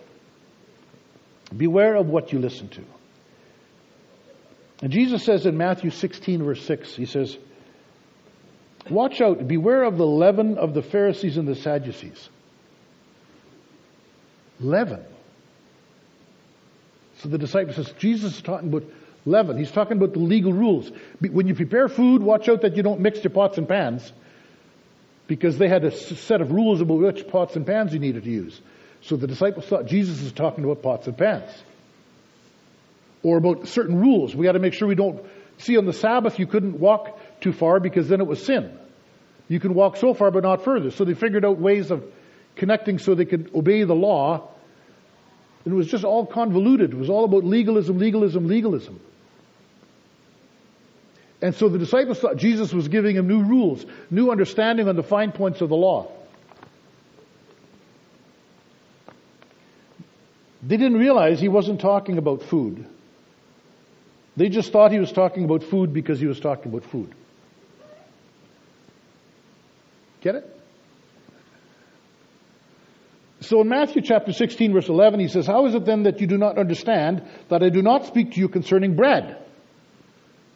Beware 1.57 1.97
of 1.97 2.07
what 2.07 2.33
you 2.33 2.39
listen 2.39 2.69
to. 2.69 2.85
And 4.83 4.91
Jesus 4.91 5.25
says 5.25 5.47
in 5.47 5.57
Matthew 5.57 5.91
16 5.91 6.43
verse 6.43 6.63
6, 6.65 6.97
he 6.97 7.07
says, 7.07 7.37
Watch 8.91 9.21
out, 9.21 9.47
beware 9.47 9.85
of 9.85 9.97
the 9.97 10.07
leaven 10.07 10.59
of 10.59 10.75
the 10.75 10.83
Pharisees 10.83 11.37
and 11.37 11.47
the 11.47 11.55
Sadducees. 11.55 12.29
Leaven. 14.59 15.05
So 17.19 17.29
the 17.29 17.39
disciple 17.39 17.75
says, 17.75 17.93
Jesus 17.99 18.37
is 18.37 18.43
talking 18.43 18.69
about 18.69 18.85
leaven. 19.25 19.57
He's 19.57 19.71
talking 19.71 19.97
about 19.97 20.15
the 20.15 20.19
legal 20.19 20.53
rules. 20.53 20.91
When 21.21 21.47
you 21.47 21.55
prepare 21.55 21.89
food, 21.89 22.23
watch 22.23 22.49
out 22.49 22.63
that 22.63 22.77
you 22.77 22.83
don't 22.83 23.01
mix 23.01 23.23
your 23.23 23.31
pots 23.31 23.59
and 23.59 23.69
pans 23.69 24.13
because 25.29 25.59
they 25.59 25.69
had 25.69 25.85
a 25.85 25.93
set 25.93 26.41
of 26.41 26.51
rules 26.51 26.81
about 26.81 26.99
which 26.99 27.29
pots 27.29 27.55
and 27.55 27.65
pans 27.65 27.93
you 27.93 28.01
needed 28.01 28.25
to 28.25 28.31
use. 28.31 28.61
So 29.03 29.17
the 29.17 29.27
disciples 29.27 29.67
thought 29.67 29.87
Jesus 29.87 30.21
is 30.23 30.33
talking 30.33 30.65
about 30.65 30.83
pots 30.83 31.07
and 31.07 31.17
pans. 31.17 31.51
Or 33.23 33.39
about 33.39 33.69
certain 33.69 34.01
rules. 34.01 34.35
We 34.35 34.45
got 34.45 34.53
to 34.53 34.59
make 34.59 34.75
sure 34.75 34.89
we 34.89 34.95
don't 34.95 35.25
see 35.59 35.77
on 35.77 35.87
the 35.87 35.93
Sabbath 35.93 36.39
you 36.39 36.47
couldn't 36.47 36.79
walk 36.79 37.19
too 37.41 37.53
far 37.53 37.81
because 37.81 38.09
then 38.09 38.21
it 38.21 38.27
was 38.27 38.45
sin. 38.45 38.79
You 39.49 39.61
can 39.61 39.75
walk 39.75 39.97
so 39.97 40.15
far 40.15 40.31
but 40.31 40.43
not 40.43 40.65
further. 40.65 40.91
So 40.91 41.05
they 41.05 41.15
figured 41.15 41.45
out 41.45 41.59
ways 41.59 41.91
of 41.91 42.05
connecting 42.57 42.99
so 42.99 43.15
they 43.15 43.25
could 43.25 43.51
obey 43.55 43.85
the 43.85 43.95
law. 43.95 44.49
And 45.65 45.75
it 45.75 45.77
was 45.77 45.89
just 45.89 46.05
all 46.05 46.27
convoluted. 46.27 46.93
It 46.93 46.97
was 46.97 47.11
all 47.11 47.25
about 47.25 47.45
legalism, 47.45 47.99
legalism, 47.99 48.49
legalism. 48.49 49.01
And 51.41 51.57
so 51.57 51.69
the 51.69 51.79
disciples 51.79 52.21
thought 52.21 52.37
Jesus 52.37 52.73
was 52.73 52.87
giving 52.87 53.17
them 53.17 53.27
new 53.27 53.43
rules, 53.43 53.85
new 54.11 54.31
understanding 54.31 54.89
on 54.89 54.95
the 54.95 55.03
fine 55.03 55.33
points 55.33 55.61
of 55.61 55.69
the 55.69 55.77
law. 55.77 56.11
They 60.63 60.77
didn't 60.77 60.99
realize 60.99 61.41
he 61.41 61.49
wasn't 61.49 61.81
talking 61.81 62.19
about 62.19 62.43
food. 62.43 62.87
They 64.37 64.49
just 64.49 64.73
thought 64.73 64.93
he 64.93 64.99
was 64.99 65.13
talking 65.13 65.45
about 65.45 65.65
food 65.65 65.93
because 65.93 66.21
he 66.21 66.27
was 66.27 66.41
talking 66.41 66.73
about 66.73 66.85
food. 66.85 67.15
Get 70.21 70.37
it? 70.37 70.59
So 73.41 73.61
in 73.61 73.69
Matthew 73.69 74.03
chapter 74.03 74.33
16 74.33 74.73
verse 74.73 74.89
11 74.89 75.19
he 75.19 75.29
says, 75.29 75.47
How 75.47 75.67
is 75.67 75.75
it 75.75 75.85
then 75.85 76.05
that 76.05 76.21
you 76.21 76.29
do 76.29 76.39
not 76.39 76.59
understand 76.59 77.23
that 77.49 77.63
I 77.63 77.69
do 77.69 77.83
not 77.83 78.07
speak 78.07 78.33
to 78.33 78.41
you 78.41 78.49
concerning 78.49 78.95
bread? 78.95 79.37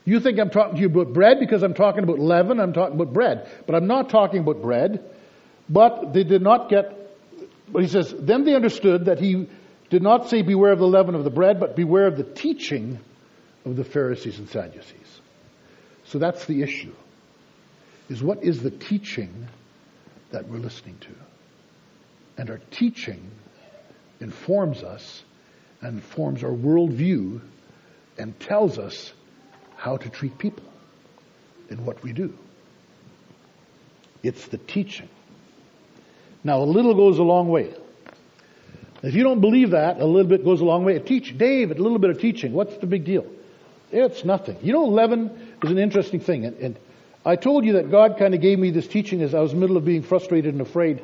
You 0.05 0.21
think 0.21 0.38
I'm 0.38 0.51
talking 0.51 0.77
to 0.77 0.81
you 0.81 0.87
about 0.87 1.12
bread 1.12 1.40
because 1.40 1.64
I'm 1.64 1.75
talking 1.75 2.05
about 2.05 2.21
leaven, 2.21 2.61
I'm 2.61 2.73
talking 2.73 2.95
about 2.95 3.12
bread. 3.12 3.51
But 3.66 3.75
I'm 3.75 3.88
not 3.88 4.09
talking 4.09 4.40
about 4.40 4.62
bread. 4.62 5.05
But 5.69 6.12
they 6.12 6.23
did 6.23 6.42
not 6.42 6.71
get, 6.71 6.97
but 7.73 7.83
he 7.83 7.88
says, 7.88 8.14
then 8.16 8.45
they 8.45 8.55
understood 8.55 9.07
that 9.07 9.19
he 9.19 9.49
did 9.90 10.03
not 10.03 10.29
say 10.29 10.42
beware 10.42 10.72
of 10.72 10.79
the 10.79 10.87
leaven 10.87 11.14
of 11.14 11.25
the 11.25 11.31
bread, 11.31 11.61
but 11.61 11.77
beware 11.77 12.07
of 12.07 12.16
the 12.16 12.25
teaching 12.25 12.99
of 13.64 13.77
the 13.77 13.85
Pharisees 13.85 14.38
and 14.38 14.49
Sadducees. 14.49 15.20
So 16.05 16.18
that's 16.18 16.44
the 16.46 16.62
issue. 16.62 16.94
Is 18.09 18.22
what 18.22 18.42
is 18.42 18.62
the 18.62 18.70
teaching 18.70 19.49
that 20.31 20.49
we're 20.49 20.59
listening 20.59 20.99
to? 21.01 21.14
And 22.37 22.51
our 22.51 22.61
teaching 22.70 23.31
informs 24.20 24.83
us 24.83 25.22
and 25.81 26.03
forms 26.03 26.42
our 26.44 26.51
worldview 26.51 27.40
and 28.18 28.38
tells 28.40 28.79
us 28.79 29.12
how 29.77 29.96
to 29.96 30.09
treat 30.09 30.38
people 30.38 30.64
in 31.68 31.85
what 31.85 32.03
we 32.03 32.12
do. 32.12 32.37
It's 34.22 34.46
the 34.49 34.59
teaching. 34.59 35.09
Now, 36.42 36.61
a 36.61 36.64
little 36.64 36.94
goes 36.94 37.18
a 37.18 37.22
long 37.22 37.49
way. 37.49 37.75
If 39.07 39.14
you 39.14 39.23
don't 39.23 39.40
believe 39.40 39.71
that, 39.71 40.01
a 40.01 40.05
little 40.05 40.29
bit 40.29 40.45
goes 40.45 40.61
a 40.61 40.64
long 40.64 40.85
way. 40.85 40.99
Teach, 40.99 41.38
Dave, 41.38 41.71
a 41.71 41.75
little 41.75 42.01
bit 42.01 42.11
of 42.11 42.21
teaching. 42.21 42.53
What's 42.53 42.77
the 42.79 42.88
big 42.88 43.05
deal? 43.05 43.25
It's 43.92 44.25
nothing. 44.25 44.57
You 44.62 44.73
know, 44.73 44.87
leaven 44.87 45.31
is 45.62 45.71
an 45.71 45.79
interesting 45.79 46.19
thing. 46.19 46.45
And, 46.45 46.57
and 46.57 46.79
I 47.25 47.37
told 47.37 47.64
you 47.64 47.75
that 47.75 47.88
God 47.88 48.19
kind 48.19 48.35
of 48.35 48.40
gave 48.40 48.59
me 48.59 48.73
this 48.73 48.88
teaching 48.88 49.23
as 49.23 49.33
I 49.33 49.38
was 49.38 49.53
in 49.53 49.59
the 49.59 49.61
middle 49.61 49.77
of 49.77 49.85
being 49.85 50.03
frustrated 50.03 50.55
and 50.55 50.61
afraid 50.61 51.01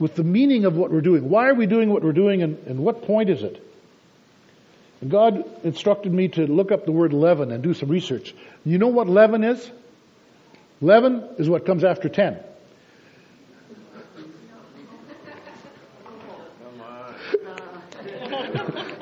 with 0.00 0.16
the 0.16 0.24
meaning 0.24 0.64
of 0.64 0.74
what 0.74 0.90
we're 0.90 1.00
doing. 1.00 1.30
Why 1.30 1.48
are 1.48 1.54
we 1.54 1.66
doing 1.66 1.90
what 1.90 2.02
we're 2.02 2.10
doing 2.10 2.42
and, 2.42 2.58
and 2.66 2.80
what 2.80 3.02
point 3.02 3.30
is 3.30 3.44
it? 3.44 3.62
And 5.00 5.08
God 5.08 5.44
instructed 5.64 6.12
me 6.12 6.26
to 6.30 6.48
look 6.48 6.72
up 6.72 6.86
the 6.86 6.92
word 6.92 7.12
leaven 7.12 7.52
and 7.52 7.62
do 7.62 7.72
some 7.72 7.88
research. 7.88 8.34
You 8.64 8.78
know 8.78 8.88
what 8.88 9.08
leaven 9.08 9.44
is? 9.44 9.70
Leaven 10.80 11.22
is 11.38 11.48
what 11.48 11.66
comes 11.66 11.84
after 11.84 12.08
10. 12.08 12.40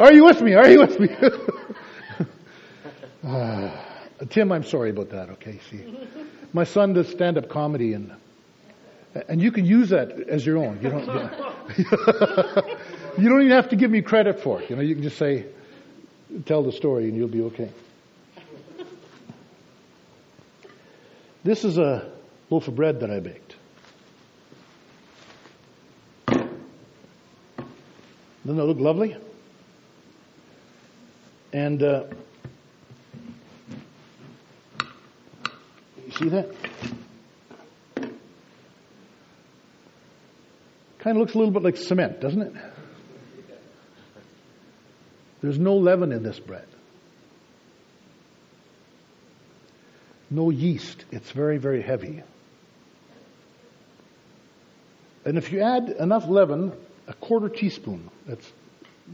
Are 0.00 0.14
you 0.14 0.24
with 0.24 0.40
me? 0.40 0.54
Are 0.54 0.66
you 0.66 0.78
with 0.80 0.98
me? 0.98 1.08
uh, 3.22 3.70
Tim, 4.30 4.50
I'm 4.50 4.64
sorry 4.64 4.90
about 4.90 5.10
that, 5.10 5.28
okay? 5.30 5.60
See, 5.70 5.84
my 6.54 6.64
son 6.64 6.94
does 6.94 7.08
stand 7.08 7.36
up 7.36 7.50
comedy 7.50 7.92
and 7.92 8.10
and 9.28 9.42
you 9.42 9.52
can 9.52 9.66
use 9.66 9.90
that 9.90 10.12
as 10.28 10.46
your 10.46 10.56
own. 10.58 10.80
You 10.80 10.90
don't, 10.90 11.06
you, 13.18 13.28
don't 13.28 13.42
even 13.42 13.50
have 13.50 13.68
to 13.70 13.76
give 13.76 13.90
me 13.90 14.02
credit 14.02 14.40
for 14.40 14.62
it. 14.62 14.70
You 14.70 14.76
know, 14.76 14.82
you 14.82 14.94
can 14.94 15.02
just 15.02 15.18
say, 15.18 15.46
tell 16.46 16.62
the 16.62 16.70
story 16.70 17.08
and 17.08 17.16
you'll 17.16 17.26
be 17.26 17.42
okay. 17.42 17.70
This 21.42 21.64
is 21.64 21.76
a 21.76 22.12
loaf 22.50 22.68
of 22.68 22.76
bread 22.76 23.00
that 23.00 23.10
I 23.10 23.18
baked. 23.18 23.56
Doesn't 28.44 28.60
it 28.60 28.64
look 28.64 28.78
lovely? 28.78 29.16
And 31.52 31.82
uh, 31.82 32.04
you 36.06 36.12
see 36.12 36.28
that? 36.28 36.48
Kind 40.98 41.16
of 41.16 41.22
looks 41.22 41.34
a 41.34 41.38
little 41.38 41.52
bit 41.52 41.62
like 41.62 41.76
cement, 41.76 42.20
doesn't 42.20 42.42
it? 42.42 42.52
There's 45.40 45.58
no 45.58 45.76
leaven 45.76 46.12
in 46.12 46.22
this 46.22 46.38
bread. 46.38 46.66
No 50.30 50.50
yeast. 50.50 51.04
It's 51.10 51.30
very, 51.32 51.58
very 51.58 51.82
heavy. 51.82 52.22
And 55.24 55.38
if 55.38 55.50
you 55.50 55.60
add 55.60 55.88
enough 55.88 56.28
leaven, 56.28 56.72
a 57.08 57.14
quarter 57.14 57.48
teaspoon, 57.48 58.10
that's 58.26 58.52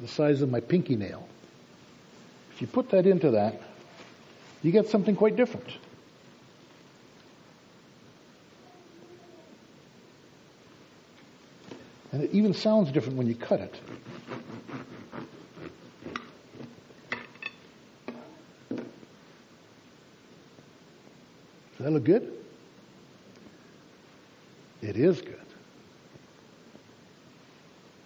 the 0.01 0.09
size 0.09 0.43
of 0.43 0.51
my 0.51 0.61
pinky 0.61 0.97
nail, 0.97 1.27
if 2.57 2.63
you 2.63 2.67
put 2.67 2.89
that 2.89 3.07
into 3.07 3.33
that, 3.33 3.61
you 4.63 4.73
get 4.73 4.89
something 4.89 5.15
quite 5.15 5.37
different. 5.37 5.69
And 12.13 12.25
it 12.25 12.31
even 12.33 12.55
sounds 12.55 12.91
different 12.91 13.19
when 13.19 13.27
you 13.27 13.35
cut 13.35 13.61
it. 13.61 13.75
Does 18.71 18.81
that 21.81 21.91
look 21.91 22.05
good? 22.05 22.33
It 24.81 24.97
is 24.97 25.21
good. 25.21 25.37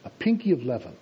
A 0.04 0.10
pinky 0.10 0.50
of 0.50 0.64
leaven. 0.64 0.96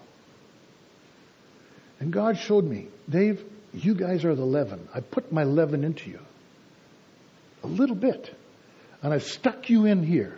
And 2.00 2.12
God 2.12 2.38
showed 2.38 2.64
me, 2.64 2.88
Dave, 3.08 3.44
you 3.72 3.94
guys 3.94 4.24
are 4.24 4.34
the 4.34 4.44
leaven. 4.44 4.88
I 4.94 5.00
put 5.00 5.32
my 5.32 5.44
leaven 5.44 5.84
into 5.84 6.11
you. 6.11 6.20
A 7.62 7.66
little 7.66 7.96
bit. 7.96 8.34
And 9.02 9.12
I 9.12 9.18
stuck 9.18 9.68
you 9.68 9.84
in 9.84 10.02
here 10.02 10.37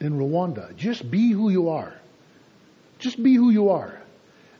in 0.00 0.14
Rwanda. 0.14 0.74
Just 0.76 1.08
be 1.10 1.30
who 1.32 1.50
you 1.50 1.70
are. 1.70 1.94
Just 2.98 3.22
be 3.22 3.34
who 3.34 3.50
you 3.50 3.70
are. 3.70 4.00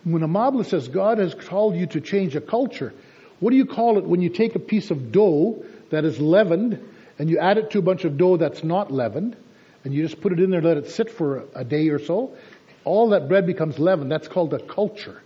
When 0.05 0.23
Amabla 0.23 0.67
says 0.67 0.89
God 0.89 1.19
has 1.19 1.35
called 1.35 1.77
you 1.77 1.87
to 1.89 2.01
change 2.01 2.35
a 2.35 2.41
culture, 2.41 2.93
what 3.39 3.51
do 3.51 3.57
you 3.57 3.67
call 3.67 3.99
it 3.99 4.05
when 4.05 4.21
you 4.21 4.31
take 4.31 4.55
a 4.55 4.59
piece 4.59 4.91
of 4.91 5.13
dough 5.13 5.65
that 5.91 6.05
is 6.05 6.19
leavened 6.19 6.81
and 7.19 7.29
you 7.29 7.39
add 7.39 7.59
it 7.59 7.71
to 7.73 7.79
a 7.79 7.83
bunch 7.83 8.05
of 8.05 8.17
dough 8.17 8.37
that's 8.37 8.65
not 8.65 8.91
leavened 8.91 9.37
and 9.85 9.95
you 9.95 10.03
just 10.03 10.21
put 10.21 10.33
it 10.33 10.41
in 10.41 10.51
there, 10.51 10.63
let 10.63 10.77
it 10.77 10.91
sit 10.91 11.11
for 11.11 11.45
a 11.55 11.65
day 11.65 11.89
or 11.89 11.99
so? 11.99 12.35
All 12.85 13.11
that 13.11 13.29
bread 13.29 13.47
becomes 13.47 13.79
leavened. 13.79 14.11
That's 14.11 14.29
called 14.29 14.55
a 14.55 14.59
culture. 14.59 15.23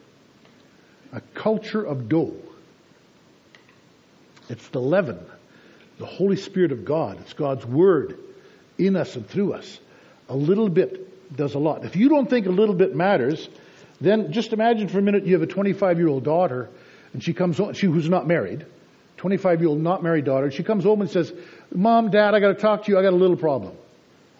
A 1.14 1.20
culture 1.34 1.82
of 1.82 2.08
dough. 2.08 2.34
It's 4.50 4.68
the 4.68 4.80
leaven, 4.80 5.20
the 5.98 6.06
Holy 6.06 6.36
Spirit 6.36 6.72
of 6.72 6.84
God. 6.84 7.18
It's 7.20 7.32
God's 7.32 7.64
Word 7.64 8.18
in 8.78 8.96
us 8.96 9.14
and 9.16 9.26
through 9.26 9.54
us. 9.54 9.78
A 10.28 10.36
little 10.36 10.68
bit 10.68 11.36
does 11.36 11.54
a 11.54 11.58
lot. 11.58 11.84
If 11.84 11.96
you 11.96 12.08
don't 12.08 12.28
think 12.28 12.46
a 12.46 12.50
little 12.50 12.74
bit 12.74 12.94
matters, 12.94 13.48
then 14.00 14.32
just 14.32 14.52
imagine 14.52 14.88
for 14.88 14.98
a 14.98 15.02
minute 15.02 15.24
you 15.24 15.34
have 15.34 15.42
a 15.42 15.46
25 15.46 15.98
year 15.98 16.08
old 16.08 16.24
daughter 16.24 16.68
and 17.12 17.22
she 17.22 17.32
comes 17.32 17.58
home, 17.58 17.72
she 17.74 17.86
who's 17.86 18.08
not 18.08 18.26
married, 18.26 18.66
25 19.18 19.60
year 19.60 19.68
old 19.68 19.80
not 19.80 20.02
married 20.02 20.24
daughter, 20.24 20.50
she 20.50 20.64
comes 20.64 20.84
home 20.84 21.00
and 21.00 21.08
says, 21.08 21.32
Mom, 21.72 22.10
Dad, 22.10 22.34
I 22.34 22.40
got 22.40 22.48
to 22.48 22.54
talk 22.54 22.84
to 22.84 22.92
you. 22.92 22.98
I 22.98 23.02
got 23.02 23.12
a 23.12 23.16
little 23.16 23.36
problem. 23.36 23.76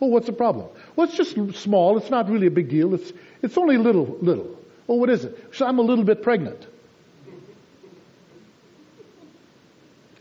Oh, 0.01 0.09
what's 0.09 0.27
the 0.27 0.33
problem? 0.33 0.69
Well, 0.97 1.07
it's 1.07 1.17
just 1.17 1.37
small. 1.63 1.97
It's 1.99 2.11
not 2.11 2.29
really 2.29 2.49
a 2.49 2.51
big 2.51 2.69
deal. 2.69 2.95
It's, 2.95 3.13
it's 3.43 3.57
only 3.57 3.79
little, 3.79 4.19
little. 4.21 4.59
Oh, 4.89 4.95
what 4.95 5.11
is 5.11 5.25
it? 5.25 5.55
So 5.55 5.67
I'm 5.67 5.79
a 5.79 5.83
little 5.83 6.05
bit 6.05 6.23
pregnant. 6.23 6.67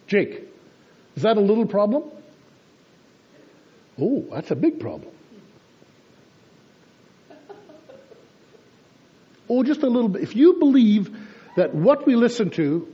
Jake, 0.07 0.43
is 1.15 1.23
that 1.23 1.37
a 1.37 1.41
little 1.41 1.65
problem? 1.65 2.03
Oh, 3.99 4.25
that's 4.31 4.51
a 4.51 4.55
big 4.55 4.79
problem. 4.79 5.11
Oh, 9.49 9.63
just 9.63 9.83
a 9.83 9.87
little 9.87 10.09
bit. 10.09 10.23
If 10.23 10.35
you 10.35 10.53
believe 10.59 11.15
that 11.57 11.75
what 11.75 12.07
we 12.07 12.15
listen 12.15 12.49
to 12.51 12.87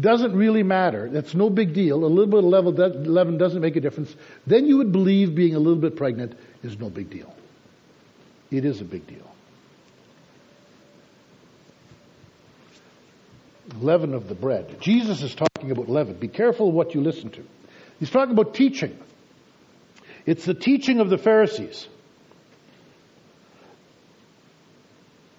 doesn't 0.00 0.34
really 0.34 0.62
matter, 0.62 1.10
that's 1.10 1.34
no 1.34 1.50
big 1.50 1.74
deal, 1.74 2.04
a 2.04 2.06
little 2.06 2.26
bit 2.26 2.38
of 2.38 3.06
leaven 3.06 3.38
doesn't 3.38 3.60
make 3.60 3.76
a 3.76 3.80
difference, 3.80 4.14
then 4.46 4.66
you 4.66 4.78
would 4.78 4.90
believe 4.90 5.34
being 5.34 5.54
a 5.54 5.58
little 5.58 5.80
bit 5.80 5.96
pregnant 5.96 6.36
is 6.62 6.78
no 6.78 6.88
big 6.88 7.10
deal. 7.10 7.34
It 8.50 8.64
is 8.64 8.80
a 8.80 8.84
big 8.84 9.06
deal. 9.06 9.30
Leaven 13.80 14.14
of 14.14 14.28
the 14.28 14.34
bread. 14.34 14.80
Jesus 14.80 15.22
is 15.22 15.34
talking 15.34 15.70
about 15.70 15.88
leaven. 15.88 16.14
Be 16.14 16.28
careful 16.28 16.72
what 16.72 16.94
you 16.94 17.00
listen 17.00 17.30
to. 17.30 17.44
He's 17.98 18.10
talking 18.10 18.32
about 18.32 18.54
teaching. 18.54 18.98
It's 20.26 20.44
the 20.44 20.54
teaching 20.54 21.00
of 21.00 21.10
the 21.10 21.18
Pharisees. 21.18 21.88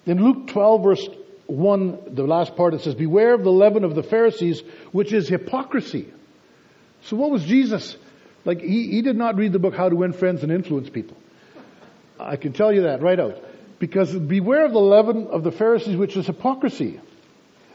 In 0.06 0.24
Luke 0.24 0.48
12, 0.48 0.84
verse 0.84 1.10
1, 1.48 2.16
the 2.16 2.24
last 2.24 2.56
part, 2.56 2.74
it 2.74 2.82
says, 2.82 2.96
Beware 2.96 3.34
of 3.34 3.44
the 3.44 3.52
leaven 3.52 3.84
of 3.84 3.96
the 3.96 4.04
Pharisees, 4.04 4.62
which 4.92 5.14
is 5.14 5.28
hypocrisy. 5.28 6.12
So 7.04 7.16
what 7.16 7.32
was 7.32 7.44
Jesus? 7.46 7.96
Like, 8.46 8.60
he, 8.60 8.92
he 8.92 9.02
did 9.02 9.16
not 9.16 9.36
read 9.36 9.54
the 9.54 9.60
book 9.60 9.76
How 9.76 9.90
to 9.90 9.96
Win 9.96 10.14
Friends 10.14 10.44
and 10.44 10.52
Influence 10.52 10.90
People. 10.90 11.18
I 12.20 12.36
can 12.36 12.54
tell 12.54 12.74
you 12.74 12.84
that 12.84 13.02
right 13.02 13.20
out. 13.20 13.44
Because 13.80 14.14
beware 14.14 14.66
of 14.66 14.74
the 14.74 14.80
leaven 14.80 15.28
of 15.28 15.44
the 15.44 15.52
Pharisees, 15.52 15.96
which 15.96 16.16
is 16.16 16.28
hypocrisy. 16.28 17.00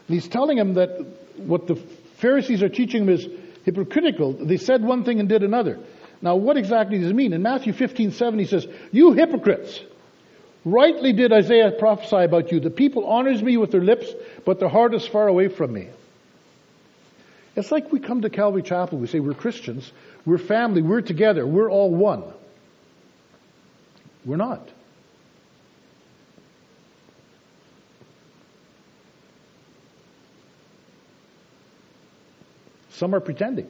And 0.09 0.15
he's 0.15 0.27
telling 0.27 0.57
him 0.57 0.73
that 0.73 1.05
what 1.37 1.67
the 1.67 1.75
Pharisees 2.17 2.63
are 2.63 2.69
teaching 2.69 3.03
him 3.03 3.09
is 3.09 3.27
hypocritical. 3.63 4.33
They 4.33 4.57
said 4.57 4.81
one 4.81 5.03
thing 5.03 5.19
and 5.19 5.29
did 5.29 5.43
another. 5.43 5.77
Now, 6.19 6.35
what 6.35 6.57
exactly 6.57 6.97
does 6.97 7.11
it 7.11 7.15
mean? 7.15 7.31
In 7.31 7.43
Matthew 7.43 7.73
15, 7.73 8.11
7, 8.11 8.39
he 8.39 8.45
says, 8.45 8.65
You 8.91 9.13
hypocrites! 9.13 9.79
Rightly 10.65 11.13
did 11.13 11.31
Isaiah 11.31 11.73
prophesy 11.77 12.23
about 12.23 12.51
you. 12.51 12.59
The 12.59 12.71
people 12.71 13.05
honors 13.05 13.43
me 13.43 13.55
with 13.55 13.69
their 13.69 13.83
lips, 13.83 14.07
but 14.45 14.59
their 14.59 14.67
heart 14.67 14.95
is 14.95 15.05
far 15.05 15.27
away 15.27 15.47
from 15.47 15.73
me. 15.73 15.89
It's 17.55 17.71
like 17.71 17.91
we 17.91 17.99
come 17.99 18.23
to 18.23 18.31
Calvary 18.31 18.63
Chapel, 18.63 18.97
we 18.97 19.05
say 19.05 19.19
we're 19.19 19.35
Christians, 19.35 19.91
we're 20.25 20.39
family, 20.39 20.81
we're 20.81 21.01
together, 21.01 21.45
we're 21.45 21.69
all 21.69 21.93
one. 21.93 22.23
We're 24.25 24.37
not. 24.37 24.67
Some 32.99 33.15
are 33.15 33.21
pretending. 33.21 33.69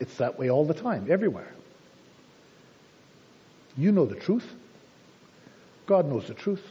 It's 0.00 0.16
that 0.16 0.38
way 0.38 0.48
all 0.48 0.64
the 0.64 0.72
time, 0.72 1.08
everywhere. 1.10 1.52
You 3.76 3.92
know 3.92 4.06
the 4.06 4.14
truth. 4.14 4.50
God 5.86 6.06
knows 6.06 6.26
the 6.26 6.34
truth. 6.34 6.62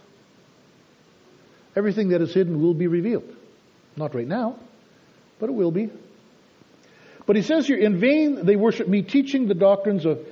Everything 1.76 2.10
that 2.10 2.22
is 2.22 2.34
hidden 2.34 2.64
will 2.64 2.74
be 2.74 2.88
revealed. 2.88 3.32
Not 3.96 4.16
right 4.16 4.28
now, 4.28 4.58
but 5.40 5.50
it 5.50 5.54
will 5.54 5.72
be. 5.72 5.92
But 7.28 7.36
he 7.36 7.44
says 7.44 7.68
here, 7.68 7.78
in 7.78 8.00
vain 8.00 8.44
they 8.44 8.56
worship 8.56 8.88
me, 8.88 9.04
teaching 9.04 9.48
the 9.48 9.54
doctrines 9.54 10.04
of, 10.04 10.26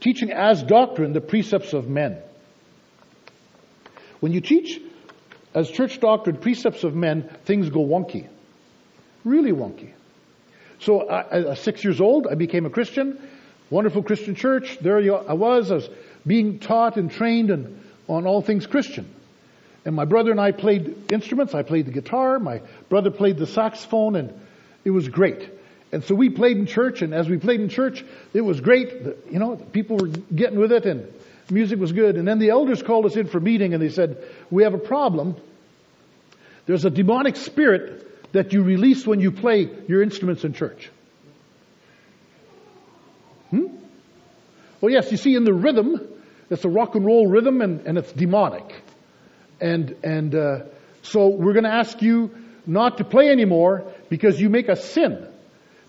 teaching 0.00 0.32
as 0.32 0.64
doctrine 0.64 1.12
the 1.12 1.20
precepts 1.20 1.74
of 1.74 1.88
men. 1.88 2.18
When 4.18 4.32
you 4.32 4.40
teach 4.40 4.80
as 5.54 5.70
church 5.70 6.00
doctrine 6.00 6.36
precepts 6.36 6.84
of 6.84 6.94
men, 6.94 7.28
things 7.44 7.70
go 7.70 7.80
wonky. 7.80 8.28
Really 9.24 9.52
wonky. 9.52 9.90
So, 10.80 11.08
I, 11.10 11.54
six 11.54 11.84
years 11.84 12.00
old, 12.00 12.26
I 12.26 12.34
became 12.34 12.64
a 12.64 12.70
Christian. 12.70 13.18
Wonderful 13.68 14.02
Christian 14.02 14.34
church. 14.34 14.78
There 14.80 14.98
I 15.28 15.34
was. 15.34 15.70
I 15.70 15.74
was 15.74 15.90
being 16.26 16.58
taught 16.58 16.96
and 16.96 17.10
trained 17.10 17.50
and 17.50 17.82
on 18.08 18.26
all 18.26 18.42
things 18.42 18.66
Christian. 18.66 19.12
And 19.84 19.94
my 19.94 20.04
brother 20.04 20.30
and 20.30 20.40
I 20.40 20.52
played 20.52 21.12
instruments. 21.12 21.54
I 21.54 21.62
played 21.62 21.86
the 21.86 21.92
guitar. 21.92 22.38
My 22.38 22.62
brother 22.88 23.10
played 23.10 23.38
the 23.38 23.46
saxophone, 23.46 24.16
and 24.16 24.40
it 24.84 24.90
was 24.90 25.08
great. 25.08 25.48
And 25.92 26.04
so 26.04 26.14
we 26.14 26.30
played 26.30 26.56
in 26.56 26.66
church, 26.66 27.02
and 27.02 27.12
as 27.14 27.28
we 27.28 27.38
played 27.38 27.60
in 27.60 27.68
church, 27.68 28.04
it 28.32 28.42
was 28.42 28.60
great. 28.60 28.92
You 29.30 29.38
know, 29.38 29.56
people 29.56 29.96
were 29.96 30.08
getting 30.34 30.58
with 30.58 30.72
it, 30.72 30.86
and 30.86 31.12
music 31.50 31.78
was 31.78 31.92
good. 31.92 32.16
And 32.16 32.26
then 32.26 32.38
the 32.38 32.50
elders 32.50 32.82
called 32.82 33.06
us 33.06 33.16
in 33.16 33.26
for 33.26 33.40
meeting, 33.40 33.74
and 33.74 33.82
they 33.82 33.88
said, 33.88 34.24
"We 34.50 34.62
have 34.64 34.74
a 34.74 34.78
problem. 34.78 35.36
There's 36.66 36.84
a 36.84 36.90
demonic 36.90 37.36
spirit 37.36 38.32
that 38.32 38.52
you 38.52 38.62
release 38.62 39.06
when 39.06 39.20
you 39.20 39.32
play 39.32 39.68
your 39.88 40.02
instruments 40.02 40.44
in 40.44 40.52
church." 40.52 40.90
Hmm? 43.50 43.66
Well, 44.80 44.92
yes, 44.92 45.10
you 45.10 45.16
see, 45.16 45.34
in 45.34 45.44
the 45.44 45.52
rhythm, 45.52 46.08
it's 46.48 46.64
a 46.64 46.68
rock 46.68 46.94
and 46.94 47.04
roll 47.04 47.26
rhythm, 47.26 47.60
and, 47.60 47.86
and 47.86 47.98
it's 47.98 48.12
demonic. 48.12 48.82
And, 49.60 49.94
and 50.02 50.34
uh, 50.34 50.58
so 51.02 51.28
we're 51.28 51.52
going 51.52 51.64
to 51.64 51.74
ask 51.74 52.00
you 52.00 52.34
not 52.66 52.98
to 52.98 53.04
play 53.04 53.28
anymore 53.28 53.92
because 54.08 54.40
you 54.40 54.48
make 54.48 54.68
us 54.68 54.82
sin. 54.84 55.26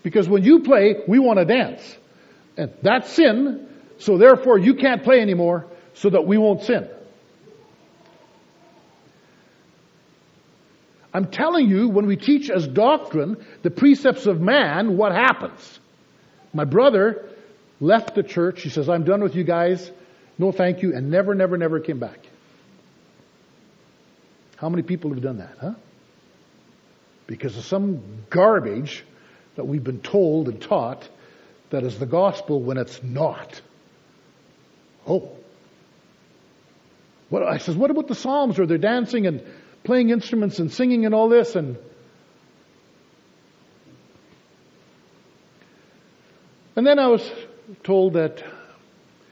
Because 0.02 0.28
when 0.28 0.42
you 0.42 0.60
play, 0.60 0.96
we 1.08 1.18
want 1.18 1.38
to 1.38 1.44
dance. 1.44 1.82
And 2.56 2.72
that's 2.82 3.10
sin, 3.10 3.68
so 4.02 4.18
therefore 4.18 4.58
you 4.58 4.74
can't 4.74 5.04
play 5.04 5.20
anymore 5.20 5.66
so 5.94 6.10
that 6.10 6.26
we 6.26 6.36
won't 6.36 6.62
sin. 6.62 6.88
I'm 11.14 11.30
telling 11.30 11.68
you, 11.68 11.88
when 11.88 12.06
we 12.06 12.16
teach 12.16 12.50
as 12.50 12.66
doctrine 12.66 13.44
the 13.62 13.70
precepts 13.70 14.26
of 14.26 14.40
man, 14.40 14.96
what 14.96 15.12
happens? 15.12 15.78
My 16.52 16.64
brother 16.64 17.28
left 17.80 18.14
the 18.14 18.22
church. 18.22 18.62
He 18.62 18.70
says, 18.70 18.88
I'm 18.88 19.04
done 19.04 19.22
with 19.22 19.36
you 19.36 19.44
guys. 19.44 19.90
No 20.38 20.50
thank 20.50 20.82
you. 20.82 20.96
And 20.96 21.10
never, 21.10 21.34
never, 21.34 21.56
never 21.56 21.80
came 21.80 21.98
back. 22.00 22.18
How 24.56 24.68
many 24.68 24.82
people 24.82 25.10
have 25.10 25.22
done 25.22 25.38
that, 25.38 25.56
huh? 25.60 25.74
Because 27.26 27.56
of 27.56 27.64
some 27.64 28.02
garbage 28.30 29.04
that 29.56 29.64
we've 29.64 29.84
been 29.84 30.00
told 30.00 30.48
and 30.48 30.60
taught 30.60 31.06
that 31.70 31.84
is 31.84 31.98
the 31.98 32.06
gospel 32.06 32.60
when 32.60 32.78
it's 32.78 33.02
not. 33.02 33.60
Oh. 35.06 35.30
What, 37.28 37.42
I 37.42 37.58
says, 37.58 37.76
what 37.76 37.90
about 37.90 38.08
the 38.08 38.14
Psalms 38.14 38.58
where 38.58 38.66
they're 38.66 38.78
dancing 38.78 39.26
and 39.26 39.42
playing 39.84 40.10
instruments 40.10 40.58
and 40.58 40.72
singing 40.72 41.06
and 41.06 41.14
all 41.14 41.28
this 41.28 41.56
and 41.56 41.76
and 46.76 46.86
then 46.86 46.98
I 46.98 47.08
was 47.08 47.28
told 47.82 48.14
that 48.14 48.44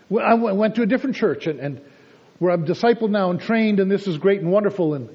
well, 0.08 0.24
I 0.26 0.34
went 0.34 0.74
to 0.76 0.82
a 0.82 0.86
different 0.86 1.16
church 1.16 1.46
and, 1.46 1.60
and 1.60 1.80
where 2.38 2.52
I'm 2.52 2.64
discipled 2.64 3.10
now 3.10 3.30
and 3.30 3.40
trained 3.40 3.80
and 3.80 3.90
this 3.90 4.08
is 4.08 4.18
great 4.18 4.40
and 4.40 4.50
wonderful 4.50 4.94
and 4.94 5.08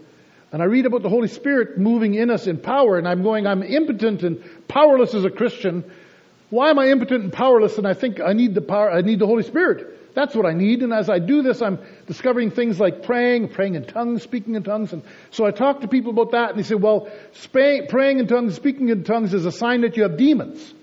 and 0.51 0.61
I 0.61 0.67
read 0.67 0.85
about 0.85 1.01
the 1.01 1.09
Holy 1.09 1.27
Spirit 1.27 1.77
moving 1.77 2.13
in 2.13 2.29
us 2.29 2.47
in 2.47 2.59
power 2.59 2.97
and 2.97 3.05
I'm 3.07 3.23
going, 3.23 3.45
I'm 3.45 3.61
impotent 3.61 4.23
and 4.23 4.41
powerless 4.69 5.13
as 5.13 5.25
a 5.25 5.29
Christian. 5.29 5.83
Why 6.49 6.69
am 6.69 6.79
I 6.79 6.89
impotent 6.91 7.23
and 7.23 7.33
powerless? 7.33 7.77
And 7.77 7.85
I 7.85 7.93
think 7.93 8.21
I 8.21 8.31
need 8.31 8.53
the 8.53 8.61
power, 8.61 8.89
I 8.89 9.01
need 9.01 9.19
the 9.19 9.25
Holy 9.25 9.43
Spirit. 9.43 9.94
That's 10.15 10.33
what 10.33 10.45
I 10.45 10.53
need. 10.53 10.81
And 10.81 10.91
as 10.93 11.09
I 11.09 11.19
do 11.19 11.43
this, 11.43 11.61
I'm 11.61 11.77
discovering 12.07 12.49
things 12.49 12.79
like 12.79 13.03
praying, 13.03 13.49
praying 13.49 13.75
in 13.75 13.85
tongues, 13.85 14.23
speaking 14.23 14.55
in 14.55 14.63
tongues. 14.63 14.93
And 14.93 15.03
so 15.29 15.45
I 15.45 15.51
talk 15.51 15.81
to 15.81 15.87
people 15.87 16.11
about 16.11 16.31
that 16.31 16.51
and 16.51 16.59
they 16.59 16.63
say, 16.63 16.75
well, 16.75 17.09
praying 17.51 18.19
in 18.19 18.27
tongues, 18.27 18.55
speaking 18.55 18.89
in 18.89 19.03
tongues 19.03 19.33
is 19.33 19.45
a 19.45 19.51
sign 19.51 19.81
that 19.81 19.97
you 19.97 20.03
have 20.03 20.17
demons. 20.17 20.73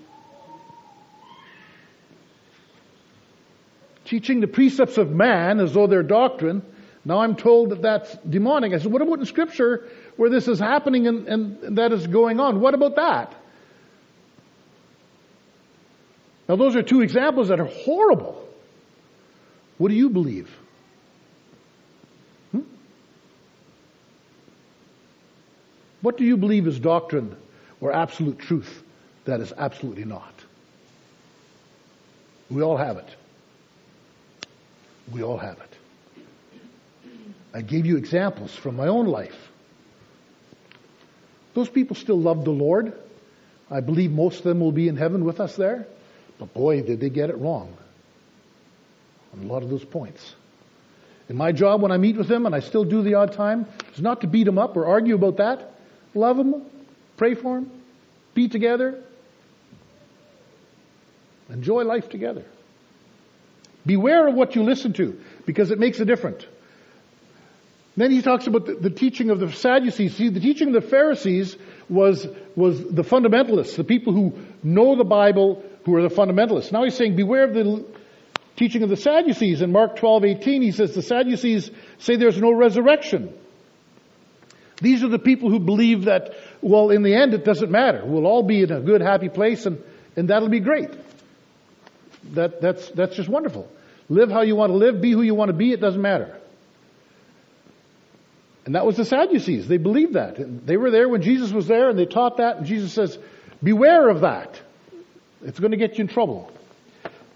teaching 4.05 4.41
the 4.41 4.47
precepts 4.47 4.97
of 4.97 5.09
man 5.09 5.59
as 5.59 5.73
though 5.73 5.87
they're 5.87 6.03
doctrine. 6.03 6.61
Now 7.03 7.19
I'm 7.19 7.35
told 7.35 7.71
that 7.71 7.81
that's 7.81 8.15
demonic. 8.17 8.73
I 8.73 8.77
said, 8.77 8.91
what 8.91 9.01
about 9.01 9.19
in 9.19 9.25
scripture 9.25 9.89
where 10.17 10.29
this 10.29 10.47
is 10.47 10.59
happening 10.59 11.07
and, 11.07 11.27
and 11.27 11.77
that 11.77 11.91
is 11.91 12.05
going 12.05 12.39
on? 12.39 12.59
What 12.59 12.75
about 12.75 12.95
that? 12.95 13.35
Now 16.47 16.57
those 16.57 16.75
are 16.75 16.83
two 16.83 17.01
examples 17.01 17.47
that 17.47 17.59
are 17.59 17.65
horrible. 17.65 18.42
What 19.77 19.89
do 19.89 19.95
you 19.95 20.09
believe? 20.09 20.55
Hmm? 22.51 22.61
What 26.01 26.17
do 26.17 26.23
you 26.23 26.37
believe 26.37 26.67
is 26.67 26.79
doctrine 26.79 27.35
or 27.81 27.91
absolute 27.91 28.39
truth 28.39 28.83
that 29.25 29.39
is 29.39 29.51
absolutely 29.57 30.05
not? 30.05 30.33
We 32.49 32.61
all 32.61 32.77
have 32.77 32.97
it. 32.97 33.09
We 35.11 35.23
all 35.23 35.37
have 35.37 35.57
it. 35.57 35.77
I 37.53 37.61
gave 37.61 37.85
you 37.85 37.97
examples 37.97 38.53
from 38.55 38.75
my 38.75 38.87
own 38.87 39.07
life. 39.07 39.49
Those 41.53 41.69
people 41.69 41.95
still 41.95 42.19
love 42.19 42.45
the 42.45 42.51
Lord. 42.51 42.93
I 43.69 43.79
believe 43.79 44.11
most 44.11 44.39
of 44.39 44.43
them 44.43 44.59
will 44.59 44.71
be 44.71 44.87
in 44.87 44.97
heaven 44.97 45.23
with 45.23 45.39
us 45.39 45.55
there. 45.55 45.87
But 46.39 46.53
boy, 46.53 46.81
did 46.81 46.99
they 46.99 47.09
get 47.09 47.29
it 47.29 47.37
wrong 47.37 47.77
on 49.33 49.43
a 49.43 49.47
lot 49.47 49.63
of 49.63 49.69
those 49.69 49.83
points. 49.83 50.35
And 51.29 51.37
my 51.37 51.51
job 51.51 51.81
when 51.81 51.91
I 51.91 51.97
meet 51.97 52.17
with 52.17 52.27
them, 52.27 52.45
and 52.45 52.53
I 52.53 52.59
still 52.59 52.83
do 52.83 53.01
the 53.01 53.15
odd 53.15 53.33
time, 53.33 53.65
is 53.93 54.01
not 54.01 54.21
to 54.21 54.27
beat 54.27 54.43
them 54.43 54.57
up 54.57 54.77
or 54.77 54.85
argue 54.85 55.15
about 55.15 55.37
that. 55.37 55.73
Love 56.13 56.37
them, 56.37 56.65
pray 57.17 57.33
for 57.33 57.55
them, 57.55 57.71
be 58.33 58.47
together, 58.47 59.01
enjoy 61.49 61.83
life 61.83 62.09
together. 62.09 62.45
Beware 63.85 64.27
of 64.27 64.35
what 64.35 64.55
you 64.55 64.63
listen 64.63 64.93
to 64.93 65.19
because 65.45 65.71
it 65.71 65.79
makes 65.79 65.99
a 65.99 66.05
difference. 66.05 66.45
Then 67.95 68.11
he 68.11 68.21
talks 68.21 68.47
about 68.47 68.65
the, 68.65 68.75
the, 68.75 68.89
teaching 68.89 69.29
of 69.29 69.39
the 69.39 69.51
Sadducees. 69.51 70.15
See, 70.15 70.29
the 70.29 70.39
teaching 70.39 70.69
of 70.69 70.81
the 70.81 70.89
Pharisees 70.89 71.55
was, 71.89 72.25
was 72.55 72.79
the 72.79 73.03
fundamentalists, 73.03 73.75
the 73.75 73.83
people 73.83 74.13
who 74.13 74.33
know 74.63 74.95
the 74.95 75.03
Bible, 75.03 75.63
who 75.85 75.95
are 75.95 76.01
the 76.01 76.13
fundamentalists. 76.13 76.71
Now 76.71 76.83
he's 76.83 76.95
saying, 76.95 77.15
beware 77.15 77.43
of 77.43 77.53
the 77.53 77.85
teaching 78.55 78.83
of 78.83 78.89
the 78.89 78.97
Sadducees. 78.97 79.61
In 79.61 79.71
Mark 79.71 79.95
12, 79.95 80.25
18, 80.25 80.61
he 80.61 80.71
says 80.71 80.93
the 80.93 81.01
Sadducees 81.01 81.71
say 81.99 82.15
there's 82.15 82.39
no 82.39 82.51
resurrection. 82.51 83.33
These 84.81 85.03
are 85.03 85.09
the 85.09 85.19
people 85.19 85.49
who 85.49 85.59
believe 85.59 86.05
that, 86.05 86.33
well, 86.61 86.89
in 86.89 87.03
the 87.03 87.15
end, 87.15 87.33
it 87.33 87.45
doesn't 87.45 87.71
matter. 87.71 88.03
We'll 88.05 88.25
all 88.25 88.43
be 88.43 88.61
in 88.63 88.71
a 88.71 88.81
good, 88.81 89.01
happy 89.01 89.29
place 89.29 89.65
and, 89.65 89.81
and 90.15 90.29
that'll 90.29 90.49
be 90.49 90.59
great. 90.59 90.89
That, 92.33 92.61
that's, 92.61 92.89
that's 92.89 93.15
just 93.15 93.29
wonderful. 93.29 93.69
Live 94.09 94.29
how 94.29 94.41
you 94.41 94.55
want 94.55 94.71
to 94.71 94.77
live, 94.77 95.01
be 95.01 95.11
who 95.11 95.21
you 95.21 95.35
want 95.35 95.49
to 95.49 95.57
be, 95.57 95.71
it 95.71 95.79
doesn't 95.79 96.01
matter. 96.01 96.37
And 98.65 98.75
that 98.75 98.85
was 98.85 98.97
the 98.97 99.05
Sadducees. 99.05 99.67
They 99.67 99.77
believed 99.77 100.13
that. 100.13 100.65
They 100.65 100.77
were 100.77 100.91
there 100.91 101.09
when 101.09 101.21
Jesus 101.21 101.51
was 101.51 101.67
there 101.67 101.89
and 101.89 101.99
they 101.99 102.05
taught 102.05 102.37
that 102.37 102.57
and 102.57 102.65
Jesus 102.65 102.93
says, 102.93 103.17
beware 103.61 104.09
of 104.09 104.21
that. 104.21 104.59
It's 105.43 105.59
going 105.59 105.71
to 105.71 105.77
get 105.77 105.97
you 105.97 106.03
in 106.03 106.07
trouble. 106.07 106.51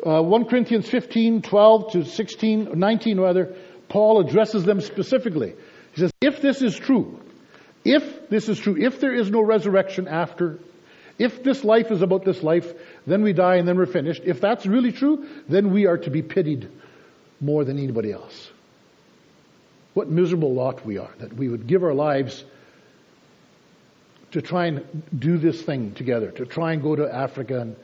Uh, 0.07 0.21
1 0.21 0.45
Corinthians 0.45 0.87
15, 0.87 1.41
12 1.41 1.91
to 1.91 2.05
16, 2.05 2.79
19 2.79 3.19
rather, 3.19 3.55
Paul 3.89 4.21
addresses 4.21 4.63
them 4.63 4.79
specifically. 4.79 5.53
He 5.93 5.99
says, 5.99 6.11
if 6.21 6.41
this 6.41 6.61
is 6.61 6.77
true, 6.77 7.19
if 7.83 8.29
this 8.29 8.47
is 8.47 8.57
true, 8.57 8.77
if 8.77 9.01
there 9.01 9.13
is 9.13 9.29
no 9.29 9.41
resurrection 9.41 10.07
after, 10.07 10.59
if 11.19 11.43
this 11.43 11.65
life 11.65 11.91
is 11.91 12.01
about 12.01 12.23
this 12.23 12.41
life, 12.41 12.71
then 13.05 13.21
we 13.21 13.33
die 13.33 13.57
and 13.57 13.67
then 13.67 13.77
we're 13.77 13.85
finished. 13.85 14.21
If 14.23 14.39
that's 14.39 14.65
really 14.65 14.93
true, 14.93 15.27
then 15.49 15.73
we 15.73 15.87
are 15.87 15.97
to 15.97 16.09
be 16.09 16.21
pitied 16.21 16.69
more 17.41 17.65
than 17.65 17.77
anybody 17.77 18.13
else. 18.13 18.49
What 19.93 20.09
miserable 20.09 20.53
lot 20.53 20.85
we 20.85 20.99
are 20.99 21.11
that 21.19 21.33
we 21.33 21.49
would 21.49 21.67
give 21.67 21.83
our 21.83 21.93
lives 21.93 22.45
to 24.31 24.41
try 24.41 24.67
and 24.67 25.03
do 25.17 25.37
this 25.37 25.61
thing 25.61 25.93
together, 25.95 26.31
to 26.31 26.45
try 26.45 26.71
and 26.71 26.81
go 26.81 26.95
to 26.95 27.13
Africa. 27.13 27.59
And 27.59 27.75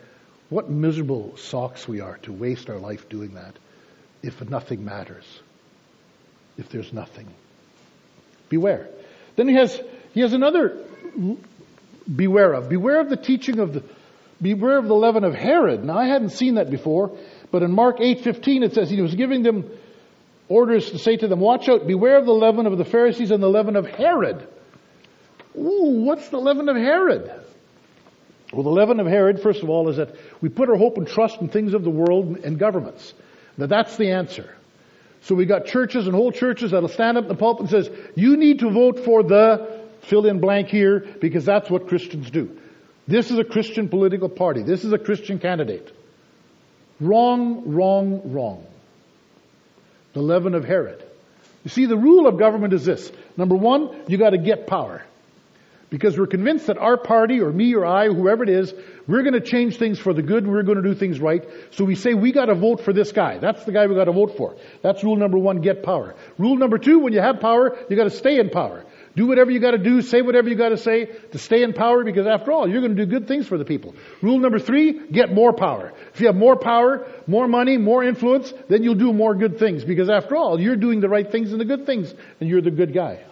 what 0.49 0.69
miserable 0.69 1.35
socks 1.37 1.87
we 1.87 2.01
are 2.01 2.17
to 2.19 2.31
waste 2.31 2.69
our 2.69 2.77
life 2.77 3.09
doing 3.09 3.35
that 3.35 3.55
if 4.21 4.41
nothing 4.49 4.85
matters, 4.85 5.25
if 6.57 6.69
there's 6.69 6.93
nothing. 6.93 7.27
Beware. 8.49 8.87
Then 9.35 9.47
he 9.47 9.55
has, 9.55 9.79
he 10.13 10.21
has 10.21 10.33
another 10.33 10.77
beware 12.13 12.53
of. 12.53 12.69
Beware 12.69 13.01
of 13.01 13.09
the 13.09 13.17
teaching 13.17 13.59
of 13.59 13.73
the, 13.73 13.83
beware 14.41 14.77
of 14.77 14.87
the 14.87 14.95
leaven 14.95 15.23
of 15.23 15.33
Herod. 15.33 15.83
Now 15.83 15.97
I 15.97 16.05
hadn't 16.05 16.29
seen 16.29 16.55
that 16.55 16.69
before, 16.69 17.17
but 17.51 17.63
in 17.63 17.71
Mark 17.71 17.97
8:15 17.99 18.63
it 18.63 18.73
says 18.73 18.89
he 18.89 19.01
was 19.01 19.15
giving 19.15 19.43
them 19.43 19.69
orders 20.49 20.91
to 20.91 20.99
say 20.99 21.17
to 21.17 21.27
them, 21.27 21.39
watch 21.39 21.67
out, 21.69 21.87
beware 21.87 22.17
of 22.17 22.25
the 22.25 22.33
leaven 22.33 22.67
of 22.67 22.77
the 22.77 22.85
Pharisees 22.85 23.31
and 23.31 23.41
the 23.41 23.49
leaven 23.49 23.75
of 23.75 23.87
Herod. 23.87 24.47
Ooh, 25.57 26.03
what's 26.05 26.29
the 26.29 26.37
leaven 26.37 26.69
of 26.69 26.75
Herod? 26.75 27.31
Well, 28.53 28.63
the 28.63 28.69
leaven 28.69 28.99
of 28.99 29.07
Herod, 29.07 29.41
first 29.41 29.63
of 29.63 29.69
all, 29.69 29.89
is 29.89 29.97
that 29.97 30.15
we 30.41 30.49
put 30.49 30.69
our 30.69 30.75
hope 30.75 30.97
and 30.97 31.07
trust 31.07 31.41
in 31.41 31.49
things 31.49 31.73
of 31.73 31.83
the 31.83 31.89
world 31.89 32.37
and 32.43 32.59
governments. 32.59 33.13
Now 33.57 33.65
that's 33.65 33.97
the 33.97 34.11
answer. 34.11 34.53
So 35.21 35.35
we 35.35 35.45
got 35.45 35.65
churches 35.65 36.05
and 36.05 36.15
whole 36.15 36.31
churches 36.31 36.71
that'll 36.71 36.89
stand 36.89 37.17
up 37.17 37.23
in 37.23 37.29
the 37.29 37.35
pulpit 37.35 37.61
and 37.61 37.69
says, 37.69 37.89
you 38.15 38.37
need 38.37 38.59
to 38.59 38.69
vote 38.69 39.03
for 39.05 39.23
the 39.23 39.81
fill 40.01 40.25
in 40.25 40.39
blank 40.39 40.67
here 40.67 40.99
because 40.99 41.45
that's 41.45 41.69
what 41.69 41.87
Christians 41.87 42.29
do. 42.29 42.59
This 43.07 43.31
is 43.31 43.39
a 43.39 43.43
Christian 43.43 43.89
political 43.89 44.29
party. 44.29 44.61
This 44.63 44.83
is 44.83 44.93
a 44.93 44.97
Christian 44.97 45.39
candidate. 45.39 45.91
Wrong, 46.99 47.73
wrong, 47.73 48.31
wrong 48.31 48.65
the 50.13 50.21
leaven 50.21 50.53
of 50.53 50.63
Herod. 50.63 51.03
You 51.63 51.69
see, 51.69 51.85
the 51.85 51.97
rule 51.97 52.27
of 52.27 52.37
government 52.37 52.73
is 52.73 52.85
this. 52.85 53.11
Number 53.35 53.55
one, 53.55 53.89
you 54.07 54.17
gotta 54.17 54.37
get 54.37 54.67
power. 54.67 55.03
Because 55.93 56.17
we're 56.17 56.25
convinced 56.25 56.65
that 56.65 56.79
our 56.79 56.97
party, 56.97 57.39
or 57.39 57.51
me, 57.51 57.75
or 57.75 57.85
I, 57.85 58.07
whoever 58.07 58.41
it 58.41 58.49
is, 58.49 58.73
we're 59.05 59.21
gonna 59.21 59.39
change 59.39 59.77
things 59.77 59.99
for 59.99 60.11
the 60.11 60.23
good 60.23 60.43
and 60.43 60.51
we're 60.51 60.63
gonna 60.63 60.81
do 60.81 60.95
things 60.95 61.19
right. 61.19 61.47
So 61.69 61.85
we 61.85 61.93
say 61.93 62.15
we 62.15 62.31
gotta 62.31 62.55
vote 62.55 62.81
for 62.81 62.93
this 62.93 63.11
guy. 63.11 63.37
That's 63.37 63.63
the 63.63 63.71
guy 63.71 63.85
we 63.85 63.93
gotta 63.93 64.11
vote 64.11 64.35
for. 64.35 64.55
That's 64.81 65.03
rule 65.03 65.17
number 65.17 65.37
one, 65.37 65.61
get 65.61 65.83
power. 65.83 66.15
Rule 66.39 66.57
number 66.57 66.79
two, 66.79 66.97
when 66.97 67.13
you 67.13 67.21
have 67.21 67.39
power, 67.41 67.77
you 67.91 67.95
gotta 67.95 68.09
stay 68.09 68.39
in 68.39 68.49
power. 68.49 68.83
Do 69.15 69.27
whatever 69.27 69.51
you 69.51 69.59
gotta 69.59 69.77
do, 69.77 70.01
say 70.01 70.23
whatever 70.23 70.49
you 70.49 70.55
gotta 70.55 70.77
say 70.77 71.05
to 71.05 71.37
stay 71.37 71.61
in 71.61 71.73
power 71.73 72.03
because 72.03 72.25
after 72.25 72.51
all, 72.51 72.67
you're 72.67 72.81
gonna 72.81 72.95
do 72.95 73.05
good 73.05 73.27
things 73.27 73.47
for 73.47 73.59
the 73.59 73.65
people. 73.65 73.93
Rule 74.23 74.39
number 74.39 74.57
three, 74.57 74.99
get 75.11 75.31
more 75.31 75.53
power. 75.53 75.93
If 76.11 76.21
you 76.21 76.25
have 76.25 76.35
more 76.35 76.55
power, 76.55 77.05
more 77.27 77.47
money, 77.47 77.77
more 77.77 78.03
influence, 78.03 78.51
then 78.67 78.81
you'll 78.81 78.95
do 78.95 79.13
more 79.13 79.35
good 79.35 79.59
things 79.59 79.85
because 79.85 80.09
after 80.09 80.35
all, 80.35 80.59
you're 80.59 80.75
doing 80.75 81.01
the 81.01 81.09
right 81.09 81.31
things 81.31 81.51
and 81.51 81.61
the 81.61 81.65
good 81.65 81.85
things 81.85 82.11
and 82.39 82.49
you're 82.49 82.63
the 82.63 82.71
good 82.71 82.95
guy. 82.95 83.23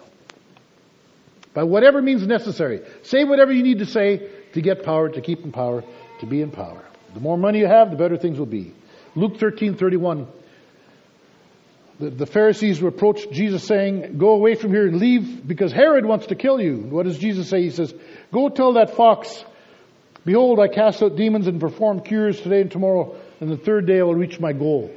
By 1.54 1.64
whatever 1.64 2.00
means 2.00 2.26
necessary. 2.26 2.80
Say 3.02 3.24
whatever 3.24 3.52
you 3.52 3.62
need 3.62 3.78
to 3.78 3.86
say 3.86 4.28
to 4.54 4.60
get 4.60 4.84
power, 4.84 5.08
to 5.08 5.20
keep 5.20 5.44
in 5.44 5.52
power, 5.52 5.84
to 6.20 6.26
be 6.26 6.40
in 6.40 6.50
power. 6.50 6.82
The 7.14 7.20
more 7.20 7.36
money 7.36 7.58
you 7.58 7.66
have, 7.66 7.90
the 7.90 7.96
better 7.96 8.16
things 8.16 8.38
will 8.38 8.46
be. 8.46 8.72
Luke 9.14 9.38
13, 9.38 9.76
31 9.76 10.26
the, 12.02 12.10
the 12.10 12.26
Pharisees 12.26 12.82
approached 12.82 13.30
Jesus 13.30 13.64
saying, 13.64 14.18
Go 14.18 14.30
away 14.30 14.56
from 14.56 14.72
here 14.72 14.86
and 14.86 14.96
leave 14.96 15.46
because 15.46 15.72
Herod 15.72 16.04
wants 16.04 16.26
to 16.26 16.34
kill 16.34 16.60
you. 16.60 16.76
What 16.76 17.06
does 17.06 17.18
Jesus 17.18 17.48
say? 17.48 17.62
He 17.62 17.70
says, 17.70 17.94
Go 18.32 18.48
tell 18.48 18.74
that 18.74 18.96
fox, 18.96 19.44
Behold, 20.24 20.58
I 20.58 20.68
cast 20.68 21.02
out 21.02 21.16
demons 21.16 21.46
and 21.46 21.60
perform 21.60 22.00
cures 22.00 22.40
today 22.40 22.62
and 22.62 22.70
tomorrow, 22.70 23.16
and 23.40 23.50
the 23.50 23.56
third 23.56 23.86
day 23.86 24.00
I 24.00 24.02
will 24.02 24.14
reach 24.14 24.40
my 24.40 24.52
goal. 24.52 24.92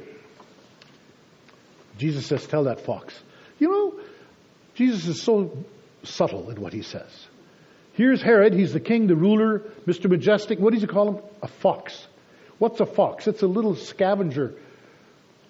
Jesus 1.98 2.26
says, 2.26 2.46
Tell 2.46 2.64
that 2.64 2.80
fox. 2.80 3.14
You 3.58 3.68
know, 3.68 4.00
Jesus 4.74 5.06
is 5.06 5.22
so 5.22 5.64
subtle 6.06 6.50
in 6.50 6.60
what 6.60 6.72
he 6.72 6.82
says. 6.82 7.10
Here's 7.92 8.20
Herod, 8.20 8.52
he's 8.52 8.72
the 8.72 8.80
king, 8.80 9.06
the 9.06 9.16
ruler, 9.16 9.60
Mr. 9.86 10.10
Majestic. 10.10 10.58
What 10.58 10.72
does 10.72 10.82
he 10.82 10.86
call 10.86 11.08
him? 11.14 11.22
A 11.42 11.48
fox. 11.48 12.06
What's 12.58 12.80
a 12.80 12.86
fox? 12.86 13.26
It's 13.26 13.42
a 13.42 13.46
little 13.46 13.74
scavenger 13.74 14.54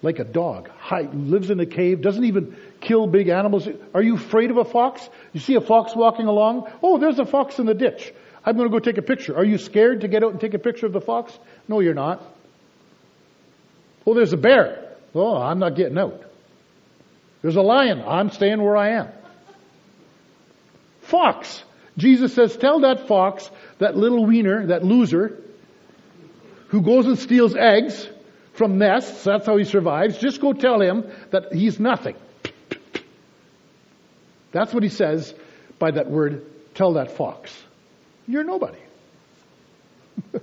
like 0.01 0.19
a 0.19 0.23
dog. 0.23 0.69
High, 0.77 1.09
lives 1.13 1.49
in 1.49 1.59
a 1.59 1.65
cave, 1.65 2.01
doesn't 2.01 2.23
even 2.23 2.55
kill 2.79 3.07
big 3.07 3.29
animals. 3.29 3.67
Are 3.93 4.01
you 4.01 4.15
afraid 4.15 4.51
of 4.51 4.57
a 4.57 4.65
fox? 4.65 5.07
You 5.33 5.39
see 5.39 5.55
a 5.55 5.61
fox 5.61 5.95
walking 5.95 6.27
along? 6.27 6.71
Oh, 6.81 6.97
there's 6.97 7.19
a 7.19 7.25
fox 7.25 7.59
in 7.59 7.65
the 7.65 7.73
ditch. 7.73 8.13
I'm 8.45 8.55
going 8.55 8.69
to 8.69 8.71
go 8.71 8.79
take 8.79 8.97
a 8.97 9.01
picture. 9.01 9.35
Are 9.35 9.43
you 9.43 9.57
scared 9.57 10.01
to 10.01 10.07
get 10.07 10.23
out 10.23 10.31
and 10.31 10.39
take 10.39 10.53
a 10.53 10.59
picture 10.59 10.85
of 10.85 10.93
the 10.93 11.01
fox? 11.01 11.37
No, 11.67 11.79
you're 11.79 11.93
not. 11.93 12.23
Oh, 14.05 14.13
there's 14.13 14.31
a 14.31 14.37
bear. 14.37 14.95
Oh, 15.13 15.35
I'm 15.35 15.59
not 15.59 15.75
getting 15.75 15.97
out. 15.97 16.23
There's 17.41 17.57
a 17.57 17.61
lion. 17.61 18.03
I'm 18.07 18.29
staying 18.29 18.61
where 18.61 18.77
I 18.77 18.91
am. 18.91 19.09
Fox. 21.07 21.63
Jesus 21.97 22.33
says, 22.33 22.55
tell 22.55 22.81
that 22.81 23.07
fox, 23.07 23.49
that 23.79 23.97
little 23.97 24.25
wiener, 24.25 24.67
that 24.67 24.83
loser, 24.83 25.41
who 26.67 26.81
goes 26.81 27.07
and 27.07 27.17
steals 27.17 27.55
eggs, 27.55 28.07
from 28.57 28.77
nests. 28.79 29.23
That's 29.23 29.45
how 29.45 29.55
he 29.57 29.63
survives. 29.63 30.17
Just 30.17 30.41
go 30.41 30.51
tell 30.51 30.81
him 30.81 31.09
that 31.29 31.53
he's 31.53 31.79
nothing. 31.79 32.15
That's 34.51 34.73
what 34.73 34.83
he 34.83 34.89
says 34.89 35.33
by 35.77 35.91
that 35.91 36.09
word, 36.09 36.45
tell 36.73 36.93
that 36.93 37.11
fox. 37.11 37.55
You're 38.27 38.43
nobody. 38.43 38.79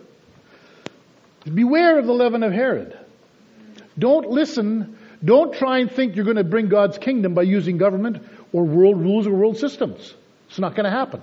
Beware 1.53 1.99
of 1.99 2.07
the 2.07 2.13
leaven 2.13 2.45
of 2.45 2.53
Herod. 2.53 2.97
Don't 3.99 4.31
listen. 4.31 4.97
Don't 5.25 5.53
try 5.55 5.81
and 5.81 5.91
think 5.91 6.15
you're 6.15 6.25
going 6.25 6.37
to 6.37 6.45
bring 6.45 6.69
God's 6.69 6.99
kingdom 6.99 7.35
by 7.35 7.43
using 7.43 7.77
government 7.77 8.25
or 8.53 8.65
world 8.65 9.01
rules 9.01 9.27
or 9.27 9.33
world 9.33 9.59
systems. 9.59 10.15
It's 10.55 10.61
not 10.61 10.77
going 10.77 10.85
to 10.85 10.97
happen. 10.97 11.21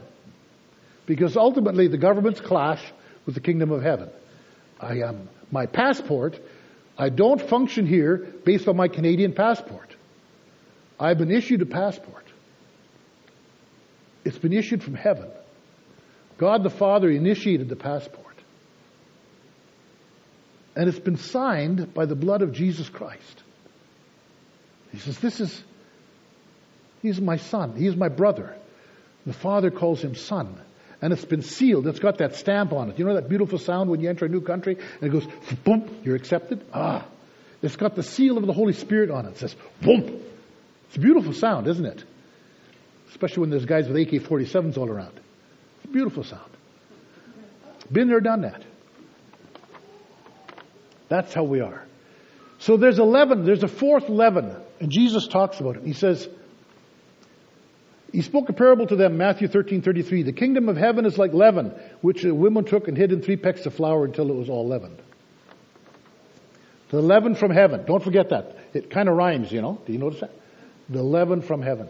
Because 1.06 1.38
ultimately 1.38 1.88
the 1.88 1.98
governments 1.98 2.42
clash 2.42 2.84
with 3.26 3.34
the 3.34 3.40
kingdom 3.40 3.72
of 3.72 3.82
heaven. 3.82 4.10
I 4.78 4.96
am, 5.00 5.30
my 5.52 5.68
passport 5.68 6.38
I 6.98 7.08
don't 7.08 7.42
function 7.42 7.86
here 7.86 8.18
based 8.44 8.68
on 8.68 8.76
my 8.76 8.90
Canadian 8.90 9.32
passport. 9.32 9.96
I've 11.00 11.18
been 11.18 11.32
issued 11.32 11.62
a 11.62 11.66
passport. 11.66 12.26
It's 14.26 14.38
been 14.38 14.54
issued 14.54 14.84
from 14.84 14.96
heaven. 14.96 15.32
God 16.38 16.64
the 16.64 16.70
Father 16.70 17.10
initiated 17.10 17.70
the 17.70 17.78
passport. 17.78 18.36
And 20.76 20.90
it's 20.90 21.00
been 21.00 21.16
signed 21.16 21.94
by 21.94 22.06
the 22.06 22.16
blood 22.16 22.42
of 22.42 22.52
Jesus 22.52 22.90
Christ. 22.90 23.44
He 24.92 25.00
says, 25.00 25.18
This 25.20 25.40
is, 25.40 25.64
he's 27.02 27.22
my 27.22 27.38
son. 27.38 27.78
He's 27.78 27.96
my 27.96 28.10
brother. 28.10 28.58
The 29.26 29.34
Father 29.34 29.72
calls 29.72 30.02
him 30.02 30.16
son 30.16 30.60
and 31.02 31.12
it's 31.12 31.26
been 31.26 31.42
sealed. 31.42 31.88
It's 31.88 32.00
got 32.00 32.20
that 32.20 32.36
stamp 32.36 32.72
on 32.74 32.90
it. 32.90 33.00
You 33.00 33.06
know 33.06 33.16
that 33.16 33.28
beautiful 33.28 33.58
sound 33.58 33.90
when 33.90 34.00
you 34.02 34.10
enter 34.10 34.26
a 34.26 34.30
new 34.30 34.42
country 34.42 34.78
and 34.78 35.04
it 35.04 35.10
goes 35.10 35.28
boom, 35.64 36.02
you're 36.04 36.16
accepted? 36.16 36.64
Ah. 36.74 37.06
It's 37.62 37.76
got 37.76 37.96
the 37.96 38.04
seal 38.04 38.38
of 38.38 38.46
the 38.46 38.54
Holy 38.54 38.74
Spirit 38.74 39.12
on 39.12 39.26
it. 39.26 39.30
It 39.32 39.38
says 39.38 39.56
boom. 39.82 40.22
It's 40.88 40.98
a 40.98 41.00
beautiful 41.00 41.34
sound, 41.34 41.68
isn't 41.68 41.86
it? 41.86 42.04
Especially 43.10 43.42
when 43.42 43.50
there's 43.50 43.66
guys 43.66 43.88
with 43.88 43.98
AK-47s 43.98 44.78
all 44.78 44.90
around. 44.90 45.20
It's 45.78 45.86
a 45.86 45.94
beautiful 45.94 46.24
sound. 46.24 46.50
Been 47.92 48.08
there, 48.08 48.22
done 48.22 48.42
that. 48.42 48.64
That's 51.10 51.34
how 51.34 51.44
we 51.44 51.60
are. 51.60 51.84
So 52.60 52.78
there's 52.78 53.00
a 53.00 53.04
leaven, 53.04 53.44
there's 53.44 53.64
a 53.64 53.68
fourth 53.68 54.08
leaven, 54.08 54.56
and 54.80 54.92
Jesus 54.92 55.28
talks 55.28 55.60
about 55.60 55.78
it. 55.78 55.84
He 55.84 55.94
says, 55.94 56.28
he 58.12 58.22
spoke 58.22 58.50
a 58.50 58.54
parable 58.54 58.88
to 58.88 58.96
them, 58.96 59.18
Matthew 59.18 59.48
13, 59.48 59.82
33. 59.82 60.24
The 60.24 60.34
kingdom 60.34 60.68
of 60.68 60.76
heaven 60.76 61.06
is 61.06 61.18
like 61.18 61.34
leaven, 61.34 61.74
which 62.02 62.26
a 62.26 62.36
woman 62.36 62.66
took 62.66 62.88
and 62.88 62.98
hid 62.98 63.12
in 63.12 63.22
three 63.22 63.38
pecks 63.38 63.66
of 63.66 63.74
flour 63.74 64.04
until 64.04 64.30
it 64.30 64.36
was 64.36 64.50
all 64.50 64.68
leavened. 64.68 65.02
The 66.90 67.02
leaven 67.02 67.36
from 67.36 67.52
heaven. 67.52 67.86
Don't 67.86 68.04
forget 68.04 68.30
that. 68.30 68.58
It 68.74 68.90
kind 68.90 69.08
of 69.08 69.16
rhymes, 69.16 69.52
you 69.52 69.62
know. 69.62 69.82
Do 69.86 69.94
you 69.94 70.00
notice 70.00 70.20
that? 70.20 70.32
The 70.90 71.02
leaven 71.02 71.42
from 71.42 71.62
heaven. 71.62 71.88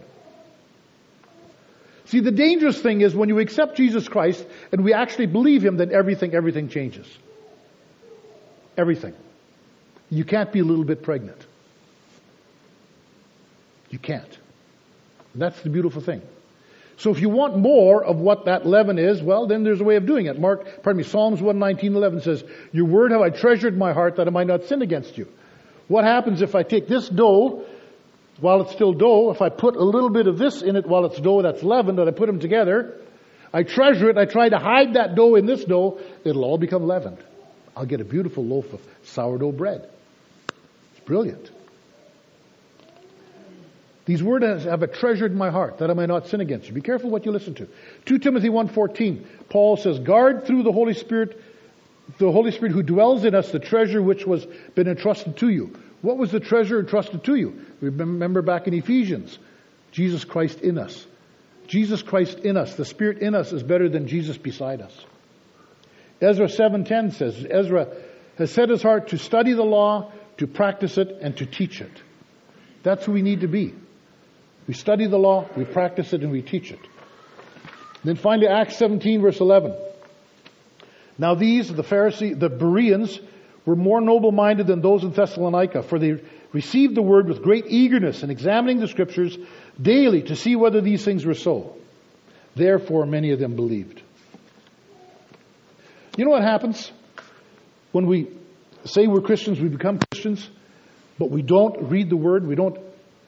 See, 2.06 2.20
the 2.20 2.32
dangerous 2.32 2.80
thing 2.80 3.02
is 3.02 3.16
when 3.16 3.30
you 3.30 3.40
accept 3.40 3.78
Jesus 3.78 4.08
Christ 4.08 4.46
and 4.72 4.84
we 4.84 4.94
actually 4.94 5.26
believe 5.26 5.64
Him, 5.64 5.78
then 5.78 5.92
everything, 5.92 6.36
everything 6.36 6.70
changes. 6.70 7.08
Everything. 8.78 9.16
You 10.10 10.24
can't 10.24 10.52
be 10.52 10.60
a 10.60 10.64
little 10.64 10.84
bit 10.84 11.02
pregnant. 11.02 11.44
You 13.90 13.98
can't. 13.98 14.38
That's 15.36 15.62
the 15.62 15.70
beautiful 15.70 16.02
thing. 16.02 16.22
So 16.98 17.10
if 17.10 17.20
you 17.20 17.30
want 17.30 17.58
more 17.58 18.04
of 18.04 18.18
what 18.18 18.46
that 18.46 18.66
leaven 18.66 19.00
is, 19.00 19.22
well, 19.24 19.48
then 19.48 19.64
there's 19.64 19.82
a 19.82 19.84
way 19.84 19.96
of 19.96 20.06
doing 20.06 20.28
it. 20.28 20.40
Mark, 20.40 20.84
pardon 20.84 21.02
me, 21.02 21.04
Psalms 21.04 21.42
119, 21.42 21.96
11 21.96 22.22
says, 22.22 22.44
Your 22.72 22.86
word 22.86 23.12
have 23.12 23.22
I 23.22 23.30
treasured 23.30 23.74
in 23.74 23.80
my 23.80 23.94
heart 23.94 24.18
that 24.18 24.28
I 24.28 24.30
might 24.30 24.48
not 24.48 24.66
sin 24.66 24.82
against 24.82 25.18
you. 25.18 25.28
What 25.88 26.04
happens 26.04 26.42
if 26.42 26.54
I 26.54 26.64
take 26.64 26.88
this 26.88 27.10
dough, 27.10 27.66
while 28.40 28.62
it's 28.62 28.72
still 28.72 28.94
dough, 28.94 29.32
if 29.32 29.42
I 29.42 29.50
put 29.50 29.76
a 29.76 29.84
little 29.84 30.12
bit 30.12 30.28
of 30.28 30.38
this 30.38 30.62
in 30.62 30.76
it 30.76 30.86
while 30.86 31.06
it's 31.06 31.20
dough 31.20 31.42
that's 31.42 31.64
leavened, 31.64 32.00
and 32.00 32.08
I 32.08 32.12
put 32.12 32.28
them 32.28 32.40
together, 32.40 32.98
I 33.54 33.64
treasure 33.64 34.10
it, 34.10 34.18
I 34.18 34.26
try 34.26 34.50
to 34.50 34.60
hide 34.60 34.94
that 34.94 35.16
dough 35.16 35.36
in 35.36 35.46
this 35.46 35.66
dough, 35.66 36.00
it'll 36.24 36.46
all 36.46 36.58
become 36.58 36.84
leavened. 36.84 37.18
I'll 37.76 37.86
get 37.86 38.02
a 38.02 38.06
beautiful 38.06 38.46
loaf 38.46 38.72
of 38.74 38.82
sourdough 39.04 39.54
bread. 39.54 39.90
It's 40.92 41.06
brilliant. 41.06 41.50
These 44.12 44.22
words 44.22 44.66
have 44.66 44.84
I 44.84 44.88
treasured 44.88 45.32
in 45.32 45.38
my 45.38 45.52
heart 45.52 45.78
that 45.78 45.90
I 45.90 45.94
may 45.94 46.06
not 46.06 46.28
sin 46.28 46.42
against 46.42 46.68
you. 46.68 46.74
Be 46.74 46.82
careful 46.82 47.10
what 47.10 47.26
you 47.26 47.32
listen 47.32 47.54
to. 47.54 47.70
2 48.08 48.20
Timothy 48.20 48.50
1.14, 48.50 49.26
Paul 49.48 49.78
says, 49.78 50.00
guard 50.00 50.46
through 50.46 50.64
the 50.64 50.72
Holy 50.74 50.94
Spirit, 50.94 51.42
the 52.18 52.30
Holy 52.30 52.52
Spirit 52.52 52.74
who 52.74 52.84
dwells 52.84 53.24
in 53.24 53.34
us, 53.34 53.54
the 53.54 53.60
treasure 53.60 54.02
which 54.02 54.28
was 54.28 54.46
been 54.76 54.90
entrusted 54.90 55.38
to 55.38 55.48
you. 55.48 55.80
What 56.02 56.18
was 56.18 56.30
the 56.30 56.42
treasure 56.42 56.78
entrusted 56.78 57.24
to 57.24 57.36
you? 57.36 57.66
Remember 57.80 58.42
back 58.42 58.68
in 58.68 58.74
Ephesians, 58.74 59.40
Jesus 59.94 60.26
Christ 60.26 60.60
in 60.60 60.78
us. 60.78 61.08
Jesus 61.68 62.02
Christ 62.02 62.40
in 62.40 62.58
us, 62.58 62.76
the 62.76 62.84
Spirit 62.84 63.20
in 63.20 63.34
us 63.34 63.54
is 63.54 63.64
better 63.64 63.88
than 63.88 64.10
Jesus 64.10 64.38
beside 64.38 64.82
us. 64.82 65.06
Ezra 66.20 66.48
7.10 66.48 67.14
says, 67.14 67.48
Ezra 67.50 67.88
has 68.38 68.52
set 68.52 68.68
his 68.68 68.84
heart 68.84 69.08
to 69.08 69.18
study 69.18 69.54
the 69.54 69.64
law, 69.64 70.12
to 70.36 70.48
practice 70.48 70.98
it, 70.98 71.18
and 71.22 71.38
to 71.38 71.46
teach 71.46 71.80
it. 71.80 72.02
That's 72.84 73.06
who 73.06 73.14
we 73.14 73.22
need 73.22 73.40
to 73.40 73.48
be. 73.48 73.74
We 74.72 74.76
study 74.76 75.06
the 75.06 75.18
law, 75.18 75.50
we 75.58 75.66
practice 75.66 76.14
it, 76.14 76.22
and 76.22 76.32
we 76.32 76.42
teach 76.42 76.72
it. 76.72 76.80
Then 78.06 78.16
finally, 78.16 78.48
Acts 78.48 78.78
17, 78.78 79.22
verse 79.22 79.42
11. 79.42 79.76
Now 81.18 81.36
these, 81.36 81.68
the 81.68 81.84
Pharisee, 81.84 82.40
the 82.40 82.48
Bereans, 82.48 83.20
were 83.66 83.76
more 83.76 84.00
noble-minded 84.00 84.68
than 84.68 84.80
those 84.80 85.04
in 85.04 85.12
Thessalonica, 85.12 85.84
for 85.84 86.00
they 86.00 86.24
received 86.54 86.96
the 86.96 87.02
word 87.02 87.28
with 87.28 87.42
great 87.44 87.66
eagerness 87.68 88.24
and 88.24 88.32
examining 88.32 88.80
the 88.80 88.88
scriptures 88.88 89.38
daily 89.82 90.22
to 90.22 90.38
see 90.38 90.56
whether 90.56 90.80
these 90.80 91.04
things 91.04 91.26
were 91.26 91.34
so. 91.34 91.76
Therefore, 92.56 93.06
many 93.06 93.32
of 93.32 93.40
them 93.40 93.58
believed. 93.58 94.02
You 96.16 96.24
know 96.24 96.32
what 96.32 96.44
happens 96.44 96.90
when 97.92 98.06
we 98.06 98.30
say 98.86 99.06
we're 99.06 99.20
Christians, 99.20 99.60
we 99.60 99.68
become 99.68 100.00
Christians, 100.14 100.50
but 101.20 101.30
we 101.30 101.42
don't 101.42 101.90
read 101.90 102.10
the 102.10 102.16
word, 102.16 102.48
we 102.48 102.56
don't 102.56 102.78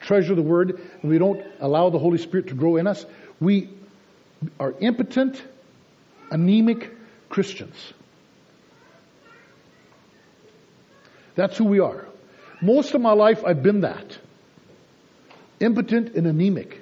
treasure 0.04 0.34
the 0.34 0.42
Word, 0.42 0.80
and 1.02 1.10
we 1.10 1.18
don't 1.18 1.42
allow 1.60 1.90
the 1.90 1.98
Holy 1.98 2.18
Spirit 2.18 2.48
to 2.48 2.54
grow 2.54 2.76
in 2.76 2.86
us, 2.86 3.04
we 3.40 3.70
are 4.60 4.74
impotent, 4.80 5.42
anemic 6.30 6.90
Christians. 7.28 7.74
That's 11.34 11.56
who 11.56 11.64
we 11.64 11.80
are. 11.80 12.06
Most 12.62 12.94
of 12.94 13.00
my 13.00 13.12
life, 13.12 13.44
I've 13.44 13.62
been 13.62 13.80
that. 13.80 14.18
Impotent 15.60 16.14
and 16.14 16.26
anemic. 16.26 16.80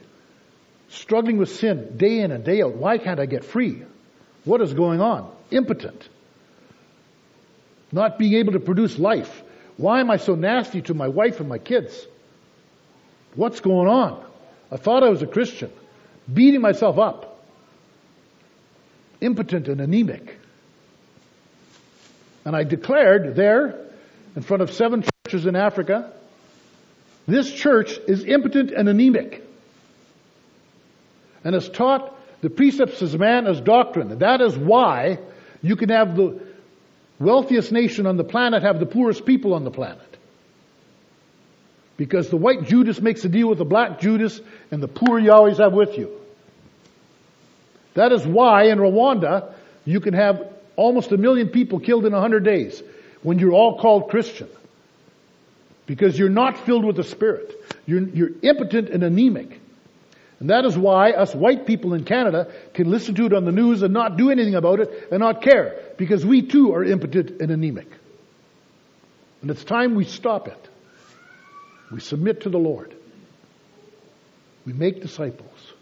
Struggling 0.91 1.39
with 1.39 1.51
sin 1.51 1.97
day 1.97 2.21
in 2.21 2.33
and 2.33 2.45
day 2.45 2.63
out. 2.63 2.75
Why 2.75 2.99
can't 2.99 3.19
I 3.19 3.27
get 3.27 3.45
free? 3.45 3.83
What 4.45 4.61
is 4.61 4.75
going 4.75 5.01
on? 5.01 5.31
Impotent. 5.51 6.09
Not 7.91 8.19
being 8.19 8.35
able 8.35 8.53
to 8.53 8.61
produce 8.61 8.99
life. 8.99 9.43
Why 9.77 10.01
am 10.01 10.11
I 10.11 10.19
so 10.19 10.35
nasty 10.35 10.83
to 10.83 10.95
my 10.95 11.09
wife 11.09 11.41
and 11.41 11.49
my 11.49 11.59
kids? 11.59 12.07
What's 13.35 13.61
going 13.61 13.89
on? 13.89 14.25
I 14.71 14.77
thought 14.77 15.03
I 15.03 15.09
was 15.09 15.23
a 15.23 15.27
Christian. 15.27 15.71
Beating 16.33 16.61
myself 16.61 16.99
up. 16.99 17.45
Impotent 19.21 19.69
and 19.69 19.81
anemic. 19.81 20.39
And 22.45 22.57
I 22.57 22.65
declared 22.65 23.37
there, 23.37 23.79
in 24.35 24.43
front 24.43 24.63
of 24.63 24.73
seven 24.73 25.05
churches 25.27 25.47
in 25.47 25.57
Africa, 25.57 26.13
this 27.27 27.53
church 27.53 27.99
is 28.09 28.25
impotent 28.25 28.71
and 28.73 28.89
anemic. 28.89 29.47
And 31.45 31.55
has 31.55 31.69
taught 31.69 32.15
the 32.41 32.51
precepts 32.51 33.01
of 33.03 33.19
man 33.19 33.47
as 33.47 33.61
doctrine. 33.61 34.19
That 34.19 34.41
is 34.41 34.57
why 34.57 35.19
you 35.63 35.77
can 35.77 35.89
have 35.91 36.17
the 36.17 36.41
wealthiest 37.21 37.71
nation 37.71 38.07
on 38.07 38.17
the 38.17 38.25
planet 38.25 38.63
have 38.63 38.81
the 38.81 38.87
poorest 38.87 39.25
people 39.25 39.55
on 39.55 39.65
the 39.65 39.71
planet. 39.71 40.12
Because 41.97 42.31
the 42.31 42.37
white 42.37 42.65
Judas 42.65 43.01
makes 43.01 43.25
a 43.25 43.29
deal 43.29 43.49
with 43.49 43.59
the 43.59 43.65
black 43.65 44.01
Judas, 44.01 44.41
and 44.71 44.83
the 44.83 44.89
poor 44.89 45.19
you 45.19 45.33
always 45.33 45.59
have 45.59 45.73
with 45.73 45.99
you. 45.99 46.11
That 47.95 48.13
is 48.13 48.27
why 48.27 48.65
in 48.65 48.79
Rwanda 48.79 49.53
you 49.85 50.01
can 50.01 50.15
have 50.15 50.53
almost 50.77 51.13
a 51.13 51.17
million 51.17 51.49
people 51.49 51.81
killed 51.81 52.07
in 52.07 52.15
a 52.15 52.21
hundred 52.21 52.45
days 52.45 52.83
when 53.23 53.39
you're 53.39 53.53
all 53.53 53.79
called 53.79 54.09
Christian. 54.09 54.49
Because 55.87 56.19
you're 56.19 56.29
not 56.29 56.65
filled 56.65 56.85
with 56.85 56.97
the 56.97 57.05
Spirit. 57.05 57.53
You're, 57.87 58.09
you're 58.09 58.31
impotent 58.43 58.89
and 58.89 59.03
anemic. 59.03 59.61
And 60.41 60.51
that 60.51 60.65
is 60.65 60.77
why 60.77 61.13
us 61.13 61.35
white 61.35 61.67
people 61.67 61.95
in 61.95 62.05
Canada 62.05 62.51
can 62.75 62.91
listen 62.91 63.15
to 63.17 63.27
it 63.27 63.33
on 63.33 63.45
the 63.45 63.53
news 63.53 63.83
and 63.83 63.93
not 63.93 64.17
do 64.17 64.31
anything 64.31 64.55
about 64.55 64.81
it 64.81 65.09
and 65.11 65.21
not 65.21 65.43
care. 65.43 65.81
Because 65.99 66.25
we 66.25 66.43
too 66.43 66.75
are 66.75 66.83
impotent 66.83 67.41
and 67.41 67.51
anemic. 67.51 67.89
And 69.41 69.51
it's 69.51 69.63
time 69.63 69.95
we 69.95 70.05
stop 70.05 70.49
it. 70.49 70.69
We 71.93 72.01
submit 72.01 72.43
to 72.43 72.49
the 72.49 72.59
Lord. 72.59 72.95
We 74.65 74.73
make 74.73 75.03
disciples, 75.03 75.73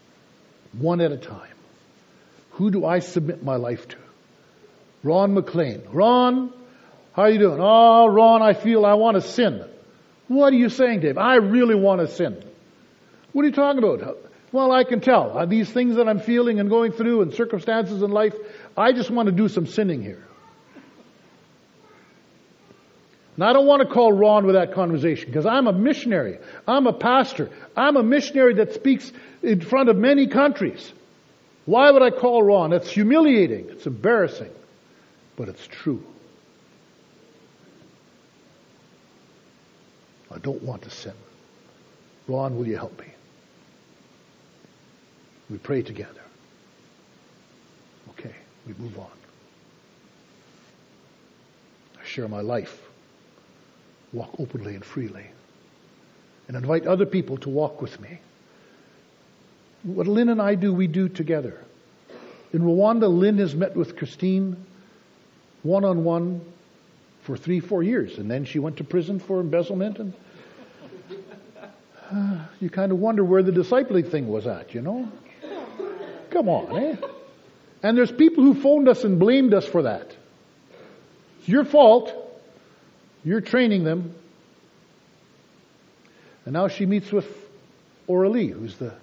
one 0.73 0.99
at 0.99 1.11
a 1.11 1.17
time. 1.17 1.55
Who 2.51 2.69
do 2.69 2.85
I 2.85 2.99
submit 2.99 3.43
my 3.43 3.55
life 3.55 3.87
to? 3.87 3.97
Ron 5.03 5.33
McLean. 5.33 5.83
Ron, 5.91 6.51
how 7.13 7.23
are 7.23 7.29
you 7.29 7.39
doing? 7.39 7.59
Oh, 7.61 8.07
Ron, 8.07 8.41
I 8.41 8.53
feel 8.53 8.85
I 8.85 8.95
want 8.95 9.15
to 9.15 9.21
sin. 9.21 9.65
What 10.27 10.51
are 10.53 10.57
you 10.57 10.69
saying, 10.69 10.99
Dave? 10.99 11.17
I 11.17 11.35
really 11.35 11.75
want 11.75 12.01
to 12.01 12.07
sin. 12.07 12.43
What 13.31 13.43
are 13.43 13.47
you 13.47 13.53
talking 13.53 13.83
about? 13.83 14.17
Well, 14.51 14.71
I 14.71 14.83
can 14.83 14.99
tell. 14.99 15.45
These 15.47 15.69
things 15.71 15.95
that 15.95 16.09
I'm 16.09 16.19
feeling 16.19 16.59
and 16.59 16.69
going 16.69 16.91
through 16.91 17.21
and 17.21 17.33
circumstances 17.33 18.01
in 18.01 18.11
life, 18.11 18.35
I 18.75 18.91
just 18.91 19.09
want 19.09 19.27
to 19.27 19.31
do 19.31 19.47
some 19.47 19.65
sinning 19.65 20.01
here. 20.01 20.27
And 23.41 23.49
I 23.49 23.53
don't 23.53 23.65
want 23.65 23.81
to 23.81 23.91
call 23.91 24.13
Ron 24.13 24.45
with 24.45 24.53
that 24.53 24.75
conversation 24.75 25.25
because 25.25 25.47
I'm 25.47 25.65
a 25.65 25.73
missionary. 25.73 26.37
I'm 26.67 26.85
a 26.85 26.93
pastor. 26.93 27.49
I'm 27.75 27.97
a 27.97 28.03
missionary 28.03 28.53
that 28.53 28.75
speaks 28.75 29.11
in 29.41 29.61
front 29.61 29.89
of 29.89 29.97
many 29.97 30.27
countries. 30.27 30.93
Why 31.65 31.89
would 31.89 32.03
I 32.03 32.11
call 32.11 32.43
Ron? 32.43 32.71
It's 32.71 32.91
humiliating. 32.91 33.69
It's 33.71 33.87
embarrassing. 33.87 34.51
But 35.37 35.49
it's 35.49 35.65
true. 35.65 36.05
I 40.29 40.37
don't 40.37 40.61
want 40.61 40.83
to 40.83 40.91
sin. 40.91 41.15
Ron, 42.27 42.55
will 42.55 42.67
you 42.67 42.77
help 42.77 42.99
me? 42.99 43.07
We 45.49 45.57
pray 45.57 45.81
together. 45.81 46.21
Okay, 48.09 48.35
we 48.67 48.75
move 48.75 48.99
on. 48.99 49.09
I 51.99 52.05
share 52.05 52.27
my 52.27 52.41
life 52.41 52.90
walk 54.13 54.31
openly 54.39 54.75
and 54.75 54.83
freely 54.83 55.25
and 56.47 56.57
invite 56.57 56.85
other 56.85 57.05
people 57.05 57.37
to 57.37 57.49
walk 57.49 57.81
with 57.81 57.99
me. 57.99 58.19
What 59.83 60.07
Lynn 60.07 60.29
and 60.29 60.41
I 60.41 60.55
do, 60.55 60.73
we 60.73 60.87
do 60.87 61.07
together. 61.09 61.59
In 62.53 62.61
Rwanda, 62.61 63.09
Lynn 63.09 63.37
has 63.37 63.55
met 63.55 63.75
with 63.75 63.95
Christine 63.95 64.65
one 65.63 65.85
on 65.85 66.03
one 66.03 66.41
for 67.21 67.37
three, 67.37 67.59
four 67.59 67.83
years, 67.83 68.17
and 68.17 68.29
then 68.29 68.45
she 68.45 68.59
went 68.59 68.77
to 68.77 68.83
prison 68.83 69.19
for 69.19 69.39
embezzlement, 69.39 69.99
and 69.99 70.13
uh, 72.11 72.45
you 72.59 72.69
kind 72.69 72.91
of 72.91 72.99
wonder 72.99 73.23
where 73.23 73.43
the 73.43 73.51
discipling 73.51 74.09
thing 74.09 74.27
was 74.27 74.47
at, 74.47 74.73
you 74.73 74.81
know? 74.81 75.09
Come 76.31 76.49
on, 76.49 76.77
eh? 76.77 76.95
And 77.83 77.97
there's 77.97 78.11
people 78.11 78.43
who 78.43 78.55
phoned 78.55 78.89
us 78.89 79.03
and 79.03 79.19
blamed 79.19 79.53
us 79.53 79.65
for 79.65 79.83
that. 79.83 80.15
It's 81.39 81.47
your 81.47 81.63
fault. 81.63 82.13
You're 83.23 83.41
training 83.41 83.83
them. 83.83 84.15
And 86.45 86.53
now 86.53 86.67
she 86.67 86.85
meets 86.85 87.11
with 87.11 87.27
Aurelie, 88.07 88.51
who's 88.51 88.77
the 88.77 88.93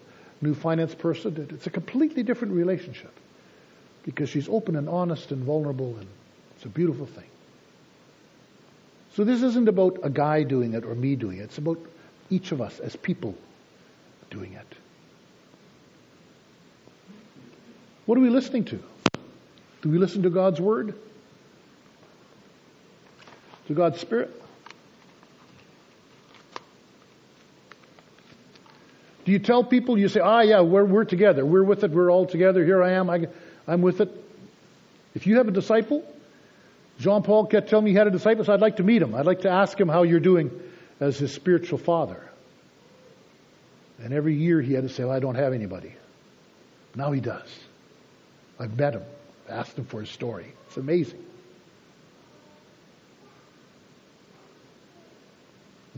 new 0.41 0.55
finance 0.55 0.95
person. 0.95 1.49
It's 1.51 1.67
a 1.67 1.71
completely 1.71 2.23
different 2.23 2.55
relationship 2.55 3.13
because 4.03 4.29
she's 4.29 4.49
open 4.49 4.77
and 4.77 4.89
honest 4.89 5.31
and 5.33 5.45
vulnerable, 5.45 5.97
and 5.97 6.07
it's 6.57 6.65
a 6.65 6.69
beautiful 6.69 7.07
thing. 7.07 7.29
So 9.15 9.25
this 9.25 9.43
isn't 9.43 9.69
about 9.69 9.99
a 10.03 10.11
guy 10.11 10.43
doing 10.43 10.75
it 10.75 10.85
or 10.85 10.95
me 10.95 11.17
doing 11.17 11.39
it. 11.39 11.45
It's 11.45 11.59
about 11.59 11.79
each 12.31 12.53
of 12.53 12.61
us 12.61 12.79
as 12.81 12.97
people 12.97 13.35
doing 14.31 14.53
it. 14.53 14.67
What 18.07 18.17
are 18.17 18.21
we 18.21 18.31
listening 18.31 18.65
to? 18.67 18.83
Do 19.83 19.91
we 19.91 19.99
listen 19.99 20.23
to 20.23 20.31
God's 20.31 20.61
Word? 20.61 20.95
To 23.69 23.75
God's 23.75 24.01
Spirit? 24.01 24.35
Do 29.25 29.33
you 29.33 29.39
tell 29.39 29.63
people, 29.63 29.99
you 29.99 30.09
say, 30.09 30.21
ah, 30.21 30.41
yeah, 30.41 30.63
we're, 30.63 30.87
we're 30.87 31.05
together. 31.05 31.45
We're 31.45 31.63
with 31.63 31.85
it. 31.85 31.91
We're 31.91 32.11
all 32.11 32.25
together. 32.25 32.65
Here 32.65 32.83
I 32.83 32.93
am. 32.93 33.11
I, 33.11 33.27
I'm 33.67 33.83
with 33.83 34.01
it. 34.01 34.11
If 35.15 35.27
you 35.27 35.37
have 35.37 35.49
a 35.49 35.51
disciple, 35.51 36.03
Jean 36.99 37.23
Paul 37.23 37.45
kept 37.45 37.69
telling 37.69 37.85
me 37.85 37.91
he 37.91 37.97
had 37.97 38.07
a 38.07 38.11
disciple, 38.11 38.45
so 38.45 38.55
I'd 38.55 38.61
like 38.61 38.77
to 38.77 38.83
meet 38.83 39.03
him. 39.03 39.15
I'd 39.15 39.27
like 39.27 39.43
to 39.43 39.51
ask 39.51 39.79
him 39.79 39.89
how 39.89 40.03
you're 40.05 40.19
doing 40.19 40.51
as 40.99 41.19
his 41.19 41.35
spiritual 41.35 41.77
father. 41.77 42.27
And 44.03 44.15
every 44.15 44.35
year 44.35 44.63
he 44.63 44.73
had 44.73 44.85
to 44.85 44.89
say, 44.89 45.05
well, 45.05 45.13
I 45.13 45.21
don't 45.21 45.35
have 45.35 45.53
anybody. 45.53 45.95
Now 46.95 47.13
he 47.13 47.21
does. 47.21 47.49
I've 48.59 48.79
met 48.79 48.95
him, 48.95 49.03
asked 49.47 49.77
him 49.77 49.85
for 49.85 50.01
his 50.01 50.09
story. 50.09 50.55
It's 50.69 50.79
amazing. 50.79 51.23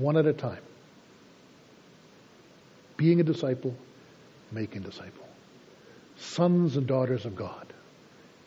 One 0.00 0.16
at 0.16 0.24
a 0.24 0.32
time. 0.32 0.62
Being 2.96 3.20
a 3.20 3.22
disciple, 3.22 3.74
making 4.50 4.82
disciple. 4.82 5.26
Sons 6.16 6.76
and 6.76 6.86
daughters 6.86 7.26
of 7.26 7.36
God 7.36 7.66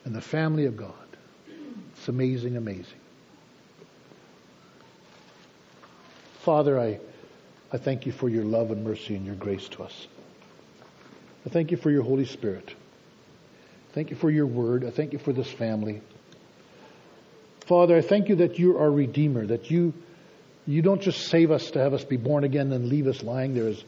and 0.04 0.16
the 0.16 0.22
family 0.22 0.66
of 0.66 0.76
God. 0.76 0.94
It's 1.96 2.08
amazing, 2.08 2.58
amazing. 2.58 3.00
Father, 6.42 6.80
I, 6.80 7.00
I 7.72 7.78
thank 7.78 8.06
you 8.08 8.12
for 8.12 8.30
your 8.30 8.44
love 8.44 8.72
and 8.72 8.84
mercy 8.84 9.16
and 9.16 9.26
your 9.26 9.36
grace 9.36 9.70
to 9.70 9.84
us. 9.84 10.08
I 11.46 11.50
thank 11.50 11.70
you 11.70 11.78
for 11.78 11.92
your 11.92 12.04
Holy 12.04 12.26
Spirit. 12.26 12.74
Thank 13.94 14.10
you 14.10 14.16
for 14.16 14.32
your 14.32 14.48
word. 14.48 14.84
I 14.86 14.90
thank 14.90 15.14
you 15.14 15.20
for 15.20 15.34
this 15.34 15.50
family. 15.50 16.02
Father, 17.68 17.96
I 17.96 18.02
thank 18.02 18.28
you 18.28 18.38
that 18.38 18.58
you're 18.58 18.80
our 18.80 18.92
Redeemer, 18.92 19.46
that 19.46 19.70
you, 19.70 19.94
you 20.66 20.82
don't 20.82 21.02
just 21.02 21.28
save 21.28 21.52
us 21.52 21.72
to 21.72 21.80
have 21.80 21.94
us 21.94 22.04
be 22.04 22.18
born 22.18 22.44
again 22.44 22.72
and 22.72 22.88
leave 22.88 23.08
us 23.08 23.22
lying 23.22 23.54
there 23.54 23.68
as 23.68 23.84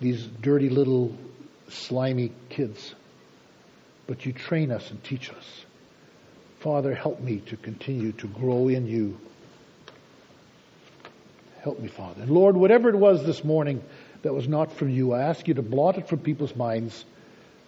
these 0.00 0.24
dirty 0.24 0.68
little 0.68 1.14
slimy 1.68 2.32
kids, 2.50 2.94
but 4.06 4.24
you 4.26 4.32
train 4.32 4.70
us 4.70 4.90
and 4.90 5.02
teach 5.02 5.30
us. 5.30 5.64
Father, 6.60 6.94
help 6.94 7.20
me 7.20 7.38
to 7.46 7.56
continue 7.56 8.12
to 8.12 8.26
grow 8.26 8.68
in 8.68 8.86
you. 8.86 9.18
Help 11.62 11.80
me, 11.80 11.88
Father. 11.88 12.22
And 12.22 12.30
Lord, 12.30 12.56
whatever 12.56 12.88
it 12.88 12.96
was 12.96 13.24
this 13.24 13.44
morning 13.44 13.82
that 14.22 14.34
was 14.34 14.48
not 14.48 14.72
from 14.72 14.90
you, 14.90 15.12
I 15.12 15.22
ask 15.22 15.46
you 15.48 15.54
to 15.54 15.62
blot 15.62 15.98
it 15.98 16.08
from 16.08 16.20
people's 16.20 16.54
minds, 16.54 17.04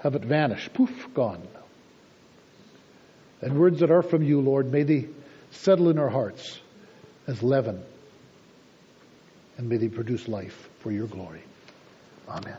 have 0.00 0.14
it 0.14 0.24
vanish, 0.24 0.68
poof, 0.72 1.08
gone. 1.14 1.46
And 3.40 3.58
words 3.58 3.80
that 3.80 3.90
are 3.90 4.02
from 4.02 4.22
you, 4.22 4.40
Lord, 4.40 4.70
may 4.70 4.82
they 4.82 5.08
settle 5.50 5.88
in 5.88 5.98
our 5.98 6.10
hearts 6.10 6.58
as 7.26 7.42
leaven. 7.42 7.82
And 9.60 9.68
may 9.68 9.76
they 9.76 9.88
produce 9.88 10.26
life 10.26 10.70
for 10.78 10.90
your 10.90 11.06
glory. 11.06 11.42
Amen. 12.26 12.56